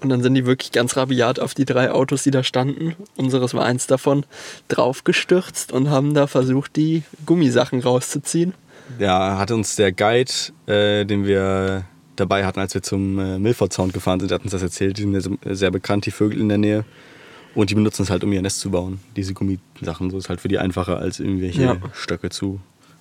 Und 0.00 0.10
dann 0.10 0.22
sind 0.22 0.34
die 0.34 0.46
wirklich 0.46 0.70
ganz 0.72 0.96
rabiat 0.96 1.40
auf 1.40 1.54
die 1.54 1.64
drei 1.64 1.90
Autos, 1.90 2.22
die 2.22 2.30
da 2.30 2.44
standen, 2.44 2.94
unseres 3.16 3.52
war 3.54 3.64
eins 3.64 3.88
davon, 3.88 4.24
draufgestürzt 4.68 5.72
und 5.72 5.90
haben 5.90 6.14
da 6.14 6.26
versucht, 6.26 6.76
die 6.76 7.02
Gummisachen 7.26 7.80
rauszuziehen. 7.80 8.54
Ja, 8.98 9.36
hat 9.38 9.50
uns 9.50 9.74
der 9.76 9.92
Guide, 9.92 10.30
äh, 10.66 11.04
den 11.04 11.26
wir 11.26 11.84
dabei 12.16 12.46
hatten, 12.46 12.60
als 12.60 12.74
wir 12.74 12.82
zum 12.82 13.18
äh, 13.18 13.38
Milford 13.38 13.72
Sound 13.72 13.92
gefahren 13.92 14.20
sind, 14.20 14.30
hat 14.32 14.42
uns 14.42 14.52
das 14.52 14.62
erzählt. 14.62 14.98
Die 14.98 15.02
sind 15.02 15.14
ja 15.14 15.20
so- 15.20 15.36
sehr 15.44 15.70
bekannt, 15.70 16.06
die 16.06 16.10
Vögel 16.10 16.40
in 16.40 16.48
der 16.48 16.58
Nähe. 16.58 16.84
Und 17.58 17.70
die 17.70 17.74
benutzen 17.74 18.02
es 18.02 18.10
halt, 18.10 18.22
um 18.22 18.32
ihr 18.32 18.40
Nest 18.40 18.60
zu 18.60 18.70
bauen. 18.70 19.00
Diese 19.16 19.34
Gummisachen. 19.34 20.10
So 20.10 20.18
ist 20.18 20.28
halt 20.28 20.40
für 20.40 20.46
die 20.46 20.58
einfacher, 20.58 20.98
als 20.98 21.18
irgendwelche 21.18 21.62
Ja. 21.62 21.76
Stöcke 21.92 22.30
zu 22.30 22.60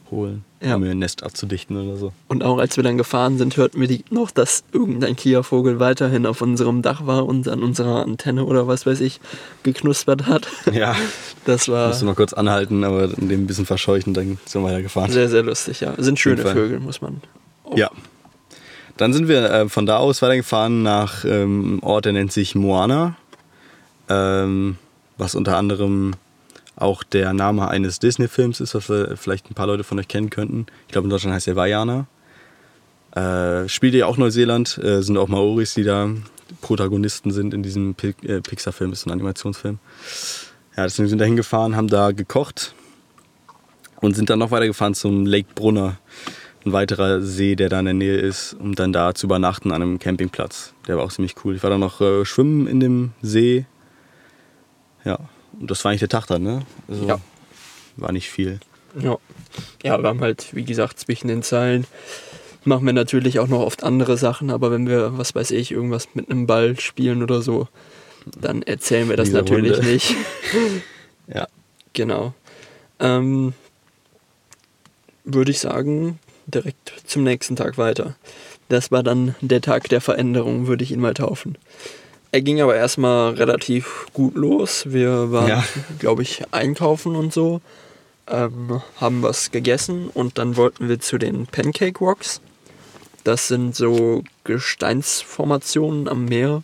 holen, 0.10 0.44
Ja. 0.62 0.78
um 0.78 0.84
ihr 0.84 0.96
Nest 0.96 1.22
abzudichten 1.22 1.78
oder 1.78 1.96
so. 1.98 2.12
Und 2.28 2.44
auch 2.44 2.58
als 2.58 2.76
wir 2.76 2.84
dann 2.84 2.98
gefahren 2.98 3.38
sind, 3.38 3.56
hörten 3.56 3.80
wir 3.80 4.00
noch, 4.10 4.32
dass 4.32 4.64
irgendein 4.72 5.16
Kia-Vogel 5.16 5.80
weiterhin 5.80 6.26
auf 6.26 6.42
unserem 6.42 6.82
Dach 6.82 7.06
war 7.06 7.28
und 7.28 7.48
an 7.48 7.62
unserer 7.62 8.02
Antenne 8.02 8.46
oder 8.46 8.68
was 8.68 8.88
weiß 8.88 9.00
ich 9.02 9.20
geknuspert 9.62 10.26
hat. 10.26 10.48
Ja, 10.74 10.96
Das 11.46 11.68
war 11.70 11.90
musst 11.90 12.02
du 12.02 12.06
noch 12.08 12.16
kurz 12.16 12.34
anhalten, 12.34 12.84
aber 12.84 13.10
den 13.10 13.30
ein 13.44 13.48
bisschen 13.48 13.66
verscheuchen, 13.68 14.14
dann 14.16 14.40
sind 14.46 14.62
wir 14.64 14.70
weitergefahren. 14.70 15.12
sehr, 15.12 15.30
sehr 15.30 15.44
lustig, 15.44 15.82
ja. 15.82 15.94
Sind 16.00 16.18
schöne. 16.20 16.42
Vögel, 16.42 16.80
muss 16.80 17.00
man. 17.02 17.22
auch- 17.64 17.78
Ja. 17.78 17.92
Dann 18.98 19.14
sind 19.14 19.28
wir 19.28 19.44
äh, 19.52 19.70
von 19.70 19.86
da 19.86 19.98
aus 19.98 20.22
weitergefahren 20.24 20.82
nach 20.82 21.24
ähm, 21.26 21.64
einem 21.74 21.80
Ort, 21.84 22.06
der 22.06 22.14
nennt 22.14 22.32
sich 22.32 22.56
Moana. 22.56 23.16
Ähm, 24.10 24.78
was 25.18 25.36
unter 25.36 25.58
anderem 25.58 26.16
auch 26.76 27.04
der 27.04 27.34
Name 27.34 27.68
eines 27.68 28.00
Disney-Films 28.00 28.62
ist, 28.62 28.76
was 28.76 28.86
vielleicht 29.20 29.50
ein 29.50 29.56
paar 29.56 29.68
Leute 29.68 29.84
von 29.84 30.00
euch 30.00 30.08
kennen 30.08 30.30
könnten. 30.30 30.68
Ich 30.86 30.92
glaube, 30.92 31.06
in 31.06 31.10
Deutschland 31.10 31.34
heißt 31.34 31.48
er 31.48 31.56
Vaiana. 31.56 32.08
Äh, 33.16 33.68
spielt 33.68 33.96
ja 33.96 34.06
auch 34.06 34.18
Neuseeland, 34.18 34.78
äh, 34.78 35.02
sind 35.02 35.18
auch 35.18 35.28
Maoris, 35.28 35.74
die 35.74 35.84
da 35.84 36.10
Protagonisten 36.62 37.32
sind 37.32 37.54
in 37.54 37.64
diesem 37.64 37.96
Pi 37.96 38.14
äh, 38.22 38.42
Pixar-Film, 38.42 38.94
ist 38.94 39.08
ein 39.08 39.12
Animationsfilm. 39.12 39.80
Ja, 40.76 40.84
deswegen 40.84 41.10
sind 41.10 41.18
wir 41.18 41.24
da 41.24 41.28
hingefahren, 41.28 41.76
haben 41.76 41.88
da 41.88 42.12
gekocht 42.12 42.76
und 44.02 44.16
sind 44.16 44.30
dann 44.30 44.38
noch 44.38 44.52
weitergefahren 44.52 44.94
zum 44.94 45.26
Lake 45.26 45.48
Brunner, 45.56 45.98
ein 46.64 46.74
weiterer 46.74 47.22
See, 47.22 47.56
der 47.56 47.70
da 47.70 47.80
in 47.80 47.86
der 47.86 47.94
Nähe 47.96 48.18
ist, 48.18 48.54
um 48.54 48.76
dann 48.76 48.94
da 48.94 49.16
zu 49.16 49.26
übernachten 49.26 49.72
an 49.72 49.82
einem 49.82 50.00
Campingplatz. 50.00 50.74
Der 50.88 50.98
war 50.98 51.04
auch 51.04 51.12
ziemlich 51.12 51.34
cool. 51.44 51.56
Ich 51.56 51.64
war 51.64 51.72
dann 51.72 51.80
noch 51.80 52.02
äh, 52.02 52.24
schwimmen 52.26 52.68
in 52.68 52.80
dem 52.80 53.12
See. 53.22 53.66
Ja, 55.08 55.20
und 55.60 55.72
das 55.72 55.84
war 55.84 55.92
eigentlich 55.92 56.02
der 56.02 56.10
Tag 56.10 56.28
dann, 56.28 56.44
ne? 56.44 56.62
Also, 56.88 57.08
Ja. 57.08 57.20
War 57.96 58.12
nicht 58.12 58.30
viel. 58.30 58.60
Ja. 59.00 59.18
ja, 59.84 60.02
wir 60.02 60.10
haben 60.10 60.22
halt, 60.22 60.54
wie 60.54 60.64
gesagt, 60.64 61.00
zwischen 61.00 61.28
den 61.28 61.42
Zeilen 61.44 61.86
machen 62.64 62.86
wir 62.86 62.94
natürlich 62.94 63.40
auch 63.40 63.48
noch 63.48 63.62
oft 63.62 63.84
andere 63.84 64.18
Sachen, 64.18 64.52
aber 64.52 64.72
wenn 64.72 64.88
wir, 64.88 65.18
was 65.18 65.34
weiß 65.34 65.52
ich, 65.52 65.72
irgendwas 65.72 66.10
mit 66.14 66.30
einem 66.30 66.46
Ball 66.46 66.80
spielen 66.80 67.24
oder 67.24 67.42
so, 67.42 67.68
dann 68.40 68.62
erzählen 68.62 69.10
wir 69.10 69.16
das 69.18 69.30
natürlich 69.32 69.78
Hunde. 69.78 69.92
nicht. 69.92 70.16
Ja. 71.30 71.46
Genau. 71.92 72.34
Ähm, 73.02 73.54
würde 75.26 75.52
ich 75.52 75.60
sagen, 75.60 76.20
direkt 76.46 76.94
zum 77.06 77.26
nächsten 77.26 77.58
Tag 77.58 77.78
weiter. 77.78 78.16
Das 78.70 78.92
war 78.92 79.04
dann 79.04 79.36
der 79.42 79.60
Tag 79.60 79.90
der 79.90 80.00
Veränderung, 80.00 80.68
würde 80.68 80.86
ich 80.86 80.94
ihn 80.94 81.02
mal 81.02 81.14
taufen. 81.14 81.58
Er 82.32 82.42
ging 82.42 82.62
aber 82.62 82.76
erstmal 82.76 83.34
relativ 83.36 84.06
gut 84.14 84.36
los. 84.36 84.84
Wir 84.88 85.32
waren, 85.32 85.48
Ja. 85.48 85.64
glaube 86.00 86.22
ich, 86.24 86.44
einkaufen 86.52 87.16
und 87.16 87.34
so, 87.34 87.62
ähm, 88.28 88.82
haben 89.00 89.24
was 89.24 89.52
gegessen 89.52 90.10
und 90.14 90.38
dann 90.38 90.58
wollten 90.58 90.90
wir 90.90 91.00
zu 91.00 91.18
den 91.18 91.48
Pancake 91.48 91.98
Rocks. 92.00 92.42
Das 93.24 93.48
sind 93.48 93.76
so 93.76 94.24
Gesteinsformationen 94.44 96.08
am 96.08 96.26
Meer, 96.26 96.64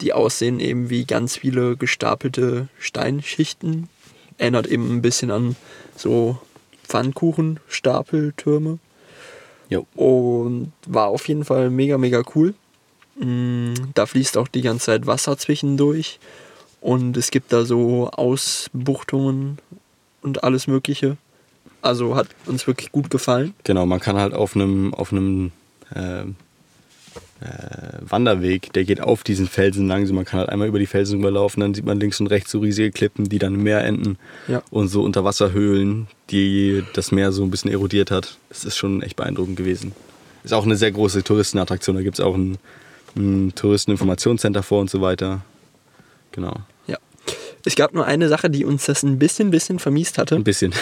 die 0.00 0.12
aussehen 0.12 0.60
eben 0.60 0.90
wie 0.90 1.04
ganz 1.04 1.36
viele 1.36 1.76
gestapelte 1.76 2.68
Steinschichten. 2.78 3.88
Erinnert 4.38 4.66
eben 4.66 4.90
ein 4.94 5.02
bisschen 5.02 5.30
an 5.30 5.56
so 5.96 6.38
Pfannkuchenstapeltürme. 6.86 8.78
Jo. 9.68 9.86
Und 9.94 10.72
war 10.86 11.08
auf 11.08 11.28
jeden 11.28 11.44
Fall 11.44 11.70
mega, 11.70 11.98
mega 11.98 12.22
cool. 12.34 12.54
Mm, 13.18 13.74
Da 13.94 14.06
fließt 14.06 14.36
auch 14.36 14.48
die 14.48 14.62
ganze 14.62 14.86
Zeit 14.86 15.06
Wasser 15.06 15.36
zwischendurch. 15.38 16.18
Und 16.80 17.16
es 17.16 17.30
gibt 17.30 17.52
da 17.52 17.64
so 17.64 18.08
Ausbuchtungen 18.10 19.58
und 20.22 20.44
alles 20.44 20.66
Mögliche. 20.66 21.16
Also 21.82 22.16
hat 22.16 22.28
uns 22.46 22.66
wirklich 22.66 22.92
gut 22.92 23.10
gefallen. 23.10 23.54
Genau, 23.64 23.86
man 23.86 24.00
kann 24.00 24.16
halt 24.16 24.34
auf 24.34 24.54
einem, 24.54 24.94
auf 24.94 25.12
einem 25.12 25.52
äh, 25.94 26.22
äh, 27.40 27.98
Wanderweg, 28.00 28.72
der 28.72 28.84
geht 28.84 29.00
auf 29.00 29.22
diesen 29.22 29.46
Felsen 29.46 29.86
lang. 29.86 30.08
Man 30.12 30.24
kann 30.24 30.40
halt 30.40 30.48
einmal 30.48 30.68
über 30.68 30.78
die 30.78 30.86
Felsen 30.86 31.20
überlaufen, 31.20 31.60
dann 31.60 31.74
sieht 31.74 31.84
man 31.84 32.00
links 32.00 32.20
und 32.20 32.26
rechts 32.28 32.50
so 32.50 32.58
riesige 32.60 32.90
Klippen, 32.90 33.28
die 33.28 33.38
dann 33.38 33.54
im 33.54 33.62
Meer 33.62 33.84
enden. 33.84 34.18
Ja. 34.48 34.62
Und 34.70 34.88
so 34.88 35.02
Unterwasserhöhlen, 35.02 36.08
die 36.30 36.82
das 36.94 37.12
Meer 37.12 37.30
so 37.32 37.44
ein 37.44 37.50
bisschen 37.50 37.70
erodiert 37.70 38.10
hat. 38.10 38.38
Das 38.48 38.64
ist 38.64 38.76
schon 38.76 39.02
echt 39.02 39.16
beeindruckend 39.16 39.56
gewesen. 39.56 39.92
Ist 40.44 40.52
auch 40.54 40.64
eine 40.64 40.76
sehr 40.76 40.90
große 40.92 41.22
Touristenattraktion. 41.22 41.96
Da 41.96 42.02
gibt 42.02 42.18
es 42.18 42.24
auch 42.24 42.34
ein, 42.34 42.58
ein 43.18 43.54
Touristeninformationscenter 43.54 44.62
vor 44.62 44.80
und 44.80 44.90
so 44.90 45.00
weiter. 45.00 45.42
Genau, 46.32 46.56
Ja. 46.86 46.96
Es 47.64 47.74
gab 47.74 47.92
nur 47.92 48.06
eine 48.06 48.28
Sache, 48.28 48.48
die 48.48 48.64
uns 48.64 48.86
das 48.86 49.02
ein 49.02 49.18
bisschen, 49.18 49.50
bisschen 49.50 49.78
vermiest 49.78 50.16
hatte. 50.16 50.36
ein 50.36 50.44
bisschen. 50.44 50.72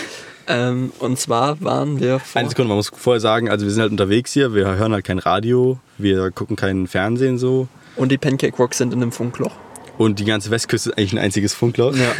Ähm, 0.46 0.92
und 1.00 1.18
zwar 1.18 1.60
waren 1.60 1.98
wir 1.98 2.20
vor, 2.20 2.38
Eine 2.38 2.48
Sekunde, 2.50 2.68
man 2.68 2.76
muss 2.76 2.92
vorher 2.94 3.20
sagen, 3.20 3.48
also 3.48 3.64
wir 3.64 3.72
sind 3.72 3.80
halt 3.80 3.90
unterwegs 3.90 4.32
hier, 4.32 4.54
wir 4.54 4.66
hören 4.76 4.92
halt 4.92 5.04
kein 5.04 5.18
Radio, 5.18 5.80
wir 5.98 6.30
gucken 6.30 6.54
kein 6.54 6.86
Fernsehen 6.86 7.38
so. 7.38 7.66
und 7.96 8.12
die 8.12 8.18
Pancake 8.18 8.56
Rocks 8.56 8.78
sind 8.78 8.92
in 8.92 9.02
einem 9.02 9.10
Funkloch. 9.10 9.52
Und 9.98 10.18
die 10.20 10.24
ganze 10.24 10.50
Westküste 10.50 10.90
ist 10.90 10.98
eigentlich 10.98 11.14
ein 11.14 11.18
einziges 11.18 11.54
Funkloch. 11.54 11.94
Ja. 11.96 12.12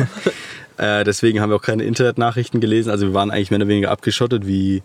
äh, 1.01 1.05
deswegen 1.05 1.41
haben 1.41 1.51
wir 1.51 1.57
auch 1.57 1.63
keine 1.63 1.85
Internetnachrichten 1.85 2.61
gelesen. 2.61 2.91
Also 2.91 3.07
wir 3.09 3.15
waren 3.15 3.31
eigentlich 3.31 3.51
mehr 3.51 3.61
oder 3.61 3.69
weniger 3.69 3.91
abgeschottet, 3.91 4.47
wie 4.47 4.83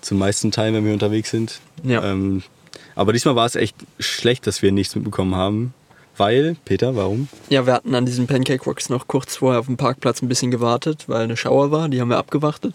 zum 0.00 0.18
meisten 0.18 0.50
Teil, 0.50 0.72
wenn 0.72 0.84
wir 0.84 0.94
unterwegs 0.94 1.30
sind. 1.30 1.60
Ja. 1.84 2.02
Ähm, 2.02 2.42
aber 3.00 3.14
diesmal 3.14 3.34
war 3.34 3.46
es 3.46 3.56
echt 3.56 3.74
schlecht, 3.98 4.46
dass 4.46 4.60
wir 4.60 4.72
nichts 4.72 4.94
mitbekommen 4.94 5.34
haben. 5.34 5.72
Weil, 6.18 6.56
Peter, 6.66 6.96
warum? 6.96 7.28
Ja, 7.48 7.64
wir 7.64 7.72
hatten 7.72 7.94
an 7.94 8.04
diesen 8.04 8.26
Pancake 8.26 8.62
Rocks 8.62 8.90
noch 8.90 9.08
kurz 9.08 9.36
vorher 9.36 9.58
auf 9.58 9.64
dem 9.64 9.78
Parkplatz 9.78 10.20
ein 10.20 10.28
bisschen 10.28 10.50
gewartet, 10.50 11.04
weil 11.06 11.22
eine 11.22 11.38
Schauer 11.38 11.70
war, 11.70 11.88
die 11.88 11.98
haben 11.98 12.10
wir 12.10 12.18
abgewartet. 12.18 12.74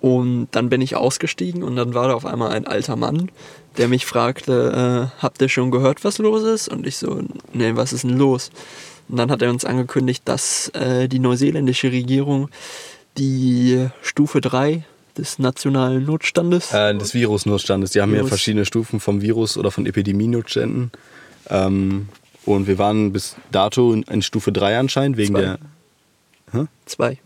Und 0.00 0.48
dann 0.52 0.70
bin 0.70 0.80
ich 0.80 0.96
ausgestiegen 0.96 1.62
und 1.62 1.76
dann 1.76 1.92
war 1.92 2.08
da 2.08 2.14
auf 2.14 2.24
einmal 2.24 2.52
ein 2.52 2.66
alter 2.66 2.96
Mann, 2.96 3.30
der 3.76 3.88
mich 3.88 4.06
fragte, 4.06 5.10
äh, 5.20 5.22
habt 5.22 5.42
ihr 5.42 5.50
schon 5.50 5.70
gehört, 5.70 6.04
was 6.04 6.16
los 6.16 6.42
ist? 6.42 6.68
Und 6.70 6.86
ich 6.86 6.96
so, 6.96 7.20
nee, 7.52 7.72
was 7.74 7.92
ist 7.92 8.04
denn 8.04 8.16
los? 8.16 8.50
Und 9.10 9.18
dann 9.18 9.30
hat 9.30 9.42
er 9.42 9.50
uns 9.50 9.66
angekündigt, 9.66 10.22
dass 10.24 10.70
äh, 10.70 11.06
die 11.06 11.18
neuseeländische 11.18 11.92
Regierung 11.92 12.48
die 13.18 13.88
Stufe 14.00 14.40
3 14.40 14.84
des 15.16 15.38
nationalen 15.38 16.04
Notstandes 16.04 16.72
Äh, 16.72 16.94
des 16.96 17.14
Virusnotstandes. 17.14 17.90
Die 17.92 18.00
haben 18.00 18.10
ja 18.12 18.18
Virus. 18.18 18.28
verschiedene 18.30 18.64
Stufen 18.64 19.00
vom 19.00 19.20
Virus 19.22 19.56
oder 19.56 19.70
von 19.70 19.86
Epidemienotständen. 19.86 20.90
Ähm, 21.48 22.08
und 22.46 22.66
wir 22.66 22.78
waren 22.78 23.12
bis 23.12 23.36
dato 23.52 23.92
in, 23.92 24.02
in 24.04 24.22
Stufe 24.22 24.52
3 24.52 24.78
anscheinend, 24.78 25.16
wegen 25.16 25.34
Zwei. 25.34 25.40
der. 25.42 25.58
Hä? 26.52 26.64
2. 26.86 27.18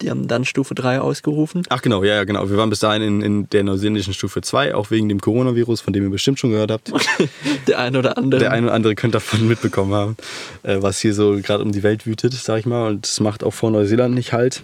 Die 0.00 0.10
haben 0.10 0.26
dann 0.26 0.44
Stufe 0.44 0.74
3 0.74 1.00
ausgerufen. 1.00 1.62
Ach 1.68 1.80
genau, 1.80 2.02
ja, 2.02 2.14
ja, 2.16 2.24
genau. 2.24 2.50
Wir 2.50 2.56
waren 2.56 2.68
bis 2.68 2.80
dahin 2.80 3.00
in, 3.02 3.22
in 3.22 3.50
der 3.50 3.62
neuseeländischen 3.62 4.12
Stufe 4.12 4.40
2, 4.42 4.74
auch 4.74 4.90
wegen 4.90 5.08
dem 5.08 5.20
Coronavirus, 5.20 5.80
von 5.80 5.92
dem 5.92 6.02
ihr 6.04 6.10
bestimmt 6.10 6.38
schon 6.40 6.50
gehört 6.50 6.70
habt. 6.72 6.92
Der 7.68 7.78
ein 7.78 7.96
oder 7.96 8.18
andere. 8.18 8.40
Der 8.40 8.50
eine 8.50 8.66
oder 8.66 8.74
andere 8.74 8.94
könnte 8.96 9.16
davon 9.16 9.46
mitbekommen 9.46 9.94
haben, 9.94 10.16
äh, 10.64 10.78
was 10.82 10.98
hier 10.98 11.14
so 11.14 11.38
gerade 11.40 11.62
um 11.62 11.70
die 11.72 11.82
Welt 11.84 12.06
wütet, 12.06 12.34
sag 12.34 12.58
ich 12.58 12.66
mal. 12.66 12.88
Und 12.88 13.06
es 13.06 13.20
macht 13.20 13.44
auch 13.44 13.52
vor 13.52 13.70
Neuseeland 13.70 14.14
nicht 14.14 14.32
halt. 14.32 14.62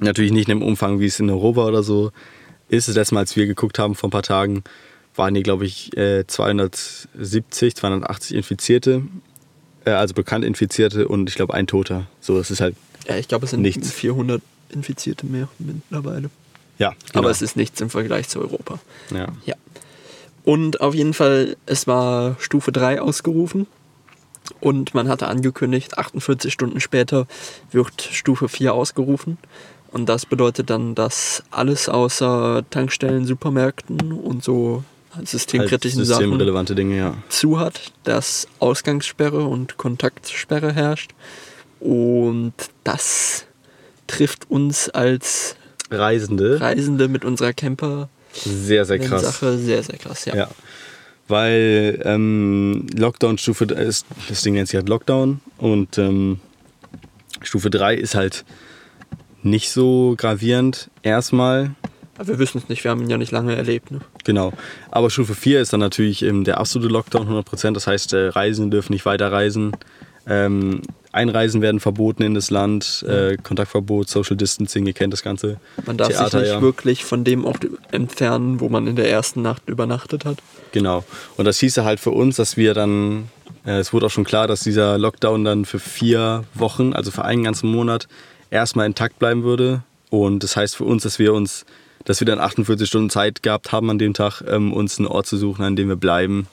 Natürlich 0.00 0.32
nicht 0.32 0.48
in 0.48 0.58
dem 0.58 0.66
Umfang, 0.66 1.00
wie 1.00 1.06
es 1.06 1.20
in 1.20 1.30
Europa 1.30 1.66
oder 1.66 1.82
so 1.82 2.12
ist. 2.68 2.88
Das 2.88 2.96
letzte 2.96 3.14
Mal, 3.14 3.20
als 3.20 3.36
wir 3.36 3.46
geguckt 3.46 3.78
haben 3.78 3.94
vor 3.94 4.08
ein 4.08 4.10
paar 4.10 4.22
Tagen, 4.22 4.62
waren 5.14 5.34
hier, 5.34 5.42
glaube 5.42 5.64
ich, 5.64 5.96
äh, 5.96 6.26
270, 6.26 7.74
280 7.76 8.36
Infizierte, 8.36 9.02
äh, 9.84 9.90
also 9.90 10.14
bekannt 10.14 10.44
Infizierte 10.44 11.08
und 11.08 11.28
ich 11.30 11.36
glaube 11.36 11.54
ein 11.54 11.66
Toter. 11.66 12.06
So, 12.20 12.36
das 12.36 12.50
ist 12.50 12.60
halt, 12.60 12.76
Ja, 13.08 13.16
ich 13.16 13.28
glaube, 13.28 13.44
es 13.44 13.52
sind 13.52 13.62
Nichts. 13.62 13.90
400 13.92 14.42
Infizierte 14.70 15.26
mehr 15.26 15.48
mittlerweile. 15.58 16.28
ja, 16.78 16.90
genau. 17.12 17.20
Aber 17.22 17.30
es 17.30 17.40
ist 17.40 17.56
nichts 17.56 17.80
im 17.80 17.88
Vergleich 17.90 18.28
zu 18.28 18.40
Europa. 18.40 18.78
ja. 19.10 19.28
Ja. 19.44 19.54
Und 20.44 20.80
auf 20.80 20.94
jeden 20.94 21.12
Fall, 21.12 21.56
es 21.66 21.88
war 21.88 22.36
Stufe 22.38 22.70
3 22.70 23.00
ausgerufen. 23.00 23.66
Und 24.60 24.94
man 24.94 25.08
hatte 25.08 25.26
angekündigt, 25.26 25.98
48 25.98 26.52
Stunden 26.52 26.78
später 26.78 27.26
wird 27.72 28.00
Stufe 28.00 28.48
4 28.48 28.72
ausgerufen. 28.72 29.38
Und 29.92 30.08
das 30.08 30.26
bedeutet 30.26 30.70
dann, 30.70 30.94
dass 30.94 31.42
alles 31.50 31.88
außer 31.88 32.64
Tankstellen, 32.70 33.24
Supermärkten 33.24 34.12
und 34.12 34.42
so 34.44 34.84
systemkritischen 35.24 36.00
halt 36.00 36.08
Sachen 36.08 36.24
systemrelevante 36.24 36.74
Dinge, 36.74 36.96
ja. 36.96 37.14
zu 37.28 37.58
hat, 37.58 37.92
dass 38.04 38.46
Ausgangssperre 38.58 39.46
und 39.46 39.76
Kontaktsperre 39.78 40.72
herrscht. 40.72 41.12
Und 41.80 42.52
das 42.84 43.46
trifft 44.06 44.50
uns 44.50 44.88
als 44.90 45.56
Reisende, 45.90 46.60
Reisende 46.60 47.08
mit 47.08 47.24
unserer 47.24 47.52
Camper 47.52 48.08
sehr, 48.32 48.84
sehr 48.84 48.98
krass. 48.98 49.22
Sache 49.22 49.56
sehr, 49.56 49.82
sehr 49.82 49.96
krass. 49.98 50.24
Ja. 50.24 50.34
Ja. 50.34 50.50
Weil 51.28 52.00
ähm, 52.04 52.86
Lockdown-Stufe 52.96 53.64
ist, 53.64 54.06
das 54.28 54.42
Ding 54.42 54.54
nennt 54.54 54.68
sich 54.68 54.76
halt 54.76 54.88
Lockdown 54.88 55.40
und 55.58 55.98
ähm, 55.98 56.40
Stufe 57.42 57.70
3 57.70 57.94
ist 57.96 58.14
halt 58.14 58.44
nicht 59.46 59.70
so 59.70 60.14
gravierend 60.16 60.90
erstmal. 61.02 61.70
Aber 62.18 62.28
wir 62.28 62.38
wissen 62.38 62.58
es 62.58 62.68
nicht, 62.68 62.84
wir 62.84 62.90
haben 62.90 63.02
ihn 63.02 63.10
ja 63.10 63.18
nicht 63.18 63.32
lange 63.32 63.56
erlebt. 63.56 63.90
Ne? 63.90 64.00
Genau. 64.24 64.52
Aber 64.90 65.10
Stufe 65.10 65.34
4 65.34 65.60
ist 65.60 65.72
dann 65.72 65.80
natürlich 65.80 66.22
ähm, 66.22 66.44
der 66.44 66.58
absolute 66.58 66.90
Lockdown 66.90 67.28
100%. 67.28 67.72
Das 67.72 67.86
heißt, 67.86 68.12
äh, 68.14 68.28
Reisende 68.28 68.70
dürfen 68.70 68.92
nicht 68.92 69.04
weiterreisen. 69.04 69.72
Ähm, 70.26 70.82
Einreisen 71.12 71.62
werden 71.62 71.80
verboten 71.80 72.22
in 72.22 72.34
das 72.34 72.50
Land. 72.50 73.04
Äh, 73.08 73.36
Kontaktverbot, 73.42 74.08
Social 74.08 74.36
Distancing, 74.36 74.86
ihr 74.86 74.92
kennt 74.92 75.12
das 75.12 75.22
Ganze. 75.22 75.58
Man 75.86 75.96
darf 75.96 76.08
Theater, 76.08 76.30
sich 76.30 76.40
nicht 76.40 76.48
ja. 76.50 76.60
wirklich 76.60 77.04
von 77.04 77.24
dem 77.24 77.44
Ort 77.44 77.66
entfernen, 77.90 78.60
wo 78.60 78.68
man 78.68 78.86
in 78.86 78.96
der 78.96 79.10
ersten 79.10 79.40
Nacht 79.40 79.62
übernachtet 79.68 80.24
hat. 80.24 80.38
Genau. 80.72 81.04
Und 81.36 81.46
das 81.46 81.58
hieße 81.58 81.84
halt 81.84 82.00
für 82.00 82.10
uns, 82.10 82.36
dass 82.36 82.56
wir 82.56 82.74
dann, 82.74 83.30
äh, 83.64 83.78
es 83.78 83.92
wurde 83.92 84.06
auch 84.06 84.10
schon 84.10 84.24
klar, 84.24 84.46
dass 84.46 84.60
dieser 84.60 84.98
Lockdown 84.98 85.44
dann 85.44 85.64
für 85.64 85.78
vier 85.78 86.44
Wochen, 86.54 86.92
also 86.92 87.10
für 87.10 87.24
einen 87.24 87.44
ganzen 87.44 87.70
Monat, 87.70 88.08
erstmal 88.50 88.86
intakt 88.86 89.18
bleiben 89.18 89.42
würde. 89.42 89.82
Und 90.10 90.42
das 90.42 90.56
heißt 90.56 90.76
für 90.76 90.84
uns, 90.84 91.02
dass 91.02 91.18
wir 91.18 91.34
uns, 91.34 91.66
dass 92.04 92.20
wir 92.20 92.26
dann 92.26 92.38
48 92.38 92.88
Stunden 92.88 93.10
Zeit 93.10 93.42
gehabt 93.42 93.72
haben 93.72 93.90
an 93.90 93.98
dem 93.98 94.14
Tag, 94.14 94.42
ähm, 94.46 94.72
uns 94.72 94.98
einen 94.98 95.08
Ort 95.08 95.26
zu 95.26 95.36
suchen, 95.36 95.64
an 95.64 95.76
dem 95.76 95.88
wir 95.88 95.96
bleiben. 95.96 96.46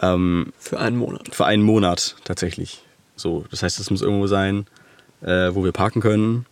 Ähm, 0.00 0.52
Für 0.58 0.78
einen 0.80 0.96
Monat. 0.96 1.34
für 1.34 1.46
einen 1.46 1.62
Monat 1.62 2.16
tatsächlich. 2.24 2.82
So, 3.16 3.44
das 3.50 3.62
heißt, 3.62 3.78
es 3.78 3.90
muss 3.90 4.02
irgendwo 4.02 4.26
sein, 4.26 4.66
äh, 5.20 5.54
wo 5.54 5.64
wir 5.64 5.72
parken 5.72 6.00
können, 6.00 6.46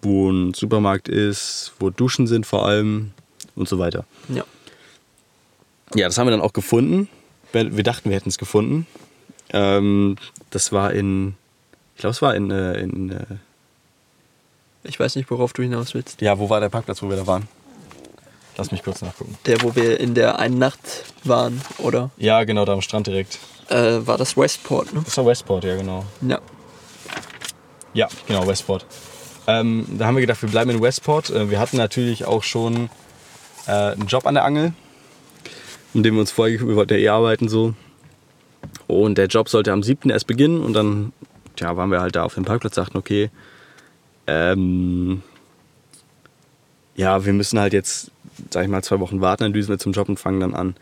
wo 0.00 0.30
ein 0.30 0.54
Supermarkt 0.54 1.08
ist, 1.08 1.72
wo 1.80 1.90
Duschen 1.90 2.26
sind 2.26 2.46
vor 2.46 2.66
allem 2.66 3.12
und 3.56 3.68
so 3.68 3.78
weiter. 3.78 4.04
Ja. 4.28 4.44
Ja, 5.94 6.06
das 6.06 6.18
haben 6.18 6.26
wir 6.26 6.30
dann 6.32 6.40
auch 6.40 6.52
gefunden. 6.52 7.08
Wir 7.52 7.82
dachten, 7.82 8.10
wir 8.10 8.16
hätten 8.16 8.28
es 8.28 8.38
gefunden. 8.38 8.86
Ähm, 9.50 10.16
das 10.50 10.70
war 10.72 10.92
in, 10.92 11.34
ich 11.94 12.00
glaube, 12.00 12.12
es 12.12 12.22
war 12.22 12.34
in, 12.34 12.50
äh, 12.50 12.78
in 12.80 13.10
äh, 13.10 13.24
Ich 14.84 14.98
weiß 14.98 15.16
nicht, 15.16 15.30
worauf 15.30 15.52
du 15.52 15.62
hinaus 15.62 15.94
willst. 15.94 16.20
ja, 16.20 16.38
wo 16.38 16.48
war 16.48 16.60
der 16.60 16.68
Parkplatz, 16.68 17.02
wo 17.02 17.08
wir 17.08 17.16
da 17.16 17.26
waren? 17.26 17.48
Lass 18.56 18.72
mich 18.72 18.82
kurz 18.82 19.02
nachgucken. 19.02 19.38
Der, 19.46 19.62
wo 19.62 19.76
wir 19.76 20.00
in 20.00 20.14
der 20.14 20.38
einen 20.38 20.58
Nacht 20.58 20.80
waren, 21.22 21.60
oder? 21.78 22.10
Ja, 22.16 22.42
genau, 22.44 22.64
da 22.64 22.72
am 22.72 22.82
Strand 22.82 23.06
direkt. 23.06 23.38
Äh, 23.68 24.06
war 24.06 24.18
das 24.18 24.36
Westport, 24.36 24.92
ne? 24.92 25.02
Das 25.04 25.16
war 25.16 25.26
Westport, 25.26 25.64
ja, 25.64 25.76
genau. 25.76 26.04
Ja. 26.22 26.40
Ja, 27.94 28.08
genau, 28.26 28.46
Westport. 28.46 28.84
Ähm, 29.46 29.86
da 29.96 30.06
haben 30.06 30.16
wir 30.16 30.20
gedacht, 30.22 30.42
wir 30.42 30.48
bleiben 30.48 30.70
in 30.70 30.82
Westport. 30.82 31.30
Äh, 31.30 31.50
wir 31.50 31.60
hatten 31.60 31.76
natürlich 31.76 32.24
auch 32.24 32.42
schon 32.42 32.90
äh, 33.66 33.70
einen 33.70 34.06
Job 34.06 34.26
an 34.26 34.34
der 34.34 34.44
Angel, 34.44 34.72
um 35.94 36.02
den 36.02 36.14
wir 36.14 36.20
uns 36.20 36.32
vorher, 36.32 36.60
wir 36.60 36.76
wollten 36.76 36.94
ja 36.94 36.98
eh 36.98 37.08
arbeiten 37.08 37.48
so. 37.48 37.74
Und 38.86 39.18
der 39.18 39.26
Job 39.26 39.48
sollte 39.48 39.72
am 39.72 39.82
7. 39.82 40.10
erst 40.10 40.26
beginnen 40.26 40.62
und 40.62 40.72
dann 40.72 41.12
tja, 41.56 41.76
waren 41.76 41.90
wir 41.90 42.00
halt 42.00 42.16
da 42.16 42.24
auf 42.24 42.34
dem 42.34 42.44
Parkplatz, 42.44 42.74
sagten, 42.74 42.98
okay, 42.98 43.30
ähm, 44.28 45.22
ja, 46.94 47.24
wir 47.24 47.32
müssen 47.32 47.58
halt 47.58 47.72
jetzt, 47.72 48.10
sag 48.50 48.62
ich 48.64 48.68
mal, 48.70 48.82
zwei 48.82 49.00
Wochen 49.00 49.20
warten, 49.20 49.44
dann 49.44 49.52
düsen 49.52 49.70
wir 49.70 49.78
zum 49.78 49.92
Job 49.92 50.08
und 50.08 50.18
fangen 50.18 50.40
dann 50.40 50.54
an. 50.54 50.74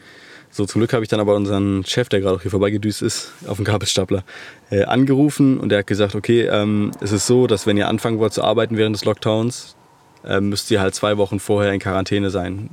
So, 0.50 0.64
zum 0.64 0.80
Glück 0.80 0.92
habe 0.94 1.02
ich 1.02 1.08
dann 1.10 1.20
aber 1.20 1.34
unseren 1.34 1.84
Chef, 1.84 2.08
der 2.08 2.20
gerade 2.20 2.36
auch 2.36 2.42
hier 2.42 2.50
vorbeigedüst 2.50 3.02
ist, 3.02 3.32
auf 3.46 3.56
dem 3.56 3.64
Gabelstapler, 3.64 4.24
äh, 4.70 4.84
angerufen 4.84 5.58
und 5.58 5.68
der 5.68 5.80
hat 5.80 5.86
gesagt, 5.86 6.14
okay, 6.14 6.42
ähm, 6.46 6.92
es 7.00 7.12
ist 7.12 7.26
so, 7.26 7.46
dass 7.46 7.66
wenn 7.66 7.76
ihr 7.76 7.88
anfangen 7.88 8.18
wollt 8.18 8.32
zu 8.32 8.42
arbeiten 8.42 8.76
während 8.78 8.96
des 8.96 9.04
Lockdowns, 9.04 9.76
äh, 10.24 10.40
müsst 10.40 10.70
ihr 10.70 10.80
halt 10.80 10.94
zwei 10.94 11.18
Wochen 11.18 11.40
vorher 11.40 11.72
in 11.72 11.80
Quarantäne 11.80 12.30
sein. 12.30 12.70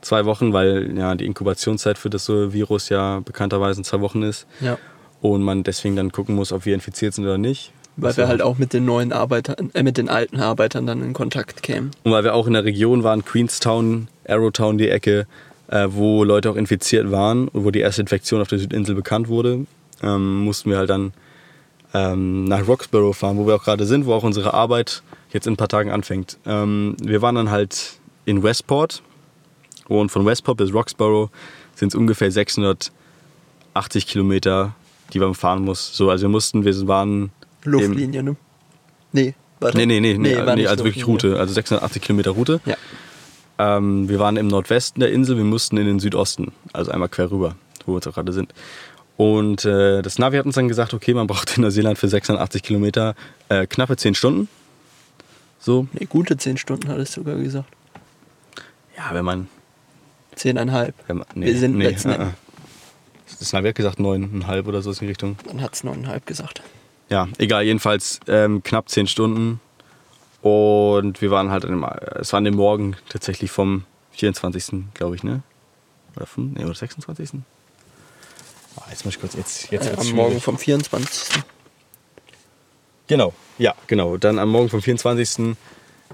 Zwei 0.00 0.24
Wochen, 0.24 0.52
weil 0.52 0.96
ja 0.96 1.14
die 1.14 1.26
Inkubationszeit 1.26 1.96
für 1.98 2.10
das 2.10 2.24
so 2.24 2.52
Virus 2.52 2.88
ja 2.88 3.20
bekannterweise 3.20 3.82
zwei 3.82 4.00
Wochen 4.00 4.22
ist 4.22 4.46
Ja. 4.60 4.76
und 5.20 5.42
man 5.42 5.62
deswegen 5.62 5.94
dann 5.96 6.10
gucken 6.12 6.34
muss, 6.34 6.50
ob 6.52 6.64
wir 6.66 6.74
infiziert 6.74 7.14
sind 7.14 7.24
oder 7.24 7.38
nicht. 7.38 7.72
Weil 7.96 8.10
Das 8.10 8.16
wir 8.18 8.28
halt 8.28 8.42
auch 8.42 8.58
mit 8.58 8.72
den 8.72 8.84
neuen 8.84 9.12
Arbeitern, 9.12 9.70
äh, 9.72 9.82
mit 9.82 9.96
den 9.96 10.08
alten 10.08 10.38
Arbeitern 10.38 10.86
dann 10.86 11.02
in 11.02 11.12
Kontakt 11.14 11.62
kämen. 11.62 11.92
Und 12.02 12.12
weil 12.12 12.24
wir 12.24 12.34
auch 12.34 12.46
in 12.46 12.52
der 12.52 12.64
Region 12.64 13.02
waren, 13.02 13.24
Queenstown, 13.24 14.08
Arrowtown, 14.28 14.76
die 14.76 14.88
Ecke, 14.88 15.26
äh, 15.68 15.88
wo 15.90 16.22
Leute 16.24 16.50
auch 16.50 16.56
infiziert 16.56 17.10
waren 17.10 17.48
und 17.48 17.64
wo 17.64 17.70
die 17.70 17.80
erste 17.80 18.02
Infektion 18.02 18.40
auf 18.40 18.48
der 18.48 18.58
Südinsel 18.58 18.94
bekannt 18.94 19.28
wurde, 19.28 19.66
ähm, 20.02 20.44
mussten 20.44 20.70
wir 20.70 20.78
halt 20.78 20.90
dann 20.90 21.12
ähm, 21.94 22.44
nach 22.44 22.66
Roxborough 22.68 23.16
fahren, 23.16 23.38
wo 23.38 23.46
wir 23.46 23.54
auch 23.54 23.64
gerade 23.64 23.86
sind, 23.86 24.06
wo 24.06 24.12
auch 24.12 24.24
unsere 24.24 24.52
Arbeit 24.52 25.02
jetzt 25.32 25.46
in 25.46 25.54
ein 25.54 25.56
paar 25.56 25.68
Tagen 25.68 25.90
anfängt. 25.90 26.38
Ähm, 26.46 26.96
wir 27.02 27.22
waren 27.22 27.34
dann 27.34 27.50
halt 27.50 27.94
in 28.26 28.42
Westport 28.42 29.02
und 29.88 30.10
von 30.10 30.26
Westport 30.26 30.58
bis 30.58 30.72
Roxborough 30.72 31.30
sind 31.74 31.88
es 31.88 31.94
ungefähr 31.94 32.30
680 32.30 32.92
Kilometer, 34.06 34.74
die 35.12 35.18
man 35.18 35.34
fahren 35.34 35.62
muss. 35.62 35.96
So, 35.96 36.10
also 36.10 36.22
wir 36.22 36.28
mussten, 36.28 36.64
wir 36.64 36.88
waren 36.88 37.30
Luftlinie, 37.66 38.22
ne? 38.22 38.36
Nee, 39.12 39.34
warte. 39.60 39.76
Nee, 39.76 39.86
nee, 39.86 40.00
nee, 40.00 40.18
nee, 40.18 40.34
nee 40.34 40.54
nicht 40.56 40.68
also 40.68 40.84
wirklich. 40.84 41.06
Route, 41.06 41.38
also 41.38 41.52
680 41.52 42.02
Kilometer 42.02 42.32
Route. 42.32 42.60
Ja. 42.64 42.76
Ähm, 43.58 44.08
wir 44.08 44.18
waren 44.18 44.36
im 44.36 44.48
Nordwesten 44.48 45.00
der 45.00 45.12
Insel, 45.12 45.36
wir 45.36 45.44
mussten 45.44 45.76
in 45.76 45.86
den 45.86 45.98
Südosten, 45.98 46.52
also 46.72 46.90
einmal 46.90 47.08
quer 47.08 47.30
rüber, 47.30 47.56
wo 47.86 47.92
wir 47.92 47.96
jetzt 47.96 48.06
auch 48.06 48.14
gerade 48.14 48.32
sind. 48.32 48.52
Und 49.16 49.64
äh, 49.64 50.02
das 50.02 50.18
Navi 50.18 50.36
hat 50.36 50.44
uns 50.44 50.56
dann 50.56 50.68
gesagt, 50.68 50.92
okay, 50.92 51.14
man 51.14 51.26
braucht 51.26 51.56
in 51.56 51.62
Neuseeland 51.62 51.98
für 51.98 52.08
680 52.08 52.62
Kilometer 52.62 53.14
äh, 53.48 53.66
knappe 53.66 53.96
10 53.96 54.14
Stunden. 54.14 54.48
So, 55.58 55.88
Nee, 55.92 56.06
gute 56.06 56.36
10 56.36 56.58
Stunden 56.58 56.88
hat 56.88 56.98
es 56.98 57.12
sogar 57.12 57.36
gesagt. 57.36 57.68
ja, 58.96 59.10
wenn 59.12 59.24
man. 59.24 59.48
Zehneinhalb. 60.34 60.94
Wenn 61.06 61.18
man 61.18 61.26
nee, 61.34 61.46
Wir 61.46 61.58
sind 61.58 61.76
nee, 61.78 61.84
letzten 61.84 62.10
äh, 62.10 62.24
äh. 62.24 62.26
Das 63.38 63.52
Navi 63.52 63.68
hat 63.68 63.74
gesagt 63.74 63.98
9,5 63.98 64.66
oder 64.66 64.82
so 64.82 64.90
in 64.90 64.98
die 65.00 65.06
Richtung. 65.06 65.36
Dann 65.46 65.62
hat 65.62 65.74
es 65.74 65.82
neuneinhalb 65.82 66.26
gesagt. 66.26 66.62
Ja, 67.08 67.28
egal, 67.38 67.64
jedenfalls 67.64 68.20
ähm, 68.28 68.62
knapp 68.62 68.88
10 68.88 69.06
Stunden. 69.06 69.60
Und 70.42 71.20
wir 71.22 71.30
waren 71.30 71.50
halt 71.50 71.64
an 71.64 71.70
dem, 71.72 71.84
es 72.20 72.32
war 72.32 72.38
an 72.38 72.44
dem 72.44 72.56
Morgen 72.56 72.96
tatsächlich 73.08 73.50
vom 73.50 73.84
24. 74.12 74.84
glaube 74.94 75.16
ich, 75.16 75.22
ne? 75.24 75.42
Oder 76.14 76.26
vom, 76.26 76.52
nee, 76.52 76.64
oder 76.64 76.74
26. 76.74 77.30
Ah, 78.76 78.82
jetzt 78.90 79.04
muss 79.04 79.14
ich 79.14 79.20
kurz, 79.20 79.34
jetzt, 79.34 79.70
jetzt 79.70 79.86
Äh, 79.86 79.90
wird's 79.90 80.10
am 80.10 80.16
Morgen 80.16 80.40
vom 80.40 80.58
24. 80.58 81.42
Genau, 83.08 83.34
ja, 83.58 83.74
genau. 83.86 84.16
Dann 84.16 84.38
am 84.38 84.50
Morgen 84.50 84.68
vom 84.68 84.82
24. 84.82 85.56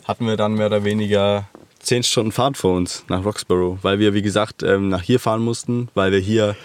hatten 0.05 0.27
wir 0.27 0.37
dann 0.37 0.55
mehr 0.55 0.67
oder 0.67 0.85
weniger 0.85 1.49
10 1.81 2.03
Stunden 2.03 2.33
Fahrt 2.33 2.57
vor 2.57 2.77
uns 2.77 3.05
nach 3.09 3.25
Roxborough, 3.25 3.79
weil 3.83 3.99
wir, 3.99 4.15
wie 4.15 4.23
gesagt, 4.23 4.63
ähm, 4.63 4.89
nach 4.89 5.03
hier 5.03 5.19
fahren 5.19 5.43
mussten, 5.43 5.89
weil 5.95 6.13
wir 6.13 6.19
hier, 6.21 6.57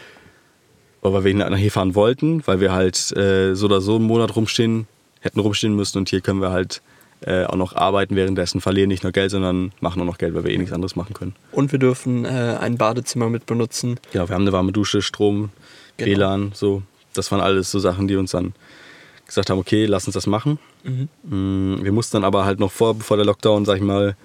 weil 1.02 1.24
wir 1.24 1.34
nach 1.34 1.58
hier 1.58 1.72
fahren 1.72 1.96
wollten, 1.96 2.46
weil 2.46 2.60
wir 2.60 2.72
halt 2.72 3.16
äh, 3.16 3.54
so 3.56 3.66
oder 3.66 3.82
so 3.82 3.96
einen 3.96 4.06
Monat 4.06 4.36
rumstehen, 4.36 4.88
hätten 5.22 5.40
rumstehen 5.40 5.76
müssen 5.76 5.98
und 6.00 6.10
hier 6.10 6.22
können 6.22 6.42
wir 6.42 6.52
halt 6.52 6.82
äh, 7.22 7.46
auch 7.46 7.56
noch 7.56 7.76
arbeiten 7.76 8.16
währenddessen, 8.16 8.62
verlieren 8.62 8.90
nicht 8.90 9.04
nur 9.04 9.12
Geld, 9.12 9.32
sondern 9.32 9.72
machen 9.80 10.02
auch 10.02 10.06
noch 10.06 10.18
Geld, 10.18 10.36
weil 10.36 10.44
wir 10.44 10.52
eh 10.52 10.58
nichts 10.58 10.74
anderes 10.74 10.96
machen 10.96 11.14
können. 11.14 11.36
Und 11.52 11.72
wir 11.72 11.80
dürfen 11.80 12.26
äh, 12.26 12.58
ein 12.60 12.78
Badezimmer 12.78 13.30
mit 13.30 13.46
benutzen. 13.46 14.00
Genau, 14.12 14.30
wir 14.30 14.36
haben 14.36 14.44
eine 14.44 14.52
warme 14.52 14.72
Dusche, 14.72 15.02
Strom, 15.02 15.50
Genau. 15.98 16.12
WLAN, 16.12 16.52
so. 16.54 16.84
Das 17.16 17.32
waren 17.32 17.42
alles 17.42 17.72
so 17.72 17.80
Sachen, 17.80 18.08
die 18.08 18.16
uns 18.16 18.32
dann 18.32 18.54
gesagt 19.26 19.50
haben, 19.50 19.58
okay, 19.58 19.86
lass 19.88 20.06
uns 20.06 20.14
das 20.14 20.28
machen. 20.28 20.60
Mhm. 20.84 21.10
Mm, 21.24 21.84
Wir 21.84 21.92
mussten 21.92 22.18
dann 22.18 22.24
aber 22.24 22.46
halt 22.46 22.60
noch 22.60 22.72
vor, 22.72 22.94
bevor 22.94 23.18
der 23.18 23.26
Lockdown, 23.26 23.66
sag 23.66 23.78
ich 23.78 23.82
mal, 23.84 24.16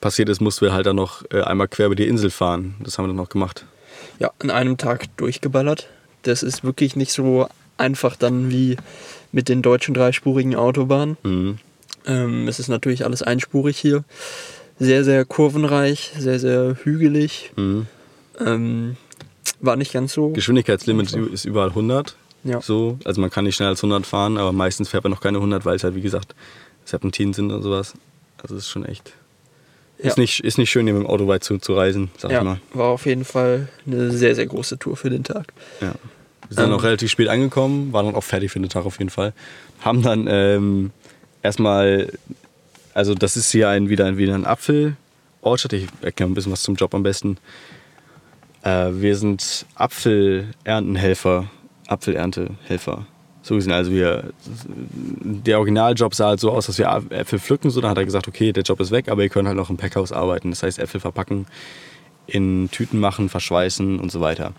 passiert 0.00 0.28
ist, 0.28 0.40
mussten 0.40 0.64
wir 0.66 0.72
halt 0.72 0.86
dann 0.86 0.96
noch 0.96 1.22
äh, 1.30 1.40
einmal 1.42 1.68
quer 1.68 1.86
über 1.86 1.94
die 1.94 2.08
Insel 2.08 2.30
fahren. 2.30 2.74
Das 2.80 2.98
haben 2.98 3.04
wir 3.04 3.08
dann 3.08 3.16
noch 3.16 3.28
gemacht. 3.28 3.64
Ja, 4.18 4.32
an 4.40 4.50
einem 4.50 4.76
Tag 4.76 5.16
durchgeballert. 5.16 5.88
Das 6.24 6.42
ist 6.42 6.64
wirklich 6.64 6.96
nicht 6.96 7.12
so 7.12 7.48
einfach 7.76 8.16
dann 8.16 8.50
wie 8.50 8.76
mit 9.32 9.48
den 9.48 9.62
deutschen 9.62 9.94
dreispurigen 9.94 10.54
Autobahnen. 10.54 11.16
Mhm. 11.22 11.58
Ähm, 12.06 12.48
es 12.48 12.58
ist 12.58 12.68
natürlich 12.68 13.04
alles 13.04 13.22
einspurig 13.22 13.78
hier. 13.78 14.04
Sehr, 14.78 15.04
sehr 15.04 15.24
kurvenreich, 15.24 16.12
sehr, 16.18 16.38
sehr 16.38 16.76
hügelig. 16.82 17.52
Mhm. 17.56 17.86
Ähm, 18.44 18.96
war 19.60 19.76
nicht 19.76 19.92
ganz 19.92 20.12
so. 20.12 20.30
Geschwindigkeitslimit 20.30 21.12
ist 21.12 21.44
überall 21.44 21.68
100. 21.70 22.16
Ja. 22.44 22.60
So, 22.60 22.98
also 23.04 23.20
man 23.20 23.30
kann 23.30 23.44
nicht 23.44 23.56
schneller 23.56 23.70
als 23.70 23.82
100 23.82 24.06
fahren, 24.06 24.36
aber 24.36 24.52
meistens 24.52 24.90
fährt 24.90 25.04
man 25.04 25.12
noch 25.12 25.20
keine 25.20 25.38
100, 25.38 25.64
weil 25.64 25.76
es 25.76 25.84
halt, 25.84 25.94
wie 25.94 26.02
gesagt, 26.02 26.34
Serpentinen 26.84 27.32
sind 27.32 27.50
und 27.50 27.62
sowas. 27.62 27.94
Also 28.42 28.56
es 28.56 28.64
ist 28.64 28.70
schon 28.70 28.84
echt. 28.84 29.12
Ja. 29.98 30.06
Ist, 30.10 30.18
nicht, 30.18 30.40
ist 30.40 30.58
nicht 30.58 30.70
schön, 30.70 30.86
hier 30.86 30.94
mit 30.94 31.04
dem 31.04 31.08
Auto 31.08 31.26
weit 31.28 31.44
zu, 31.44 31.56
zu 31.58 31.74
reisen, 31.74 32.10
sag 32.18 32.30
ich 32.30 32.34
ja, 32.34 32.44
mal. 32.44 32.60
war 32.74 32.88
auf 32.88 33.06
jeden 33.06 33.24
Fall 33.24 33.68
eine 33.86 34.10
sehr, 34.10 34.34
sehr 34.34 34.46
große 34.46 34.78
Tour 34.78 34.96
für 34.96 35.08
den 35.08 35.24
Tag. 35.24 35.52
Ja. 35.80 35.94
Wir 36.54 36.62
sind 36.62 36.64
Ähm. 36.64 36.70
dann 36.70 36.80
auch 36.80 36.84
relativ 36.84 37.10
spät 37.10 37.28
angekommen, 37.28 37.92
waren 37.92 38.06
dann 38.06 38.14
auch 38.14 38.22
fertig 38.24 38.52
für 38.52 38.60
den 38.60 38.68
Tag 38.68 38.86
auf 38.86 38.98
jeden 38.98 39.10
Fall. 39.10 39.32
Haben 39.80 40.02
dann 40.02 40.26
ähm, 40.28 40.92
erstmal, 41.42 42.12
also 42.94 43.14
das 43.14 43.36
ist 43.36 43.50
hier 43.50 43.68
ein, 43.68 43.88
wieder, 43.88 44.06
ein, 44.06 44.16
wieder 44.18 44.34
ein 44.34 44.46
Apfelorchard. 44.46 45.72
Ich 45.72 45.88
erkläre 46.00 46.30
ein 46.30 46.34
bisschen 46.34 46.52
was 46.52 46.62
zum 46.62 46.76
Job 46.76 46.94
am 46.94 47.02
besten. 47.02 47.38
Äh, 48.62 48.90
wir 48.92 49.16
sind 49.16 49.66
Apfelerntenhelfer, 49.74 51.46
Apfelerntehelfer. 51.88 53.06
So 53.42 53.56
gesehen, 53.56 53.72
also 53.72 53.90
wir, 53.90 54.32
der 55.22 55.58
Originaljob 55.58 56.14
sah 56.14 56.28
halt 56.28 56.40
so 56.40 56.50
aus, 56.50 56.66
dass 56.66 56.78
wir 56.78 56.86
Äpfel 57.10 57.38
pflücken. 57.38 57.70
So, 57.70 57.80
dann 57.82 57.90
hat 57.90 57.98
er 57.98 58.04
gesagt, 58.06 58.26
okay, 58.28 58.52
der 58.52 58.62
Job 58.62 58.80
ist 58.80 58.90
weg, 58.90 59.08
aber 59.08 59.22
ihr 59.22 59.28
könnt 59.28 59.48
halt 59.48 59.56
noch 59.58 59.68
im 59.68 59.76
Packhaus 59.76 60.12
arbeiten. 60.12 60.50
Das 60.50 60.62
heißt, 60.62 60.78
Äpfel 60.78 61.00
verpacken, 61.00 61.46
in 62.26 62.70
Tüten 62.70 63.00
machen, 63.00 63.28
verschweißen 63.28 63.98
und 63.98 64.10
so 64.10 64.20
weiter. 64.22 64.52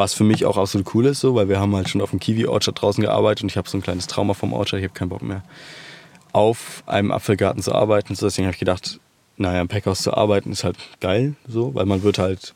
Was 0.00 0.14
für 0.14 0.24
mich 0.24 0.46
auch 0.46 0.56
absolut 0.56 0.94
cool 0.94 1.04
ist, 1.04 1.20
so, 1.20 1.34
weil 1.34 1.50
wir 1.50 1.60
haben 1.60 1.76
halt 1.76 1.90
schon 1.90 2.00
auf 2.00 2.08
dem 2.08 2.20
Kiwi-Orchard 2.20 2.80
draußen 2.80 3.02
gearbeitet 3.02 3.42
und 3.42 3.50
ich 3.50 3.58
habe 3.58 3.68
so 3.68 3.76
ein 3.76 3.82
kleines 3.82 4.06
Trauma 4.06 4.32
vom 4.32 4.54
Orchard, 4.54 4.80
ich 4.80 4.84
habe 4.88 4.94
keinen 4.94 5.10
Bock 5.10 5.20
mehr 5.20 5.42
auf 6.32 6.82
einem 6.86 7.10
Apfelgarten 7.10 7.62
zu 7.62 7.74
arbeiten. 7.74 8.14
So, 8.14 8.24
deswegen 8.24 8.46
habe 8.46 8.54
ich 8.54 8.58
gedacht, 8.58 8.98
naja, 9.36 9.60
im 9.60 9.68
Packhaus 9.68 10.00
zu 10.00 10.14
arbeiten 10.14 10.52
ist 10.52 10.64
halt 10.64 10.78
geil, 11.00 11.34
so, 11.46 11.74
weil 11.74 11.84
man 11.84 12.02
wird 12.02 12.16
halt 12.16 12.54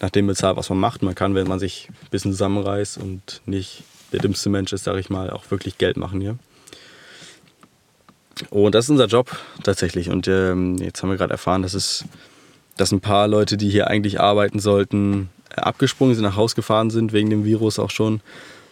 nach 0.00 0.08
dem 0.08 0.26
bezahlt, 0.26 0.56
was 0.56 0.70
man 0.70 0.78
macht. 0.78 1.02
Man 1.02 1.14
kann, 1.14 1.34
wenn 1.34 1.46
man 1.46 1.58
sich 1.58 1.90
ein 1.90 2.08
bisschen 2.10 2.30
zusammenreißt 2.30 2.96
und 2.96 3.42
nicht 3.44 3.82
der 4.12 4.20
dümmste 4.20 4.48
Mensch 4.48 4.72
ist, 4.72 4.84
sage 4.84 4.98
ich 4.98 5.10
mal, 5.10 5.28
auch 5.28 5.50
wirklich 5.50 5.76
Geld 5.76 5.98
machen 5.98 6.22
hier. 6.22 6.38
Und 8.48 8.74
das 8.74 8.86
ist 8.86 8.90
unser 8.90 9.08
Job 9.08 9.36
tatsächlich. 9.64 10.08
Und 10.08 10.28
ähm, 10.28 10.78
jetzt 10.78 11.02
haben 11.02 11.10
wir 11.10 11.18
gerade 11.18 11.32
erfahren, 11.32 11.60
dass 11.60 11.74
es 11.74 12.06
dass 12.78 12.90
ein 12.90 13.00
paar 13.00 13.28
Leute, 13.28 13.58
die 13.58 13.68
hier 13.68 13.88
eigentlich 13.88 14.18
arbeiten 14.18 14.60
sollten, 14.60 15.28
abgesprungen 15.54 16.14
sind, 16.14 16.24
nach 16.24 16.36
Haus 16.36 16.54
gefahren 16.54 16.90
sind, 16.90 17.12
wegen 17.12 17.30
dem 17.30 17.44
Virus 17.44 17.78
auch 17.78 17.90
schon. 17.90 18.20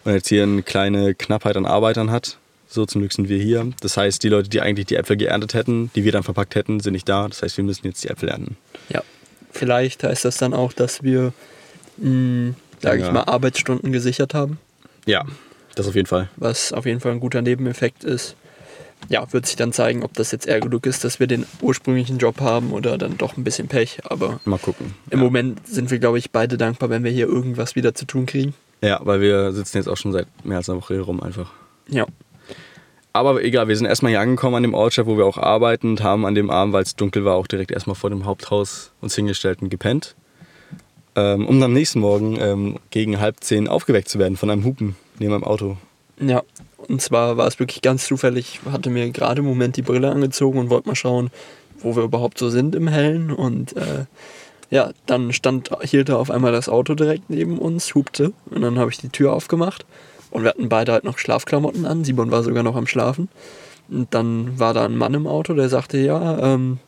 Und 0.03 0.13
jetzt 0.13 0.27
hier 0.29 0.43
eine 0.43 0.61
kleine 0.63 1.15
Knappheit 1.15 1.57
an 1.57 1.65
Arbeitern 1.65 2.11
hat. 2.11 2.37
So, 2.67 2.85
zum 2.85 3.01
Glück 3.01 3.13
sind 3.13 3.29
wir 3.29 3.39
hier. 3.41 3.71
Das 3.81 3.95
heißt, 3.97 4.23
die 4.23 4.29
Leute, 4.29 4.49
die 4.49 4.59
eigentlich 4.61 4.87
die 4.87 4.95
Äpfel 4.95 5.17
geerntet 5.17 5.53
hätten, 5.53 5.91
die 5.95 6.03
wir 6.03 6.11
dann 6.11 6.23
verpackt 6.23 6.55
hätten, 6.55 6.79
sind 6.79 6.93
nicht 6.93 7.07
da. 7.07 7.27
Das 7.27 7.41
heißt, 7.41 7.57
wir 7.57 7.63
müssen 7.63 7.85
jetzt 7.87 8.03
die 8.03 8.09
Äpfel 8.09 8.29
ernten. 8.29 8.57
Ja. 8.89 9.01
Vielleicht 9.51 10.03
heißt 10.03 10.25
das 10.25 10.37
dann 10.37 10.53
auch, 10.53 10.73
dass 10.73 11.01
wir, 11.01 11.31
mh, 11.97 12.53
sage 12.81 13.03
ich 13.05 13.11
mal, 13.11 13.23
Arbeitsstunden 13.23 13.91
gesichert 13.91 14.33
haben, 14.33 14.59
Ja, 15.05 15.23
das 15.75 15.87
auf 15.87 15.95
jeden 15.95 16.07
Fall. 16.07 16.29
was 16.35 16.73
auf 16.73 16.85
jeden 16.85 16.99
Fall 16.99 17.13
ein 17.13 17.19
guter 17.19 17.41
Nebeneffekt 17.41 18.03
ist. 18.03 18.35
Ja, 19.09 19.31
wird 19.31 19.45
sich 19.45 19.55
dann 19.55 19.71
zeigen, 19.71 20.03
ob 20.03 20.13
das 20.13 20.31
jetzt 20.31 20.47
eher 20.47 20.59
genug 20.59 20.85
ist, 20.85 21.03
dass 21.03 21.19
wir 21.19 21.27
den 21.27 21.45
ursprünglichen 21.61 22.17
Job 22.17 22.41
haben 22.41 22.71
oder 22.71 22.97
dann 22.97 23.17
doch 23.17 23.37
ein 23.37 23.43
bisschen 23.43 23.67
Pech. 23.67 23.99
Aber 24.03 24.39
Mal 24.45 24.57
gucken. 24.57 24.95
im 25.09 25.19
ja. 25.19 25.23
Moment 25.23 25.67
sind 25.67 25.91
wir, 25.91 25.99
glaube 25.99 26.17
ich, 26.17 26.31
beide 26.31 26.57
dankbar, 26.57 26.89
wenn 26.89 27.03
wir 27.03 27.11
hier 27.11 27.27
irgendwas 27.27 27.75
wieder 27.75 27.93
zu 27.93 28.05
tun 28.05 28.25
kriegen. 28.25 28.53
Ja, 28.81 28.99
weil 29.03 29.21
wir 29.21 29.51
sitzen 29.53 29.77
jetzt 29.77 29.87
auch 29.87 29.97
schon 29.97 30.11
seit 30.11 30.27
mehr 30.43 30.57
als 30.57 30.69
einer 30.69 30.79
Woche 30.79 30.95
hier 30.95 31.03
rum 31.03 31.21
einfach. 31.21 31.51
Ja. 31.87 32.05
Aber 33.13 33.41
egal, 33.43 33.67
wir 33.67 33.77
sind 33.77 33.85
erstmal 33.85 34.09
hier 34.11 34.19
angekommen 34.19 34.55
an 34.55 34.63
dem 34.63 34.73
Ortschaft, 34.73 35.07
wo 35.07 35.17
wir 35.17 35.25
auch 35.25 35.37
arbeiten 35.37 35.91
und 35.91 36.03
haben 36.03 36.25
an 36.25 36.35
dem 36.35 36.49
Abend, 36.49 36.73
weil 36.73 36.83
es 36.83 36.95
dunkel 36.95 37.23
war, 37.23 37.35
auch 37.35 37.47
direkt 37.47 37.71
erstmal 37.71 37.95
vor 37.95 38.09
dem 38.09 38.25
Haupthaus 38.25 38.91
uns 39.01 39.15
hingestellt 39.15 39.61
und 39.61 39.69
gepennt. 39.69 40.15
Ähm, 41.15 41.47
um 41.47 41.59
dann 41.61 41.69
am 41.69 41.73
nächsten 41.73 41.99
Morgen 42.01 42.37
ähm, 42.41 42.77
gegen 42.89 43.21
halb 43.21 43.37
zehn 43.41 43.69
aufgeweckt 43.69 44.09
zu 44.09 44.19
werden 44.19 44.35
von 44.35 44.49
einem 44.49 44.65
Hupen 44.65 44.97
neben 45.17 45.31
meinem 45.31 45.45
Auto. 45.45 45.77
Ja, 46.19 46.43
und 46.87 47.01
zwar 47.01 47.37
war 47.37 47.47
es 47.47 47.59
wirklich 47.59 47.81
ganz 47.81 48.05
zufällig. 48.05 48.61
Hatte 48.71 48.89
mir 48.89 49.09
gerade 49.11 49.39
im 49.39 49.47
Moment 49.47 49.77
die 49.77 49.81
Brille 49.81 50.11
angezogen 50.11 50.59
und 50.59 50.69
wollte 50.69 50.87
mal 50.87 50.95
schauen, 50.95 51.31
wo 51.79 51.95
wir 51.95 52.03
überhaupt 52.03 52.37
so 52.37 52.49
sind 52.49 52.75
im 52.75 52.87
Hellen. 52.87 53.31
Und 53.31 53.75
äh, 53.75 54.05
ja, 54.69 54.91
dann 55.05 55.33
stand, 55.33 55.69
hielt 55.81 56.09
da 56.09 56.17
auf 56.17 56.31
einmal 56.31 56.51
das 56.51 56.69
Auto 56.69 56.95
direkt 56.95 57.29
neben 57.29 57.57
uns, 57.57 57.95
hupte. 57.95 58.33
Und 58.49 58.61
dann 58.61 58.79
habe 58.79 58.91
ich 58.91 58.97
die 58.97 59.09
Tür 59.09 59.33
aufgemacht. 59.33 59.85
Und 60.31 60.43
wir 60.43 60.49
hatten 60.49 60.69
beide 60.69 60.91
halt 60.91 61.03
noch 61.03 61.17
Schlafklamotten 61.17 61.85
an. 61.85 62.03
Simon 62.03 62.31
war 62.31 62.43
sogar 62.43 62.63
noch 62.63 62.75
am 62.75 62.87
Schlafen. 62.87 63.29
Und 63.89 64.13
dann 64.13 64.59
war 64.59 64.73
da 64.73 64.85
ein 64.85 64.97
Mann 64.97 65.13
im 65.13 65.27
Auto, 65.27 65.53
der 65.53 65.69
sagte, 65.69 65.97
ja, 65.97 66.39
ähm, 66.39 66.79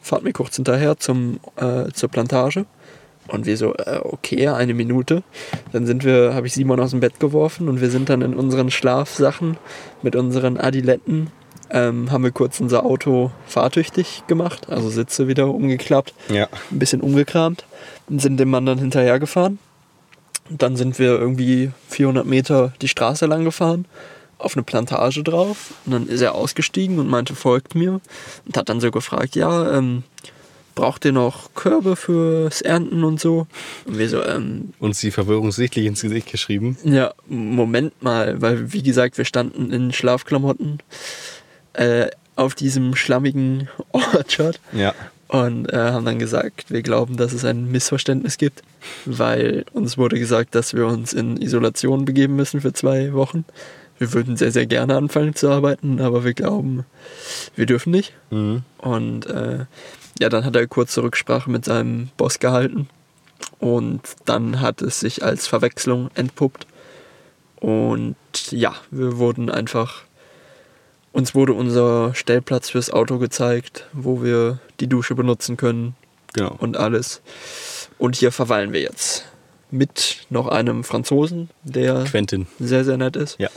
fahrt 0.00 0.22
mir 0.22 0.32
kurz 0.32 0.56
hinterher 0.56 0.96
zum, 0.98 1.40
äh, 1.56 1.90
zur 1.92 2.08
Plantage. 2.08 2.64
Und 3.28 3.46
wir 3.46 3.56
so, 3.56 3.74
äh, 3.74 4.00
okay, 4.02 4.48
eine 4.48 4.74
Minute. 4.74 5.22
Dann 5.72 5.86
sind 5.86 6.04
wir, 6.04 6.34
habe 6.34 6.46
ich 6.46 6.54
Simon 6.54 6.80
aus 6.80 6.90
dem 6.90 7.00
Bett 7.00 7.20
geworfen 7.20 7.68
und 7.68 7.80
wir 7.80 7.90
sind 7.90 8.08
dann 8.08 8.22
in 8.22 8.34
unseren 8.34 8.70
Schlafsachen 8.70 9.56
mit 10.02 10.16
unseren 10.16 10.56
Adiletten, 10.56 11.30
ähm, 11.70 12.10
haben 12.10 12.24
wir 12.24 12.30
kurz 12.30 12.58
unser 12.60 12.84
Auto 12.86 13.30
fahrtüchtig 13.46 14.22
gemacht, 14.26 14.70
also 14.70 14.88
Sitze 14.88 15.28
wieder 15.28 15.48
umgeklappt, 15.48 16.14
Ja. 16.30 16.48
ein 16.70 16.78
bisschen 16.78 17.02
umgekramt 17.02 17.66
und 18.08 18.22
sind 18.22 18.38
dem 18.40 18.48
Mann 18.48 18.64
dann 18.64 18.78
hinterhergefahren. 18.78 19.58
Und 20.48 20.62
dann 20.62 20.76
sind 20.76 20.98
wir 20.98 21.18
irgendwie 21.18 21.70
400 21.88 22.24
Meter 22.24 22.72
die 22.80 22.88
Straße 22.88 23.26
lang 23.26 23.44
gefahren, 23.44 23.84
auf 24.38 24.56
eine 24.56 24.62
Plantage 24.62 25.22
drauf. 25.22 25.74
Und 25.84 25.92
dann 25.92 26.06
ist 26.08 26.22
er 26.22 26.34
ausgestiegen 26.34 26.98
und 26.98 27.08
meinte, 27.08 27.34
folgt 27.34 27.74
mir. 27.74 28.00
Und 28.46 28.56
hat 28.56 28.70
dann 28.70 28.80
so 28.80 28.90
gefragt, 28.90 29.36
ja, 29.36 29.76
ähm, 29.76 30.04
braucht 30.78 31.04
ihr 31.04 31.12
noch 31.12 31.54
Körbe 31.54 31.96
fürs 31.96 32.60
Ernten 32.62 33.02
und 33.02 33.20
so? 33.20 33.46
Und 33.84 33.98
wir 33.98 34.08
so, 34.08 34.22
ähm, 34.24 34.72
Uns 34.78 35.00
die 35.00 35.10
Verwirrung 35.10 35.50
sichtlich 35.50 35.86
ins 35.86 36.02
Gesicht 36.02 36.30
geschrieben. 36.30 36.76
ja, 36.84 37.12
Moment 37.26 38.00
mal, 38.02 38.40
weil 38.40 38.72
wie 38.72 38.82
gesagt, 38.82 39.18
wir 39.18 39.24
standen 39.24 39.72
in 39.72 39.92
Schlafklamotten 39.92 40.78
äh, 41.72 42.06
auf 42.36 42.54
diesem 42.54 42.94
schlammigen 42.94 43.68
Orchard 43.92 44.60
Ja. 44.72 44.94
und 45.26 45.66
äh, 45.72 45.76
haben 45.76 46.04
dann 46.04 46.20
gesagt, 46.20 46.70
wir 46.70 46.82
glauben, 46.82 47.16
dass 47.16 47.32
es 47.32 47.44
ein 47.44 47.70
Missverständnis 47.70 48.38
gibt, 48.38 48.62
weil 49.04 49.64
uns 49.72 49.98
wurde 49.98 50.18
gesagt, 50.20 50.54
dass 50.54 50.74
wir 50.74 50.86
uns 50.86 51.12
in 51.12 51.36
Isolation 51.42 52.04
begeben 52.04 52.36
müssen 52.36 52.60
für 52.60 52.72
zwei 52.72 53.12
Wochen. 53.14 53.44
Wir 53.98 54.12
würden 54.12 54.36
sehr, 54.36 54.52
sehr 54.52 54.66
gerne 54.66 54.94
anfangen 54.96 55.34
zu 55.34 55.48
arbeiten, 55.48 56.00
aber 56.00 56.24
wir 56.24 56.32
glauben, 56.34 56.84
wir 57.56 57.66
dürfen 57.66 57.90
nicht. 57.90 58.12
Mhm. 58.30 58.62
Und 58.78 59.26
äh, 59.26 59.64
ja, 60.20 60.28
dann 60.28 60.44
hat 60.44 60.56
er 60.56 60.66
kurze 60.66 61.02
Rücksprache 61.02 61.50
mit 61.50 61.64
seinem 61.64 62.10
Boss 62.16 62.38
gehalten. 62.38 62.88
Und 63.58 64.00
dann 64.24 64.60
hat 64.60 64.82
es 64.82 65.00
sich 65.00 65.22
als 65.22 65.46
Verwechslung 65.46 66.10
entpuppt. 66.14 66.66
Und 67.56 68.16
ja, 68.50 68.74
wir 68.90 69.18
wurden 69.18 69.50
einfach. 69.50 70.02
Uns 71.12 71.34
wurde 71.34 71.54
unser 71.54 72.14
Stellplatz 72.14 72.70
fürs 72.70 72.90
Auto 72.90 73.18
gezeigt, 73.18 73.86
wo 73.92 74.22
wir 74.22 74.58
die 74.78 74.86
Dusche 74.86 75.14
benutzen 75.14 75.56
können 75.56 75.96
Genau. 76.34 76.54
und 76.58 76.76
alles. 76.76 77.22
Und 77.98 78.14
hier 78.14 78.30
verweilen 78.30 78.72
wir 78.72 78.80
jetzt. 78.80 79.24
Mit 79.70 80.26
noch 80.30 80.46
einem 80.46 80.84
Franzosen, 80.84 81.50
der 81.64 82.04
Quentin. 82.04 82.46
sehr, 82.58 82.84
sehr 82.84 82.96
nett 82.96 83.16
ist. 83.16 83.38
Ja. 83.38 83.48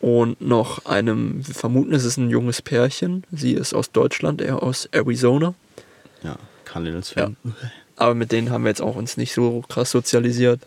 Und 0.00 0.40
noch 0.40 0.84
einem, 0.86 1.46
wir 1.46 1.54
vermuten, 1.54 1.92
es 1.94 2.04
ist 2.04 2.16
ein 2.16 2.30
junges 2.30 2.62
Pärchen. 2.62 3.24
Sie 3.32 3.52
ist 3.52 3.74
aus 3.74 3.90
Deutschland, 3.90 4.40
er 4.40 4.62
aus 4.62 4.88
Arizona. 4.92 5.54
Ja. 6.24 6.36
Cardinals-Fan. 6.64 7.36
Aber 7.96 8.14
mit 8.14 8.32
denen 8.32 8.50
haben 8.50 8.64
wir 8.64 8.70
jetzt 8.70 8.82
auch 8.82 8.96
uns 8.96 9.16
nicht 9.16 9.34
so 9.34 9.62
krass 9.68 9.92
sozialisiert. 9.92 10.60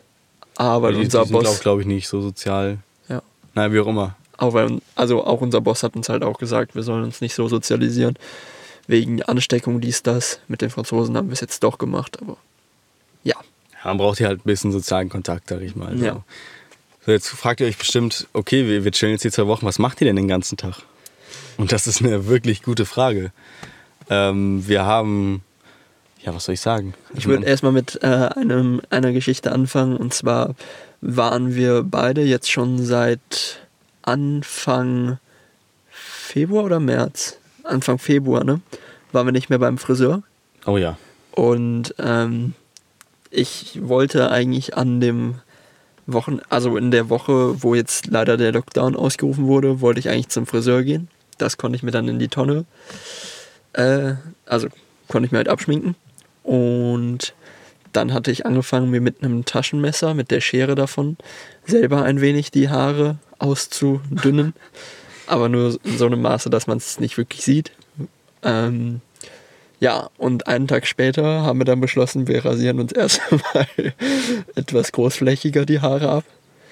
Aber 0.55 0.91
die, 0.91 0.99
unser 0.99 1.23
die 1.23 1.29
sind, 1.29 1.43
Boss, 1.43 1.59
glaube 1.59 1.81
ich, 1.81 1.87
nicht 1.87 2.07
so 2.07 2.21
sozial. 2.21 2.77
Ja. 3.09 3.21
Naja, 3.53 3.73
wie 3.73 3.79
auch 3.79 3.87
immer. 3.87 4.15
auch 4.37 4.53
weil, 4.53 4.79
also 4.95 5.25
auch 5.25 5.41
unser 5.41 5.59
Boss 5.59 5.83
hat 5.83 5.95
uns 5.95 6.07
halt 6.09 6.23
auch 6.23 6.37
gesagt, 6.39 6.75
wir 6.75 6.83
sollen 6.83 7.03
uns 7.03 7.19
nicht 7.19 7.35
so 7.35 7.47
sozialisieren. 7.47 8.15
Wegen 8.87 9.21
Ansteckung, 9.23 9.81
dies, 9.81 10.03
das. 10.03 10.39
Mit 10.47 10.61
den 10.61 10.69
Franzosen 10.69 11.17
haben 11.17 11.27
wir 11.27 11.33
es 11.33 11.41
jetzt 11.41 11.63
doch 11.63 11.77
gemacht, 11.77 12.21
aber 12.21 12.37
ja. 13.23 13.35
Ja, 13.73 13.89
man 13.89 13.97
braucht 13.97 14.19
hier 14.19 14.27
halt 14.27 14.39
ein 14.39 14.45
bisschen 14.45 14.71
sozialen 14.71 15.09
Kontakt, 15.09 15.49
sag 15.49 15.61
ich 15.61 15.75
mal. 15.75 15.97
So. 15.97 16.05
Ja. 16.05 16.23
So, 17.05 17.11
jetzt 17.11 17.27
fragt 17.27 17.59
ihr 17.59 17.67
euch 17.67 17.77
bestimmt, 17.77 18.27
okay, 18.33 18.67
wir, 18.67 18.83
wir 18.83 18.91
chillen 18.91 19.13
jetzt 19.13 19.23
die 19.23 19.31
zwei 19.31 19.47
Wochen, 19.47 19.65
was 19.65 19.79
macht 19.79 20.01
ihr 20.01 20.05
denn 20.05 20.15
den 20.15 20.27
ganzen 20.27 20.57
Tag? 20.57 20.83
Und 21.57 21.71
das 21.71 21.87
ist 21.87 22.01
eine 22.01 22.27
wirklich 22.27 22.63
gute 22.63 22.85
Frage. 22.85 23.31
Ähm, 24.09 24.67
wir 24.67 24.85
haben, 24.85 25.43
ja, 26.27 26.35
was 26.35 26.43
soll 26.43 26.55
ich 26.55 26.61
sagen? 26.61 26.93
Ich 27.15 27.25
würde 27.25 27.45
erstmal 27.45 27.71
mit 27.71 28.03
äh, 28.03 28.07
einem, 28.07 28.81
einer 28.89 29.13
Geschichte 29.13 29.53
anfangen. 29.53 29.95
Und 29.95 30.13
zwar 30.13 30.55
waren 30.99 31.55
wir 31.55 31.83
beide 31.83 32.21
jetzt 32.21 32.51
schon 32.51 32.83
seit 32.83 33.61
Anfang 34.01 35.19
Februar 35.89 36.65
oder 36.65 36.81
März? 36.81 37.37
Anfang 37.63 37.97
Februar, 37.97 38.43
ne? 38.43 38.59
Waren 39.13 39.27
wir 39.27 39.31
nicht 39.31 39.49
mehr 39.49 39.59
beim 39.59 39.77
Friseur. 39.77 40.21
Oh 40.65 40.75
ja. 40.75 40.97
Und 41.31 41.95
ähm, 41.97 42.55
ich 43.31 43.79
wollte 43.81 44.29
eigentlich 44.29 44.75
an 44.75 44.99
dem 44.99 45.35
Wochen, 46.07 46.41
also 46.49 46.75
in 46.75 46.91
der 46.91 47.09
Woche, 47.09 47.63
wo 47.63 47.73
jetzt 47.73 48.07
leider 48.07 48.35
der 48.35 48.51
Lockdown 48.51 48.97
ausgerufen 48.97 49.47
wurde, 49.47 49.79
wollte 49.79 50.01
ich 50.01 50.09
eigentlich 50.09 50.27
zum 50.27 50.45
Friseur 50.45 50.83
gehen. 50.83 51.07
Das 51.37 51.55
konnte 51.55 51.77
ich 51.77 51.83
mir 51.83 51.91
dann 51.91 52.09
in 52.09 52.19
die 52.19 52.27
Tonne, 52.27 52.65
äh, 53.71 54.15
also 54.45 54.67
konnte 55.07 55.27
ich 55.27 55.31
mir 55.31 55.37
halt 55.37 55.47
abschminken. 55.47 55.95
Und 56.47 57.33
dann 57.91 58.13
hatte 58.13 58.31
ich 58.31 58.45
angefangen, 58.45 58.89
mir 58.89 59.01
mit 59.01 59.21
einem 59.21 59.43
Taschenmesser, 59.43 60.13
mit 60.13 60.31
der 60.31 60.39
Schere 60.39 60.75
davon, 60.75 61.17
selber 61.65 62.03
ein 62.03 62.21
wenig 62.21 62.51
die 62.51 62.69
Haare 62.69 63.17
auszudünnen. 63.37 64.53
aber 65.27 65.49
nur 65.49 65.77
in 65.83 65.97
so 65.97 66.05
einem 66.05 66.21
Maße, 66.21 66.49
dass 66.49 66.67
man 66.67 66.77
es 66.77 66.99
nicht 66.99 67.17
wirklich 67.17 67.43
sieht. 67.43 67.71
Ähm, 68.43 69.01
ja, 69.79 70.09
und 70.17 70.47
einen 70.47 70.67
Tag 70.67 70.87
später 70.87 71.43
haben 71.43 71.59
wir 71.59 71.65
dann 71.65 71.81
beschlossen, 71.81 72.27
wir 72.27 72.43
rasieren 72.43 72.79
uns 72.79 72.91
erstmal 72.93 73.67
etwas 74.55 74.91
großflächiger 74.91 75.65
die 75.65 75.81
Haare 75.81 76.09
ab. 76.09 76.23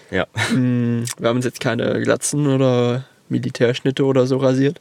Ja. 0.09 0.25
Mm, 0.53 1.03
Wir 1.17 1.29
haben 1.29 1.35
uns 1.37 1.45
jetzt 1.45 1.59
keine 1.59 2.01
Glatzen 2.01 2.47
oder 2.47 3.05
Militärschnitte 3.29 4.05
oder 4.05 4.25
so 4.25 4.37
rasiert. 4.37 4.79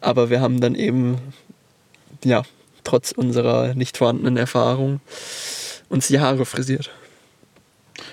Aber 0.00 0.30
wir 0.30 0.40
haben 0.40 0.60
dann 0.60 0.74
eben, 0.74 1.18
ja, 2.24 2.42
trotz 2.88 3.12
unserer 3.12 3.74
nicht 3.74 3.98
vorhandenen 3.98 4.36
Erfahrung, 4.36 5.00
uns 5.88 6.08
die 6.08 6.20
Haare 6.20 6.46
frisiert. 6.46 6.90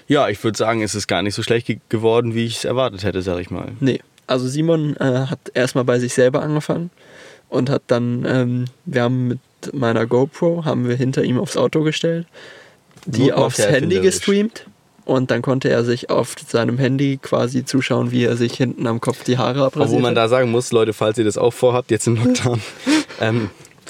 Ja, 0.08 0.28
ich 0.30 0.44
würde 0.44 0.58
sagen, 0.58 0.82
es 0.82 0.96
ist 0.96 1.08
gar 1.08 1.22
nicht 1.22 1.34
so 1.34 1.44
schlecht 1.44 1.68
ge 1.68 1.80
geworden, 1.90 2.36
wie 2.36 2.46
ich 2.46 2.58
es 2.58 2.66
erwartet 2.66 3.04
hätte, 3.04 3.22
sag 3.22 3.40
ich 3.40 3.50
mal. 3.50 3.72
Nee, 3.80 4.02
also 4.28 4.48
Simon 4.48 4.98
äh, 4.98 5.28
hat 5.28 5.40
erstmal 5.54 5.86
bei 5.86 6.00
sich 6.00 6.14
selber 6.14 6.42
angefangen 6.42 6.90
und 7.50 7.70
hat 7.70 7.84
dann, 7.88 8.26
ähm, 8.28 8.66
wir 8.86 9.04
haben 9.04 9.28
mit 9.28 9.40
meiner 9.72 10.06
GoPro, 10.06 10.66
haben 10.66 10.88
wir 10.90 10.96
hinter 10.96 11.24
ihm 11.24 11.40
aufs 11.40 11.56
Auto 11.56 11.84
gestellt, 11.84 12.28
die 13.06 13.28
Not 13.28 13.34
aufs 13.34 13.60
Handy 13.60 14.02
gestreamt 14.02 14.66
und 15.06 15.32
dann 15.32 15.42
konnte 15.42 15.70
er 15.70 15.86
sich 15.86 16.10
auf 16.10 16.36
seinem 16.48 16.78
Handy 16.78 17.18
quasi 17.22 17.64
zuschauen, 17.64 18.12
wie 18.12 18.26
er 18.26 18.36
sich 18.36 18.56
hinten 18.56 18.88
am 18.88 19.00
Kopf 19.00 19.24
die 19.24 19.38
Haare 19.38 19.64
abrasiert 19.64 19.90
Obwohl 19.90 20.02
man 20.02 20.16
da 20.16 20.28
sagen 20.28 20.52
muss, 20.52 20.72
Leute, 20.72 20.94
falls 20.94 21.18
ihr 21.18 21.26
das 21.26 21.38
auch 21.38 21.54
vorhabt, 21.54 21.92
jetzt 21.92 22.08
im 22.08 22.16
Lockdown, 22.16 22.60
ähm, 23.22 23.50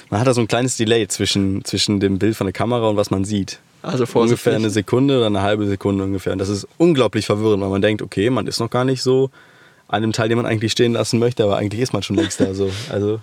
man 0.10 0.20
hat 0.20 0.28
da 0.28 0.34
so 0.34 0.42
ein 0.42 0.48
kleines 0.48 0.78
Delay 0.78 1.08
zwischen, 1.08 1.64
zwischen 1.66 2.00
dem 2.00 2.20
Bild 2.20 2.36
von 2.36 2.46
der 2.46 2.54
Kamera 2.54 2.90
und 2.90 2.98
was 2.98 3.12
man 3.12 3.26
sieht. 3.26 3.60
Also 3.82 4.06
vorsichtig. 4.06 4.46
Ungefähr 4.46 4.56
eine 4.56 4.70
Sekunde 4.70 5.18
oder 5.18 5.28
eine 5.28 5.42
halbe 5.42 5.68
Sekunde 5.68 6.04
ungefähr. 6.04 6.34
Und 6.34 6.40
das 6.40 6.50
ist 6.50 6.68
unglaublich 6.78 7.26
verwirrend, 7.26 7.62
weil 7.62 7.70
man 7.70 7.82
denkt, 7.82 8.02
okay, 8.02 8.30
man 8.30 8.48
ist 8.48 8.60
noch 8.60 8.70
gar 8.70 8.86
nicht 8.86 9.02
so 9.02 9.30
an 9.88 10.02
dem 10.02 10.12
Teil, 10.12 10.30
den 10.30 10.38
man 10.38 10.46
eigentlich 10.46 10.72
stehen 10.72 10.94
lassen 10.94 11.20
möchte, 11.20 11.44
aber 11.44 11.58
eigentlich 11.58 11.82
ist 11.82 11.94
man 11.94 12.02
schon 12.02 12.16
längst 12.16 12.40
da. 12.40 12.54
So. 12.54 12.72
Also, 12.92 13.20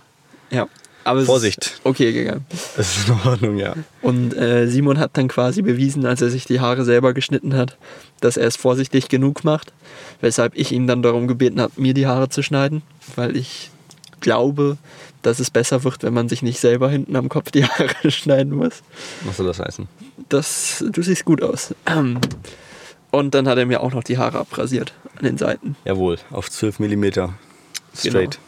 Ja. 0.51 0.69
Aber 1.05 1.25
Vorsicht. 1.25 1.81
Okay 1.83 2.13
gegangen. 2.13 2.47
das 2.77 2.97
ist 2.97 3.09
in 3.09 3.15
Ordnung, 3.29 3.59
ja. 3.59 3.75
Und 4.03 4.37
äh, 4.37 4.69
Simon 4.69 4.99
hat 4.99 5.11
dann 5.15 5.27
quasi 5.27 5.63
bewiesen, 5.63 6.07
als 6.07 6.23
er 6.23 6.31
sich 6.31 6.45
die 6.45 6.61
Haare 6.61 6.85
selber 6.85 7.13
geschnitten 7.13 7.57
hat, 7.57 7.77
dass 8.21 8.37
er 8.37 8.47
es 8.47 8.55
vorsichtig 8.55 9.09
genug 9.09 9.43
macht. 9.43 9.73
Weshalb 10.21 10.57
ich 10.57 10.71
ihn 10.71 10.87
dann 10.87 11.03
darum 11.03 11.27
gebeten 11.27 11.61
habe, 11.61 11.73
mir 11.77 11.95
die 11.95 12.07
Haare 12.07 12.29
zu 12.29 12.43
schneiden, 12.43 12.83
weil 13.17 13.37
ich 13.37 13.71
glaube, 14.21 14.79
dass 15.23 15.39
es 15.39 15.51
besser 15.51 15.85
wird, 15.85 16.03
wenn 16.03 16.13
man 16.13 16.29
sich 16.29 16.43
nicht 16.43 16.61
selber 16.61 16.91
hinten 16.91 17.17
am 17.17 17.29
Kopf 17.29 17.51
die 17.51 17.65
Haare 17.65 17.89
schneiden 18.11 18.55
muss. 18.55 18.83
Was 19.25 19.37
soll 19.37 19.47
das 19.47 19.61
heißen? 19.61 19.89
Das, 20.29 20.85
du 20.87 21.03
siehst 21.03 21.25
gut 21.25 21.43
aus. 21.43 21.75
Ähm, 21.87 22.19
Und 23.11 23.35
dann 23.35 23.47
hat 23.49 23.59
er 23.59 23.67
mir 23.67 23.83
auch 23.83 23.93
noch 23.93 24.05
die 24.05 24.19
Haare 24.19 24.39
abrasiert 24.39 24.95
an 25.17 25.25
den 25.25 25.39
Seiten. 25.39 25.77
Jawohl, 25.85 26.19
auf 26.31 26.51
12 26.51 26.81
mm. 26.81 27.01
Genau. 27.03 27.31
Straight. 27.95 28.39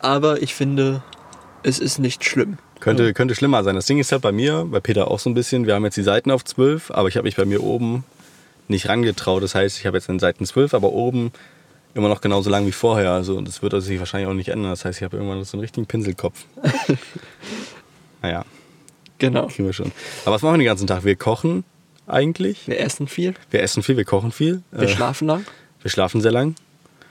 Aber 0.00 0.42
ich 0.42 0.54
finde, 0.54 1.02
es 1.62 1.78
ist 1.78 1.98
nicht 1.98 2.24
schlimm. 2.24 2.58
Könnte, 2.80 3.12
könnte 3.14 3.34
schlimmer 3.34 3.62
sein. 3.64 3.74
Das 3.74 3.86
Ding 3.86 3.98
ist 3.98 4.12
halt 4.12 4.22
bei 4.22 4.32
mir, 4.32 4.66
bei 4.70 4.80
Peter 4.80 5.10
auch 5.10 5.18
so 5.18 5.30
ein 5.30 5.34
bisschen. 5.34 5.66
Wir 5.66 5.74
haben 5.74 5.84
jetzt 5.84 5.96
die 5.96 6.02
Seiten 6.02 6.30
auf 6.30 6.44
12, 6.44 6.90
aber 6.90 7.08
ich 7.08 7.16
habe 7.16 7.24
mich 7.24 7.36
bei 7.36 7.44
mir 7.44 7.62
oben 7.62 8.04
nicht 8.68 8.88
rangetraut. 8.88 9.42
Das 9.42 9.54
heißt, 9.54 9.78
ich 9.78 9.86
habe 9.86 9.96
jetzt 9.96 10.08
an 10.08 10.16
den 10.16 10.20
Seiten 10.20 10.46
12, 10.46 10.74
aber 10.74 10.92
oben 10.92 11.32
immer 11.94 12.08
noch 12.08 12.20
genauso 12.20 12.50
lang 12.50 12.66
wie 12.66 12.72
vorher. 12.72 13.10
Also 13.12 13.40
das 13.40 13.62
wird 13.62 13.80
sich 13.82 13.98
wahrscheinlich 13.98 14.28
auch 14.28 14.34
nicht 14.34 14.48
ändern. 14.48 14.70
Das 14.70 14.84
heißt, 14.84 14.98
ich 14.98 15.04
habe 15.04 15.16
irgendwann 15.16 15.42
so 15.44 15.56
einen 15.56 15.62
richtigen 15.62 15.86
Pinselkopf. 15.86 16.44
naja, 18.22 18.44
Genau. 19.18 19.46
kriegen 19.46 19.66
wir 19.66 19.72
schon. 19.72 19.92
Aber 20.24 20.34
was 20.34 20.42
machen 20.42 20.54
wir 20.54 20.58
den 20.58 20.66
ganzen 20.66 20.86
Tag? 20.86 21.04
Wir 21.04 21.16
kochen 21.16 21.64
eigentlich. 22.06 22.66
Wir 22.66 22.80
essen 22.80 23.06
viel, 23.08 23.34
Wir 23.50 23.62
essen 23.62 23.82
viel, 23.82 23.96
wir 23.96 24.04
kochen 24.04 24.32
viel. 24.32 24.62
wir 24.72 24.82
Äh, 24.82 24.88
schlafen 24.88 25.26
lang. 25.28 25.44
wir 25.82 25.90
schlafen 25.90 26.20
sehr 26.20 26.32
lang. 26.32 26.54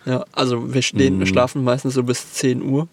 Ja, 0.06 0.26
also 0.34 0.74
wir 0.74 0.82
stehen, 0.82 1.18
wir 1.20 1.26
Mm. 1.26 1.30
schlafen 1.30 1.64
meistens 1.64 1.94
so 1.94 2.04
bis 2.04 2.34
10 2.34 2.62
Uhr. 2.62 2.88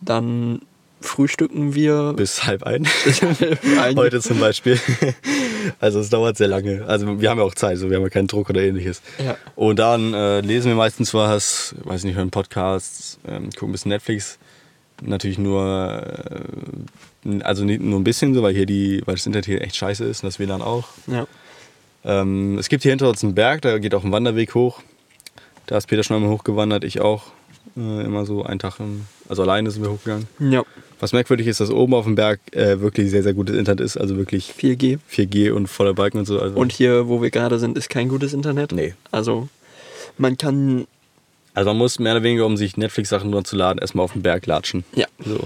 Dann 0.00 0.60
frühstücken 1.00 1.74
wir. 1.74 2.12
Bis 2.16 2.44
halb 2.44 2.62
ein. 2.62 2.86
Eigentlich- 3.80 3.96
Heute 3.96 4.20
zum 4.20 4.38
Beispiel. 4.38 4.78
Also 5.80 6.00
es 6.00 6.10
dauert 6.10 6.36
sehr 6.36 6.48
lange. 6.48 6.84
Also 6.86 7.20
wir 7.20 7.30
haben 7.30 7.38
ja 7.38 7.44
auch 7.44 7.54
Zeit, 7.54 7.78
so 7.78 7.90
wir 7.90 7.96
haben 7.96 8.02
ja 8.02 8.10
keinen 8.10 8.28
Druck 8.28 8.50
oder 8.50 8.62
ähnliches. 8.62 9.02
Ja. 9.24 9.36
Und 9.56 9.78
dann 9.78 10.14
äh, 10.14 10.40
lesen 10.40 10.68
wir 10.68 10.76
meistens 10.76 11.14
was, 11.14 11.74
weiß 11.84 12.04
nicht, 12.04 12.16
hören 12.16 12.30
Podcasts, 12.30 13.18
ähm, 13.26 13.50
gucken 13.50 13.70
ein 13.70 13.72
bisschen 13.72 13.90
Netflix. 13.90 14.38
Natürlich 15.02 15.38
nur, 15.38 16.02
äh, 17.24 17.42
also 17.42 17.64
nicht 17.64 17.82
nur 17.82 17.98
ein 17.98 18.04
bisschen 18.04 18.34
so, 18.34 18.42
weil 18.42 18.54
hier 18.54 18.66
die, 18.66 19.02
weil 19.06 19.16
das 19.16 19.26
Internet 19.26 19.46
hier 19.46 19.60
echt 19.62 19.76
scheiße 19.76 20.04
ist 20.04 20.22
und 20.22 20.28
das 20.28 20.38
WLAN 20.38 20.62
auch. 20.62 20.88
Ja. 21.06 21.26
Ähm, 22.04 22.58
es 22.58 22.68
gibt 22.68 22.82
hier 22.82 22.92
hinter 22.92 23.08
uns 23.08 23.24
einen 23.24 23.34
Berg, 23.34 23.62
da 23.62 23.78
geht 23.78 23.94
auch 23.94 24.04
ein 24.04 24.12
Wanderweg 24.12 24.54
hoch. 24.54 24.80
Da 25.66 25.78
ist 25.78 25.86
Peter 25.86 26.02
schon 26.02 26.16
einmal 26.16 26.30
hochgewandert, 26.30 26.84
ich 26.84 27.00
auch. 27.00 27.32
Äh, 27.76 28.04
immer 28.04 28.24
so 28.26 28.44
einen 28.44 28.58
Tag, 28.58 28.78
im, 28.80 29.02
also 29.28 29.42
alleine 29.42 29.70
sind 29.70 29.82
wir 29.82 29.90
hochgegangen. 29.90 30.28
ja, 30.38 30.62
Was 31.00 31.12
merkwürdig 31.12 31.46
ist, 31.46 31.60
dass 31.60 31.70
oben 31.70 31.94
auf 31.94 32.04
dem 32.04 32.14
Berg 32.14 32.40
äh, 32.52 32.80
wirklich 32.80 33.10
sehr, 33.10 33.22
sehr 33.22 33.34
gutes 33.34 33.56
Internet 33.56 33.80
ist. 33.80 33.96
Also 33.96 34.16
wirklich 34.16 34.52
4G. 34.56 34.98
4G 35.10 35.50
und 35.50 35.66
voller 35.68 35.94
Balken 35.94 36.18
und 36.18 36.26
so. 36.26 36.38
Also 36.40 36.56
Und 36.56 36.72
hier, 36.72 37.08
wo 37.08 37.20
wir 37.22 37.30
gerade 37.30 37.58
sind, 37.58 37.76
ist 37.76 37.88
kein 37.90 38.08
gutes 38.08 38.32
Internet. 38.32 38.72
Nee. 38.72 38.94
Also 39.10 39.48
man 40.18 40.36
kann, 40.38 40.86
Also 41.54 41.70
man 41.70 41.78
muss 41.78 41.98
mehr 41.98 42.12
oder 42.12 42.22
weniger, 42.22 42.46
um 42.46 42.56
sich 42.56 42.76
Netflix-Sachen 42.76 43.32
runterzuladen, 43.32 43.80
erstmal 43.80 44.04
auf 44.04 44.12
den 44.12 44.22
Berg 44.22 44.46
latschen. 44.46 44.84
ja, 44.94 45.06
So. 45.24 45.40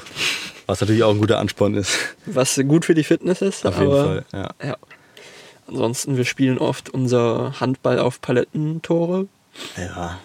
Was 0.67 0.83
natürlich 0.83 1.03
auch 1.03 1.13
ein 1.15 1.19
guter 1.21 1.39
Ansporn 1.39 1.73
ist. 1.75 1.97
was 2.27 2.61
gut 2.69 2.85
für 2.85 2.95
die 2.95 3.05
Fitness 3.05 3.41
ist. 3.41 3.65
Auf 3.65 3.79
jeden 3.79 3.91
Fall. 3.91 4.25
Ja. 4.35 4.51
Ja. 4.63 4.77
Ansonsten, 5.67 6.17
wir 6.19 6.25
spielen 6.27 6.59
oft 6.59 6.91
unser 6.91 7.59
Handball 7.61 7.99
auf 7.99 8.21
Palettentore. 8.21 9.29
ja. 9.77 10.19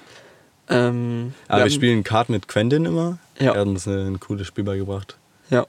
Ähm, 0.69 1.33
Aber 1.47 1.57
wir 1.59 1.63
haben- 1.63 1.69
spielen 1.71 2.03
Kart 2.03 2.29
mit 2.29 2.47
Quentin 2.47 2.85
immer. 2.85 3.17
Ja. 3.39 3.53
Er 3.53 3.61
hat 3.61 3.67
uns 3.67 3.85
ein 3.87 4.19
cooles 4.19 4.47
Spiel 4.47 4.63
beigebracht. 4.63 5.17
Ja. 5.49 5.65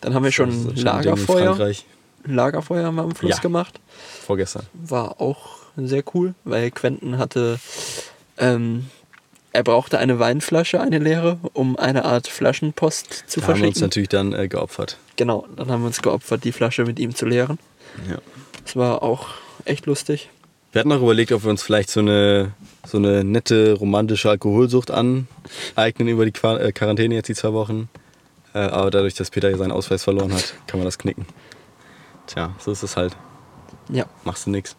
Dann 0.00 0.14
haben 0.14 0.24
wir 0.24 0.32
schon 0.32 0.50
ein 0.50 0.68
ein 0.70 0.76
Lagerfeuer. 0.76 1.54
Frankreich. 1.54 1.86
Lagerfeuer 2.24 2.84
haben 2.84 2.96
wir 2.96 3.02
am 3.02 3.14
Fluss 3.14 3.36
Ja. 3.36 3.38
gemacht. 3.38 3.80
Vorgestern. 4.26 4.66
War 4.74 5.20
auch 5.20 5.56
sehr 5.76 6.02
cool, 6.14 6.34
weil 6.44 6.70
Quentin 6.70 7.18
hatte, 7.18 7.58
ähm, 8.38 8.86
er 9.52 9.62
brauchte 9.62 9.98
eine 9.98 10.18
Weinflasche, 10.18 10.80
eine 10.80 10.98
leere, 10.98 11.38
um 11.54 11.78
eine 11.78 12.04
Art 12.04 12.28
Flaschenpost 12.28 13.24
zu 13.26 13.40
Da 13.40 13.46
haben 13.46 13.54
wir 13.60 13.68
uns 13.68 13.78
verschicken. 13.78 13.80
natürlich 13.82 14.08
dann 14.10 14.32
äh, 14.34 14.48
geopfert. 14.48 14.98
Genau, 15.16 15.46
dann 15.56 15.70
haben 15.70 15.80
wir 15.82 15.86
uns 15.86 16.02
geopfert, 16.02 16.44
die 16.44 16.52
Flasche 16.52 16.84
mit 16.84 16.98
ihm 16.98 17.14
zu 17.14 17.24
leeren. 17.26 17.58
Ja. 18.10 18.18
Das 18.64 18.76
war 18.76 19.02
auch 19.02 19.28
echt 19.64 19.86
lustig. 19.86 20.28
Wir 20.76 20.80
hatten 20.80 20.92
auch 20.92 21.00
überlegt, 21.00 21.32
ob 21.32 21.42
wir 21.42 21.48
uns 21.48 21.62
vielleicht 21.62 21.88
so 21.88 22.00
eine, 22.00 22.52
so 22.86 22.98
eine 22.98 23.24
nette 23.24 23.72
romantische 23.72 24.28
Alkoholsucht 24.28 24.90
aneignen 24.90 26.06
über 26.06 26.26
die 26.26 26.32
Qua 26.32 26.58
äh, 26.58 26.70
Quarantäne 26.70 27.14
jetzt 27.14 27.30
die 27.30 27.34
zwei 27.34 27.54
Wochen. 27.54 27.88
Äh, 28.52 28.58
aber 28.58 28.90
dadurch, 28.90 29.14
dass 29.14 29.30
Peter 29.30 29.48
ja 29.48 29.56
seinen 29.56 29.72
Ausweis 29.72 30.04
verloren 30.04 30.34
hat, 30.34 30.52
kann 30.66 30.78
man 30.78 30.84
das 30.84 30.98
knicken. 30.98 31.24
Tja, 32.26 32.54
so 32.58 32.72
ist 32.72 32.82
es 32.82 32.94
halt. 32.94 33.16
Ja, 33.88 34.04
machst 34.24 34.44
du 34.44 34.50
nix. 34.50 34.76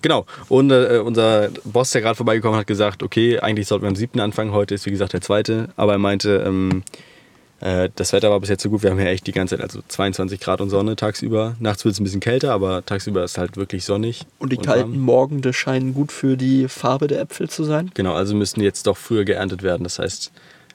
Genau. 0.00 0.24
Und 0.48 0.70
äh, 0.70 1.02
unser 1.04 1.50
Boss, 1.64 1.90
der 1.90 2.00
gerade 2.00 2.16
vorbeigekommen 2.16 2.54
hat, 2.54 2.62
hat 2.62 2.66
gesagt, 2.66 3.02
okay, 3.02 3.38
eigentlich 3.38 3.68
sollten 3.68 3.84
wir 3.84 3.90
am 3.90 3.96
7. 3.96 4.18
anfangen. 4.20 4.52
Heute 4.52 4.76
ist 4.76 4.86
wie 4.86 4.90
gesagt 4.92 5.12
der 5.12 5.20
zweite. 5.20 5.68
Aber 5.76 5.92
er 5.92 5.98
meinte, 5.98 6.42
ähm, 6.46 6.84
äh, 6.84 7.15
das 7.58 8.12
Wetter 8.12 8.30
war 8.30 8.38
bis 8.40 8.50
jetzt 8.50 8.62
so 8.62 8.68
gut. 8.70 8.82
Wir 8.82 8.90
haben 8.90 8.98
hier 8.98 9.08
echt 9.08 9.26
die 9.26 9.32
ganze 9.32 9.56
Zeit, 9.56 9.62
also 9.64 9.80
22 9.88 10.40
Grad 10.40 10.60
und 10.60 10.68
Sonne 10.68 10.94
tagsüber. 10.94 11.56
Nachts 11.58 11.84
wird 11.84 11.94
es 11.94 12.00
ein 12.00 12.04
bisschen 12.04 12.20
kälter, 12.20 12.52
aber 12.52 12.84
tagsüber 12.84 13.24
ist 13.24 13.38
halt 13.38 13.56
wirklich 13.56 13.84
sonnig. 13.84 14.26
und 14.38 14.52
die 14.52 14.56
warm. 14.58 14.66
kalten 14.66 14.98
Morgende 15.00 15.52
scheinen 15.54 15.94
gut 15.94 16.12
für 16.12 16.36
die 16.36 16.68
Farbe 16.68 17.06
der 17.06 17.20
Äpfel 17.22 17.48
zu 17.48 17.64
sein. 17.64 17.90
Genau, 17.94 18.12
also 18.14 18.34
müssten 18.34 18.60
die 18.60 18.66
jetzt 18.66 18.86
doch 18.86 18.96
früher 18.98 19.24
geerntet 19.24 19.62
werden. 19.62 19.84
Das 19.84 19.98
heißt, 19.98 20.32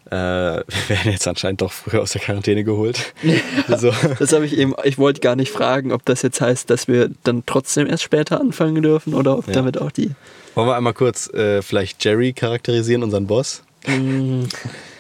äh, 0.09 0.15
wir 0.15 0.63
werden 0.89 1.11
jetzt 1.11 1.27
anscheinend 1.27 1.61
doch 1.61 1.71
früher 1.71 2.01
aus 2.01 2.13
der 2.13 2.21
Quarantäne 2.21 2.63
geholt. 2.63 3.13
so. 3.77 3.91
Das 4.17 4.33
habe 4.33 4.47
ich 4.47 4.57
eben, 4.57 4.73
ich 4.83 4.97
wollte 4.97 5.21
gar 5.21 5.35
nicht 5.35 5.51
fragen, 5.51 5.91
ob 5.91 6.03
das 6.05 6.23
jetzt 6.23 6.41
heißt, 6.41 6.67
dass 6.71 6.87
wir 6.87 7.11
dann 7.23 7.43
trotzdem 7.45 7.85
erst 7.85 8.01
später 8.03 8.41
anfangen 8.41 8.81
dürfen 8.81 9.13
oder 9.13 9.37
ob 9.37 9.45
Ja. 9.47 9.53
damit 9.53 9.79
auch 9.79 9.91
die 9.91 10.11
Wollen 10.55 10.67
wir 10.67 10.75
einmal 10.75 10.93
kurz 10.93 11.29
äh, 11.33 11.61
vielleicht 11.61 12.03
Jerry 12.03 12.33
charakterisieren, 12.33 13.03
unseren 13.03 13.27
Boss? 13.27 13.61
Mm, 13.87 14.43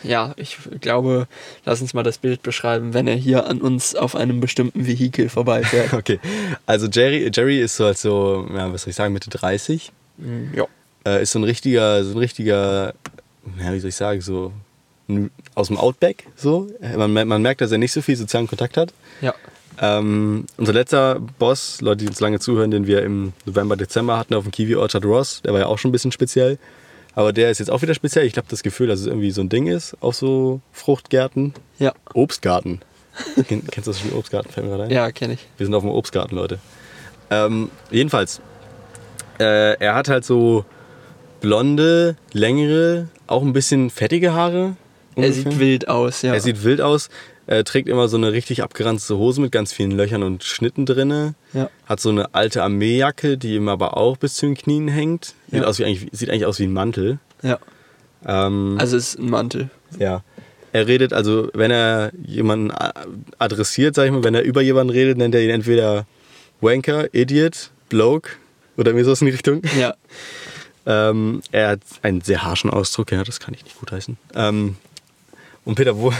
Ja, 0.03 0.33
ich 0.37 0.57
glaube, 0.81 1.27
lass 1.65 1.81
uns 1.81 1.93
mal 1.93 2.01
das 2.03 2.17
Bild 2.17 2.41
beschreiben, 2.41 2.93
wenn 2.95 3.07
er 3.07 3.15
hier 3.15 3.45
an 3.45 3.61
uns 3.61 3.95
auf 3.95 4.15
einem 4.15 4.39
bestimmten 4.39 4.87
Vehikel 4.87 5.29
vorbeifährt. 5.29 5.93
Okay, 5.93 6.19
also 6.65 6.87
Jerry, 6.87 7.29
Jerry 7.33 7.59
ist 7.59 7.75
so 7.75 7.85
halt 7.85 7.97
so, 7.99 8.47
ja, 8.53 8.71
was 8.73 8.83
soll 8.83 8.89
ich 8.89 8.95
sagen, 8.95 9.13
Mitte 9.13 9.29
30. 9.29 9.91
Mm, 10.17 10.53
ja. 10.55 10.65
Äh, 11.05 11.21
ist 11.23 11.31
so 11.31 11.39
ein 11.39 11.43
richtiger, 11.43 12.03
so 12.03 12.11
ein 12.11 12.17
richtiger, 12.17 12.93
ja, 13.59 13.73
wie 13.73 13.79
soll 13.79 13.89
ich 13.89 13.95
sagen, 13.95 14.21
so 14.21 14.51
aus 15.55 15.67
dem 15.67 15.77
Outback. 15.77 16.25
So. 16.35 16.67
Äh, 16.81 16.95
Man, 16.97 17.11
man 17.27 17.41
merkt, 17.41 17.61
dass 17.61 17.71
er 17.71 17.77
nicht 17.77 17.91
so 17.91 18.01
viel 18.01 18.15
sozialen 18.15 18.47
Kontakt 18.47 18.77
hat. 18.77 18.93
Ja. 19.21 19.33
Ähm, 19.79 20.45
unser 20.57 20.73
letzter 20.73 21.19
Boss, 21.39 21.81
Leute, 21.81 21.97
die 22.03 22.07
uns 22.07 22.19
lange 22.19 22.39
zuhören, 22.39 22.71
den 22.71 22.87
wir 22.87 23.03
im 23.03 23.33
November, 23.45 23.75
Dezember 23.75 24.17
hatten 24.17 24.33
auf 24.35 24.43
dem 24.43 24.51
Kiwi 24.51 24.75
Orchard 24.75 25.05
Ross, 25.05 25.41
der 25.43 25.53
war 25.53 25.59
ja 25.59 25.65
auch 25.67 25.77
schon 25.79 25.89
ein 25.89 25.91
bisschen 25.91 26.11
speziell. 26.11 26.57
Aber 27.15 27.33
der 27.33 27.51
ist 27.51 27.59
jetzt 27.59 27.69
auch 27.69 27.81
wieder 27.81 27.93
speziell. 27.93 28.25
Ich 28.25 28.37
habe 28.37 28.47
das 28.49 28.63
Gefühl, 28.63 28.87
dass 28.87 28.99
es 29.01 29.07
irgendwie 29.07 29.31
so 29.31 29.41
ein 29.41 29.49
Ding 29.49 29.67
ist, 29.67 29.95
auf 29.99 30.15
so 30.15 30.61
Fruchtgärten. 30.71 31.53
Ja. 31.79 31.93
Obstgarten. 32.13 32.79
Ken- 33.47 33.65
Kennst 33.67 33.87
du 33.87 33.91
das 33.91 33.99
Spiel 33.99 34.13
Obstgarten? 34.13 34.49
Fällt 34.51 34.65
mir 34.65 34.71
gerade 34.71 34.83
ein. 34.85 34.91
Ja, 34.91 35.11
kenne 35.11 35.33
ich. 35.33 35.45
Wir 35.57 35.65
sind 35.65 35.75
auf 35.75 35.83
dem 35.83 35.91
Obstgarten, 35.91 36.35
Leute. 36.35 36.59
Ähm, 37.29 37.69
jedenfalls, 37.89 38.39
äh, 39.39 39.75
er 39.77 39.95
hat 39.95 40.07
halt 40.07 40.23
so 40.25 40.63
blonde, 41.41 42.15
längere, 42.33 43.07
auch 43.27 43.41
ein 43.41 43.53
bisschen 43.53 43.89
fettige 43.89 44.33
Haare. 44.33 44.75
Er 45.15 45.25
ungefähr. 45.25 45.51
sieht 45.51 45.59
wild 45.59 45.87
aus, 45.89 46.21
ja. 46.21 46.33
Er 46.33 46.39
sieht 46.39 46.63
wild 46.63 46.79
aus. 46.81 47.09
Er 47.47 47.63
trägt 47.63 47.89
immer 47.89 48.07
so 48.07 48.17
eine 48.17 48.31
richtig 48.31 48.63
abgeranzte 48.63 49.17
Hose 49.17 49.41
mit 49.41 49.51
ganz 49.51 49.73
vielen 49.73 49.91
Löchern 49.91 50.23
und 50.23 50.43
Schnitten 50.43 50.85
drinne. 50.85 51.33
Ja. 51.53 51.69
Hat 51.85 51.99
so 51.99 52.09
eine 52.09 52.33
alte 52.33 52.63
Armeejacke, 52.63 53.37
die 53.37 53.55
ihm 53.55 53.67
aber 53.67 53.97
auch 53.97 54.17
bis 54.17 54.35
zu 54.35 54.45
den 54.45 54.55
Knien 54.55 54.87
hängt. 54.87 55.33
Sieht, 55.49 55.61
Ja. 55.61 55.67
aus 55.67 55.79
wie 55.79 55.85
eigentlich, 55.85 56.07
sieht 56.11 56.29
eigentlich 56.29 56.45
aus 56.45 56.59
wie 56.59 56.65
ein 56.65 56.73
Mantel. 56.73 57.19
ja. 57.41 57.59
Ähm, 58.25 58.75
Also 58.79 58.97
es 58.97 59.09
ist 59.15 59.19
ein 59.19 59.29
Mantel. 59.29 59.69
ja. 59.97 60.23
Er 60.73 60.87
redet, 60.87 61.11
also 61.11 61.49
wenn 61.53 61.69
er 61.71 62.11
jemanden 62.23 62.71
a- 62.71 62.93
adressiert, 63.39 63.93
sag 63.95 64.05
ich 64.05 64.11
mal, 64.11 64.23
wenn 64.23 64.35
er 64.35 64.43
über 64.43 64.61
jemanden 64.61 64.91
redet, 64.93 65.17
nennt 65.17 65.35
er 65.35 65.41
ihn 65.41 65.49
entweder 65.49 66.05
Wanker, 66.61 67.13
Idiot, 67.13 67.71
Bloke 67.89 68.29
oder 68.77 68.93
mir 68.93 69.03
sowas 69.03 69.19
in 69.21 69.25
die 69.25 69.31
Richtung. 69.33 69.61
Ja. 69.77 69.95
Ähm, 70.83 71.41
er 71.51 71.67
hat 71.69 71.81
einen 72.01 72.21
sehr 72.21 72.43
harschen 72.43 72.71
Ausdruck, 72.71 73.11
ja, 73.11 73.23
das 73.23 73.39
kann 73.39 73.53
ich 73.53 73.63
nicht 73.63 73.77
gut 73.79 73.91
heißen. 73.91 74.17
Ähm, 74.33 74.77
und 75.65 75.75
Peter, 75.75 75.97
wo, 75.97 76.11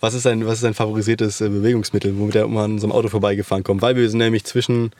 was, 0.00 0.14
ist 0.14 0.22
sein, 0.22 0.44
was 0.46 0.54
ist 0.54 0.60
sein 0.60 0.74
favorisiertes 0.74 1.40
äh, 1.40 1.48
Bewegungsmittel, 1.48 2.18
womit 2.18 2.34
er 2.36 2.44
immer 2.44 2.62
an 2.62 2.78
so 2.78 2.86
einem 2.86 2.92
Auto 2.92 3.08
vorbeigefahren 3.08 3.64
kommt? 3.64 3.82
Weil 3.82 3.96
wir 3.96 4.08
sind 4.08 4.18
nämlich 4.18 4.44
zwischen 4.44 4.92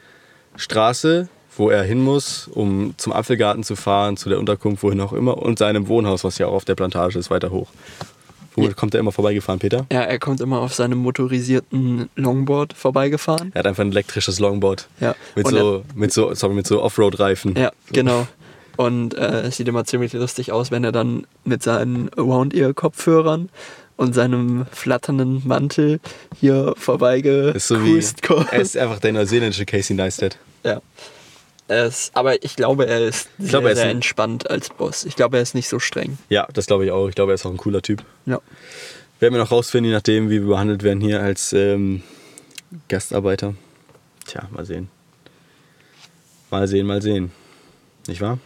Straße, 0.56 1.28
wo 1.56 1.70
er 1.70 1.82
hin 1.82 2.02
muss, 2.02 2.48
um 2.48 2.94
zum 2.96 3.12
Apfelgarten 3.12 3.64
zu 3.64 3.76
fahren, 3.76 4.16
zu 4.16 4.28
der 4.28 4.38
Unterkunft, 4.38 4.82
wohin 4.82 5.00
auch 5.00 5.12
immer, 5.12 5.38
und 5.38 5.58
seinem 5.58 5.88
Wohnhaus, 5.88 6.24
was 6.24 6.38
ja 6.38 6.46
auch 6.46 6.54
auf 6.54 6.64
der 6.64 6.74
Plantage 6.74 7.18
ist, 7.18 7.30
weiter 7.30 7.50
hoch. 7.50 7.68
Womit 8.54 8.76
kommt 8.76 8.94
er 8.94 9.00
immer 9.00 9.12
vorbeigefahren, 9.12 9.58
Peter? 9.58 9.86
Ja, 9.90 10.02
er 10.02 10.18
kommt 10.18 10.40
immer 10.40 10.60
auf 10.60 10.74
seinem 10.74 10.98
motorisierten 10.98 12.10
Longboard 12.16 12.74
vorbeigefahren. 12.74 13.50
Er 13.54 13.60
hat 13.60 13.66
einfach 13.66 13.82
ein 13.82 13.92
elektrisches 13.92 14.38
Longboard. 14.40 14.88
Ja. 15.00 15.14
Mit 15.34 15.46
Und 15.46 15.54
so, 15.54 15.84
mit 15.94 16.12
so, 16.12 16.34
sorry, 16.34 16.54
mit 16.54 16.66
so 16.66 16.82
Offroad-Reifen. 16.82 17.56
Ja, 17.56 17.72
genau. 17.90 18.26
Und 18.76 19.14
äh, 19.14 19.42
es 19.42 19.56
sieht 19.56 19.68
immer 19.68 19.84
ziemlich 19.84 20.12
lustig 20.14 20.50
aus, 20.52 20.70
wenn 20.70 20.84
er 20.84 20.92
dann 20.92 21.26
mit 21.44 21.62
seinen 21.62 22.08
Around-Ear-Kopfhörern 22.16 23.48
und 23.96 24.14
seinem 24.14 24.66
flatternden 24.72 25.46
Mantel 25.46 26.00
hier 26.40 26.74
vorbeigecruised 26.76 27.56
Ist 27.56 28.26
so 28.26 28.34
kommt. 28.34 28.52
er 28.52 28.60
ist 28.60 28.76
einfach 28.76 28.98
der 28.98 29.12
neuseeländische 29.12 29.66
Casey 29.66 29.94
Neistat. 29.94 30.38
Ja. 30.64 30.80
Ist, 31.68 32.14
aber 32.16 32.42
ich 32.44 32.56
glaube, 32.56 32.86
er 32.86 33.06
ist 33.06 33.28
sehr, 33.38 33.48
glaube, 33.48 33.70
ist 33.70 33.76
sehr 33.76 33.86
ein- 33.86 33.96
entspannt 33.96 34.50
als 34.50 34.68
Boss. 34.70 35.04
Ich 35.04 35.16
glaube, 35.16 35.36
er 35.36 35.42
ist 35.42 35.54
nicht 35.54 35.68
so 35.68 35.78
streng. 35.78 36.18
Ja, 36.28 36.48
das 36.52 36.66
glaube 36.66 36.84
ich 36.84 36.90
auch. 36.90 37.08
Ich 37.08 37.14
glaube, 37.14 37.32
er 37.32 37.34
ist 37.36 37.46
auch 37.46 37.50
ein 37.50 37.56
cooler 37.56 37.82
Typ. 37.82 38.02
Ja. 38.26 38.40
Werden 39.20 39.34
wir 39.34 39.40
noch 39.40 39.50
rausfinden, 39.52 39.90
je 39.90 39.94
nachdem, 39.96 40.28
wie 40.30 40.40
wir 40.40 40.48
behandelt 40.48 40.82
werden 40.82 41.00
hier 41.00 41.22
als 41.22 41.52
ähm, 41.52 42.02
Gastarbeiter. 42.88 43.54
Tja, 44.26 44.48
mal 44.50 44.64
sehen. 44.66 44.88
Mal 46.50 46.66
sehen, 46.68 46.86
mal 46.86 47.00
sehen. 47.00 47.30
Nicht 48.08 48.20
wahr? 48.20 48.38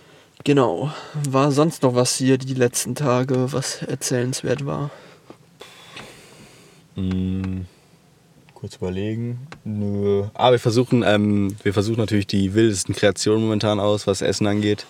Genau. 0.45 0.91
War 1.29 1.51
sonst 1.53 1.83
noch 1.83 1.95
was 1.95 2.17
hier 2.17 2.39
die 2.39 2.55
letzten 2.55 2.95
Tage, 2.95 3.53
was 3.53 3.83
erzählenswert 3.83 4.65
war? 4.65 4.91
Hm, 6.95 7.67
kurz 8.55 8.77
überlegen. 8.77 9.47
Nö. 9.65 10.25
Aber 10.35 10.53
wir 10.53 10.59
versuchen, 10.61 11.03
ähm, 11.07 11.57
wir 11.63 11.73
versuchen 11.73 11.99
natürlich 12.01 12.27
die 12.27 12.55
wildesten 12.55 12.95
Kreationen 12.95 13.43
momentan 13.43 13.81
aus, 13.81 14.07
was 14.07 14.23
Essen 14.23 14.47
angeht. 14.47 14.87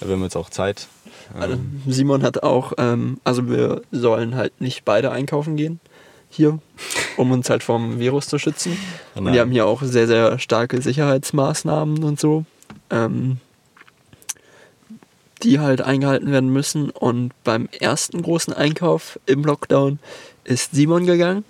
Da 0.00 0.08
haben 0.08 0.18
wir 0.18 0.24
jetzt 0.24 0.36
auch 0.36 0.50
Zeit. 0.50 0.88
Also 1.38 1.58
Simon 1.86 2.22
hat 2.22 2.42
auch, 2.42 2.72
ähm, 2.78 3.20
also 3.22 3.48
wir 3.48 3.82
sollen 3.92 4.34
halt 4.34 4.60
nicht 4.60 4.84
beide 4.84 5.12
einkaufen 5.12 5.56
gehen 5.56 5.78
hier, 6.30 6.58
um 7.16 7.32
uns 7.32 7.50
halt 7.50 7.62
vom 7.62 7.98
Virus 7.98 8.28
zu 8.28 8.38
schützen. 8.38 8.76
Oh 9.14 9.18
Und 9.18 9.32
wir 9.32 9.40
haben 9.40 9.50
hier 9.50 9.66
auch 9.66 9.82
sehr, 9.82 10.06
sehr 10.06 10.38
starke 10.38 10.80
Sicherheitsmaßnahmen 10.80 12.02
und 12.04 12.20
so, 12.20 12.44
ähm, 12.90 13.38
die 15.42 15.60
halt 15.60 15.80
eingehalten 15.80 16.30
werden 16.30 16.50
müssen. 16.50 16.90
Und 16.90 17.32
beim 17.44 17.68
ersten 17.78 18.22
großen 18.22 18.52
Einkauf 18.52 19.18
im 19.26 19.44
Lockdown 19.44 19.98
ist 20.44 20.72
Simon 20.72 21.06
gegangen. 21.06 21.44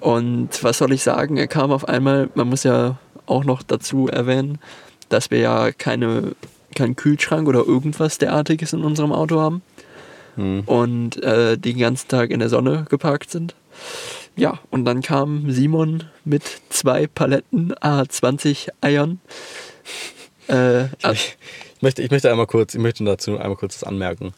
Und 0.00 0.62
was 0.62 0.78
soll 0.78 0.92
ich 0.92 1.02
sagen, 1.02 1.36
er 1.36 1.48
kam 1.48 1.72
auf 1.72 1.88
einmal, 1.88 2.30
man 2.34 2.48
muss 2.48 2.64
ja 2.64 2.98
auch 3.26 3.44
noch 3.44 3.62
dazu 3.62 4.08
erwähnen, 4.08 4.58
dass 5.08 5.30
wir 5.30 5.38
ja 5.38 5.72
keine, 5.72 6.32
keinen 6.74 6.96
Kühlschrank 6.96 7.48
oder 7.48 7.66
irgendwas 7.66 8.18
derartiges 8.18 8.72
in 8.72 8.84
unserem 8.84 9.12
Auto 9.12 9.40
haben 9.40 9.62
Hm. 10.38 10.62
und 10.66 11.20
äh, 11.24 11.58
den 11.58 11.78
ganzen 11.78 12.06
Tag 12.06 12.30
in 12.30 12.38
der 12.38 12.48
Sonne 12.48 12.86
geparkt 12.88 13.30
sind. 13.30 13.56
Ja, 14.36 14.60
und 14.70 14.84
dann 14.84 15.02
kam 15.02 15.50
Simon 15.50 16.04
mit 16.24 16.44
zwei 16.68 17.08
Paletten 17.08 17.74
A20 17.74 18.68
Eiern. 18.80 19.20
Äh, 20.48 20.88
Ich 21.78 21.82
möchte, 21.82 22.02
ich 22.02 22.10
möchte 22.10 22.30
einmal 22.30 22.46
kurz, 22.46 22.74
ich 22.74 22.80
möchte 22.80 23.04
dazu 23.04 23.38
einmal 23.38 23.56
kurz 23.56 23.78
das 23.78 23.84
anmerken. 23.84 24.34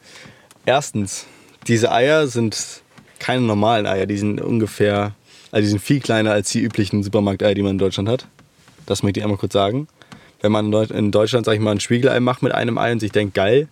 Erstens, 0.66 1.26
diese 1.66 1.90
Eier 1.90 2.26
sind 2.26 2.82
keine 3.18 3.42
normalen 3.42 3.86
Eier, 3.86 4.06
die 4.06 4.18
sind 4.18 4.40
ungefähr, 4.40 5.14
also 5.50 5.62
die 5.62 5.68
sind 5.68 5.80
viel 5.80 6.00
kleiner 6.00 6.32
als 6.32 6.50
die 6.50 6.60
üblichen 6.60 7.02
Supermarkteier, 7.02 7.54
die 7.54 7.62
man 7.62 7.72
in 7.72 7.78
Deutschland 7.78 8.08
hat. 8.08 8.26
Das 8.86 9.02
möchte 9.02 9.20
ich 9.20 9.24
einmal 9.24 9.38
kurz 9.38 9.52
sagen. 9.52 9.88
Wenn 10.42 10.52
man 10.52 10.72
in 10.72 11.12
Deutschland, 11.12 11.46
sag 11.46 11.54
ich 11.54 11.60
mal, 11.60 11.70
ein 11.70 11.80
Spiegelei 11.80 12.18
macht 12.20 12.42
mit 12.42 12.52
einem 12.52 12.78
Ei 12.78 12.92
und 12.92 13.00
sich 13.00 13.12
denkt, 13.12 13.34
geil, 13.34 13.68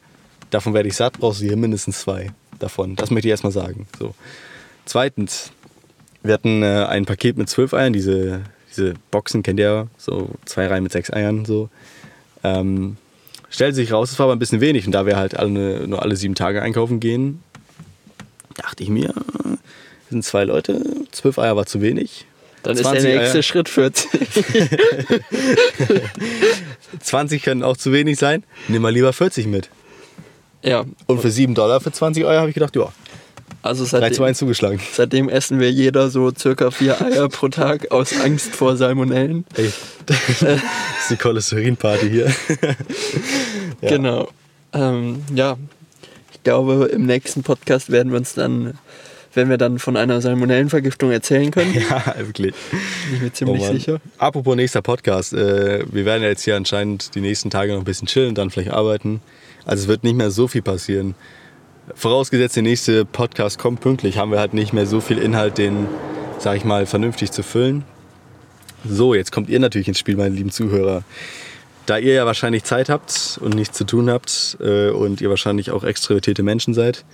davon 0.50 0.74
werde 0.74 0.88
ich 0.88 0.96
satt, 0.96 1.18
brauchst 1.18 1.40
du 1.40 1.44
hier 1.46 1.56
mindestens 1.56 2.00
zwei 2.00 2.30
davon. 2.58 2.96
Das 2.96 3.10
möchte 3.10 3.28
ich 3.28 3.30
erstmal 3.30 3.52
sagen. 3.52 3.86
So. 3.98 4.14
Zweitens, 4.84 5.50
wir 6.22 6.34
hatten 6.34 6.62
äh, 6.62 6.86
ein 6.88 7.04
Paket 7.06 7.36
mit 7.36 7.48
zwölf 7.48 7.74
Eiern, 7.74 7.92
diese, 7.92 8.42
diese 8.70 8.94
Boxen 9.10 9.42
kennt 9.42 9.60
ihr 9.60 9.66
ja, 9.66 9.86
so 9.96 10.30
zwei 10.44 10.66
Reihen 10.66 10.82
mit 10.82 10.92
sechs 10.92 11.12
Eiern, 11.12 11.44
so. 11.44 11.68
Ähm, 12.44 12.96
stellte 13.50 13.74
sich 13.74 13.92
raus, 13.92 14.10
es 14.12 14.18
war 14.18 14.24
aber 14.24 14.34
ein 14.34 14.38
bisschen 14.38 14.60
wenig. 14.60 14.86
Und 14.86 14.92
da 14.92 15.06
wir 15.06 15.16
halt 15.16 15.36
alle, 15.36 15.86
nur 15.86 16.02
alle 16.02 16.16
sieben 16.16 16.34
Tage 16.34 16.62
einkaufen 16.62 17.00
gehen, 17.00 17.42
dachte 18.54 18.82
ich 18.82 18.88
mir, 18.90 19.14
sind 20.10 20.24
zwei 20.24 20.44
Leute, 20.44 20.82
zwölf 21.10 21.38
Eier 21.38 21.56
war 21.56 21.66
zu 21.66 21.80
wenig. 21.80 22.26
dann 22.62 22.72
ist 22.74 22.84
der 22.84 22.92
20 22.92 23.14
nächste 23.14 23.36
Eier. 23.38 23.42
Schritt 23.42 23.68
40. 23.68 24.10
20 27.00 27.42
können 27.44 27.62
auch 27.62 27.76
zu 27.76 27.92
wenig 27.92 28.18
sein. 28.18 28.44
Nimm 28.68 28.82
mal 28.82 28.92
lieber 28.92 29.12
40 29.12 29.46
mit. 29.46 29.68
ja, 30.62 30.84
Und 31.06 31.20
für 31.20 31.30
7 31.30 31.54
Dollar 31.54 31.80
für 31.80 31.92
20 31.92 32.24
Euro 32.24 32.38
habe 32.38 32.48
ich 32.48 32.54
gedacht, 32.54 32.74
ja, 32.76 32.92
also 33.62 33.84
3 33.84 34.10
zu 34.10 34.22
1 34.22 34.38
seitdem, 34.38 34.46
zugeschlagen. 34.46 34.80
seitdem 34.92 35.28
essen 35.28 35.58
wir 35.60 35.70
jeder 35.70 36.10
so 36.10 36.32
circa 36.36 36.70
vier 36.70 37.00
Eier 37.02 37.28
pro 37.28 37.48
Tag 37.48 37.90
aus 37.90 38.18
Angst 38.20 38.54
vor 38.54 38.76
Salmonellen. 38.76 39.44
Ey, 39.56 39.72
das 40.06 40.18
ist 40.42 40.64
die 41.10 41.16
Cholesterinparty 41.16 42.08
hier. 42.10 42.26
Ja. 42.26 42.74
Genau. 43.88 44.28
Ähm, 44.72 45.22
ja, 45.34 45.56
ich 46.32 46.42
glaube, 46.42 46.86
im 46.86 47.06
nächsten 47.06 47.42
Podcast 47.44 47.90
werden 47.90 48.10
wir 48.10 48.18
uns 48.18 48.34
dann, 48.34 48.74
wenn 49.34 49.48
wir 49.50 49.56
dann 49.56 49.78
von 49.78 49.96
einer 49.96 50.20
Salmonellenvergiftung 50.20 51.12
erzählen 51.12 51.50
können, 51.52 51.74
Ja, 51.90 52.14
wirklich. 52.18 52.54
bin 52.70 53.14
ich 53.14 53.20
mir 53.22 53.32
ziemlich 53.32 53.62
Oh 53.62 53.72
sicher. 53.72 54.00
Apropos 54.18 54.56
nächster 54.56 54.82
Podcast. 54.82 55.32
Äh, 55.32 55.84
wir 55.92 56.04
werden 56.04 56.22
ja 56.24 56.28
jetzt 56.28 56.42
hier 56.42 56.56
anscheinend 56.56 57.14
die 57.14 57.20
nächsten 57.20 57.50
Tage 57.50 57.72
noch 57.72 57.78
ein 57.80 57.84
bisschen 57.84 58.08
chillen, 58.08 58.34
dann 58.34 58.50
vielleicht 58.50 58.72
arbeiten. 58.72 59.20
Also 59.64 59.82
es 59.82 59.88
wird 59.88 60.02
nicht 60.02 60.16
mehr 60.16 60.30
so 60.32 60.48
viel 60.48 60.62
passieren. 60.62 61.14
Vorausgesetzt, 61.94 62.56
der 62.56 62.62
nächste 62.62 63.04
Podcast 63.04 63.58
kommt 63.58 63.80
pünktlich, 63.80 64.18
haben 64.18 64.30
wir 64.30 64.38
halt 64.38 64.54
nicht 64.54 64.72
mehr 64.72 64.86
so 64.86 65.00
viel 65.00 65.18
Inhalt, 65.18 65.58
den, 65.58 65.86
sag 66.38 66.56
ich 66.56 66.64
mal, 66.64 66.86
vernünftig 66.86 67.32
zu 67.32 67.42
füllen. 67.42 67.84
So, 68.84 69.14
jetzt 69.14 69.32
kommt 69.32 69.48
ihr 69.48 69.58
natürlich 69.58 69.88
ins 69.88 69.98
Spiel, 69.98 70.16
meine 70.16 70.34
lieben 70.34 70.50
Zuhörer. 70.50 71.02
Da 71.86 71.98
ihr 71.98 72.14
ja 72.14 72.26
wahrscheinlich 72.26 72.64
Zeit 72.64 72.88
habt 72.88 73.38
und 73.42 73.54
nichts 73.54 73.76
zu 73.76 73.84
tun 73.84 74.10
habt 74.10 74.58
äh, 74.60 74.90
und 74.90 75.20
ihr 75.20 75.30
wahrscheinlich 75.30 75.70
auch 75.70 75.84
extrovertierte 75.84 76.42
Menschen 76.42 76.74
seid, 76.74 77.04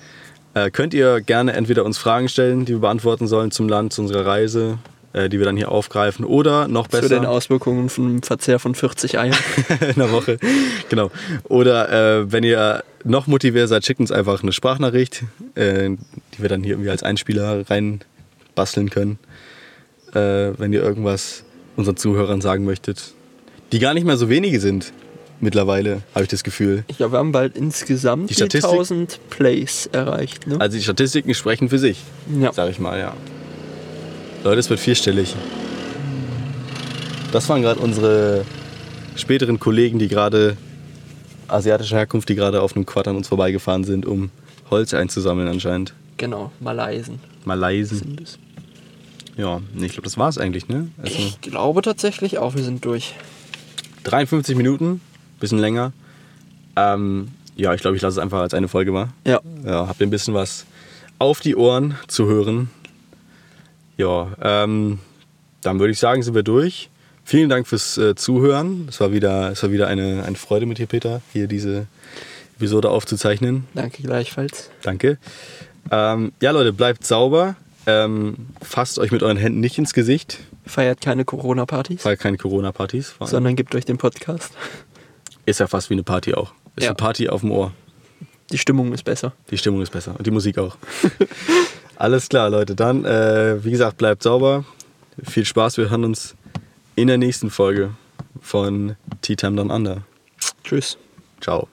äh, 0.54 0.70
könnt 0.70 0.94
ihr 0.94 1.20
gerne 1.20 1.52
entweder 1.52 1.84
uns 1.84 1.96
Fragen 1.96 2.28
stellen, 2.28 2.64
die 2.64 2.72
wir 2.72 2.80
beantworten 2.80 3.26
sollen 3.28 3.50
zum 3.50 3.68
Land, 3.68 3.92
zu 3.92 4.02
unserer 4.02 4.26
Reise, 4.26 4.78
die 5.14 5.38
wir 5.38 5.44
dann 5.44 5.56
hier 5.56 5.70
aufgreifen, 5.70 6.24
oder 6.24 6.68
noch 6.68 6.88
Zu 6.88 7.00
den 7.00 7.08
besser 7.08 7.30
Auswirkungen 7.30 7.88
vom 7.88 8.22
Verzehr 8.22 8.58
von 8.58 8.74
40 8.74 9.18
Eiern. 9.18 9.36
in 9.80 9.94
der 9.96 10.10
Woche. 10.10 10.38
Genau. 10.88 11.10
Oder 11.44 12.20
äh, 12.20 12.32
wenn 12.32 12.44
ihr 12.44 12.82
noch 13.04 13.26
motiviert 13.26 13.68
seid, 13.68 13.84
schickt 13.84 14.00
uns 14.00 14.10
einfach 14.10 14.42
eine 14.42 14.52
Sprachnachricht, 14.52 15.24
äh, 15.54 15.90
die 15.90 16.42
wir 16.42 16.48
dann 16.48 16.62
hier 16.62 16.72
irgendwie 16.72 16.90
als 16.90 17.02
Einspieler 17.02 17.68
rein 17.70 18.00
basteln 18.54 18.90
können. 18.90 19.18
Äh, 20.14 20.52
wenn 20.58 20.72
ihr 20.72 20.82
irgendwas 20.82 21.44
unseren 21.76 21.96
Zuhörern 21.96 22.40
sagen 22.40 22.64
möchtet. 22.64 23.12
Die 23.72 23.78
gar 23.78 23.94
nicht 23.94 24.06
mehr 24.06 24.16
so 24.16 24.28
wenige 24.28 24.60
sind 24.60 24.92
mittlerweile, 25.40 26.02
habe 26.14 26.24
ich 26.24 26.30
das 26.30 26.44
Gefühl. 26.44 26.84
Ich 26.86 26.98
glaube, 26.98 27.14
wir 27.14 27.18
haben 27.18 27.32
bald 27.32 27.56
insgesamt 27.56 28.30
Die 28.30 28.34
die, 28.34 28.40
Statistik? 28.40 28.70
1000 28.70 29.20
Plays 29.30 29.88
erreicht. 29.92 30.46
Ne? 30.46 30.60
Also 30.60 30.76
die 30.76 30.82
Statistiken 30.82 31.34
sprechen 31.34 31.68
für 31.68 31.78
sich, 31.78 32.00
ja. 32.40 32.52
sag 32.52 32.70
ich 32.70 32.78
mal, 32.78 32.98
ja. 32.98 33.14
Leute, 34.44 34.60
es 34.60 34.68
wird 34.68 34.78
vierstellig. 34.78 35.34
Das 37.32 37.48
waren 37.48 37.62
gerade 37.62 37.80
unsere 37.80 38.44
späteren 39.16 39.58
Kollegen, 39.58 39.98
die 39.98 40.06
gerade 40.06 40.58
asiatischer 41.48 41.96
Herkunft, 41.96 42.28
die 42.28 42.34
gerade 42.34 42.60
auf 42.60 42.76
einem 42.76 42.84
Quad 42.84 43.08
an 43.08 43.16
uns 43.16 43.28
vorbeigefahren 43.28 43.84
sind, 43.84 44.04
um 44.04 44.30
Holz 44.70 44.92
einzusammeln 44.92 45.48
anscheinend. 45.48 45.94
Genau, 46.18 46.52
Malaisen 46.60 47.20
Malaisen. 47.46 47.98
sind 47.98 48.20
es. 48.20 48.38
Ja, 49.38 49.62
nee, 49.72 49.86
ich 49.86 49.92
glaube, 49.92 50.04
das 50.04 50.18
war 50.18 50.28
es 50.28 50.36
eigentlich, 50.36 50.68
ne? 50.68 50.88
Also, 51.02 51.16
Ich 51.18 51.40
glaube 51.40 51.80
tatsächlich 51.80 52.36
auch, 52.38 52.54
wir 52.54 52.62
sind 52.62 52.84
durch. 52.84 53.14
53 54.04 54.56
Minuten, 54.56 55.00
bisschen 55.40 55.58
länger. 55.58 55.92
Ähm, 56.76 57.28
ja, 57.56 57.72
ich 57.72 57.80
glaube, 57.80 57.96
ich 57.96 58.02
lasse 58.02 58.18
es 58.18 58.22
einfach 58.22 58.40
als 58.40 58.52
eine 58.52 58.68
Folge 58.68 58.92
mal. 58.92 59.08
Ja. 59.26 59.40
Ja, 59.64 59.88
habt 59.88 60.00
ihr 60.00 60.06
ein 60.06 60.10
bisschen 60.10 60.34
was 60.34 60.66
auf 61.18 61.40
die 61.40 61.56
Ohren 61.56 61.96
zu 62.08 62.26
hören. 62.26 62.68
Ja, 63.96 64.32
ähm, 64.42 64.98
dann 65.62 65.78
würde 65.78 65.92
ich 65.92 65.98
sagen, 65.98 66.22
sind 66.22 66.34
wir 66.34 66.42
durch. 66.42 66.90
Vielen 67.24 67.48
Dank 67.48 67.66
fürs 67.66 67.96
äh, 67.96 68.14
Zuhören. 68.14 68.86
Es 68.88 69.00
war 69.00 69.12
wieder, 69.12 69.50
es 69.52 69.62
war 69.62 69.70
wieder 69.70 69.86
eine, 69.86 70.24
eine 70.24 70.36
Freude 70.36 70.66
mit 70.66 70.78
dir, 70.78 70.86
Peter, 70.86 71.22
hier 71.32 71.46
diese 71.46 71.86
Episode 72.56 72.90
aufzuzeichnen. 72.90 73.66
Danke 73.74 74.02
gleichfalls. 74.02 74.70
Danke. 74.82 75.18
Ähm, 75.90 76.32
ja, 76.40 76.50
Leute, 76.50 76.72
bleibt 76.72 77.06
sauber. 77.06 77.56
Ähm, 77.86 78.36
fasst 78.62 78.98
euch 78.98 79.10
mit 79.10 79.22
euren 79.22 79.36
Händen 79.36 79.60
nicht 79.60 79.76
ins 79.78 79.92
Gesicht. 79.94 80.38
Feiert 80.66 81.00
keine 81.02 81.24
Corona-Partys, 81.26 82.02
Feiert 82.02 82.20
keine 82.20 82.38
Corona-Partys. 82.38 83.14
sondern 83.20 83.56
gebt 83.56 83.74
euch 83.74 83.84
den 83.84 83.98
Podcast. 83.98 84.52
Ist 85.44 85.60
ja 85.60 85.66
fast 85.66 85.90
wie 85.90 85.94
eine 85.94 86.02
Party 86.02 86.32
auch. 86.34 86.52
Ist 86.76 86.84
Ja. 86.84 86.90
eine 86.90 86.96
Party 86.96 87.28
auf 87.28 87.42
dem 87.42 87.50
Ohr. 87.50 87.72
Die 88.50 88.56
Stimmung 88.58 88.92
ist 88.94 89.02
besser. 89.04 89.32
Die 89.50 89.58
Stimmung 89.58 89.82
ist 89.82 89.90
besser 89.92 90.14
und 90.16 90.26
die 90.26 90.30
Musik 90.30 90.56
auch. 90.58 90.76
Alles 92.04 92.28
klar, 92.28 92.50
Leute. 92.50 92.74
Dann, 92.74 93.06
äh, 93.06 93.64
wie 93.64 93.70
gesagt, 93.70 93.96
bleibt 93.96 94.22
sauber. 94.22 94.66
Viel 95.22 95.46
Spaß. 95.46 95.78
Wir 95.78 95.88
hören 95.88 96.04
uns 96.04 96.36
in 96.96 97.06
der 97.08 97.16
nächsten 97.16 97.48
Folge 97.48 97.92
von 98.42 98.96
Tea 99.22 99.36
Time 99.36 99.56
Down 99.56 99.70
Under. 99.70 100.02
Tschüss. 100.64 100.98
Ciao. 101.40 101.66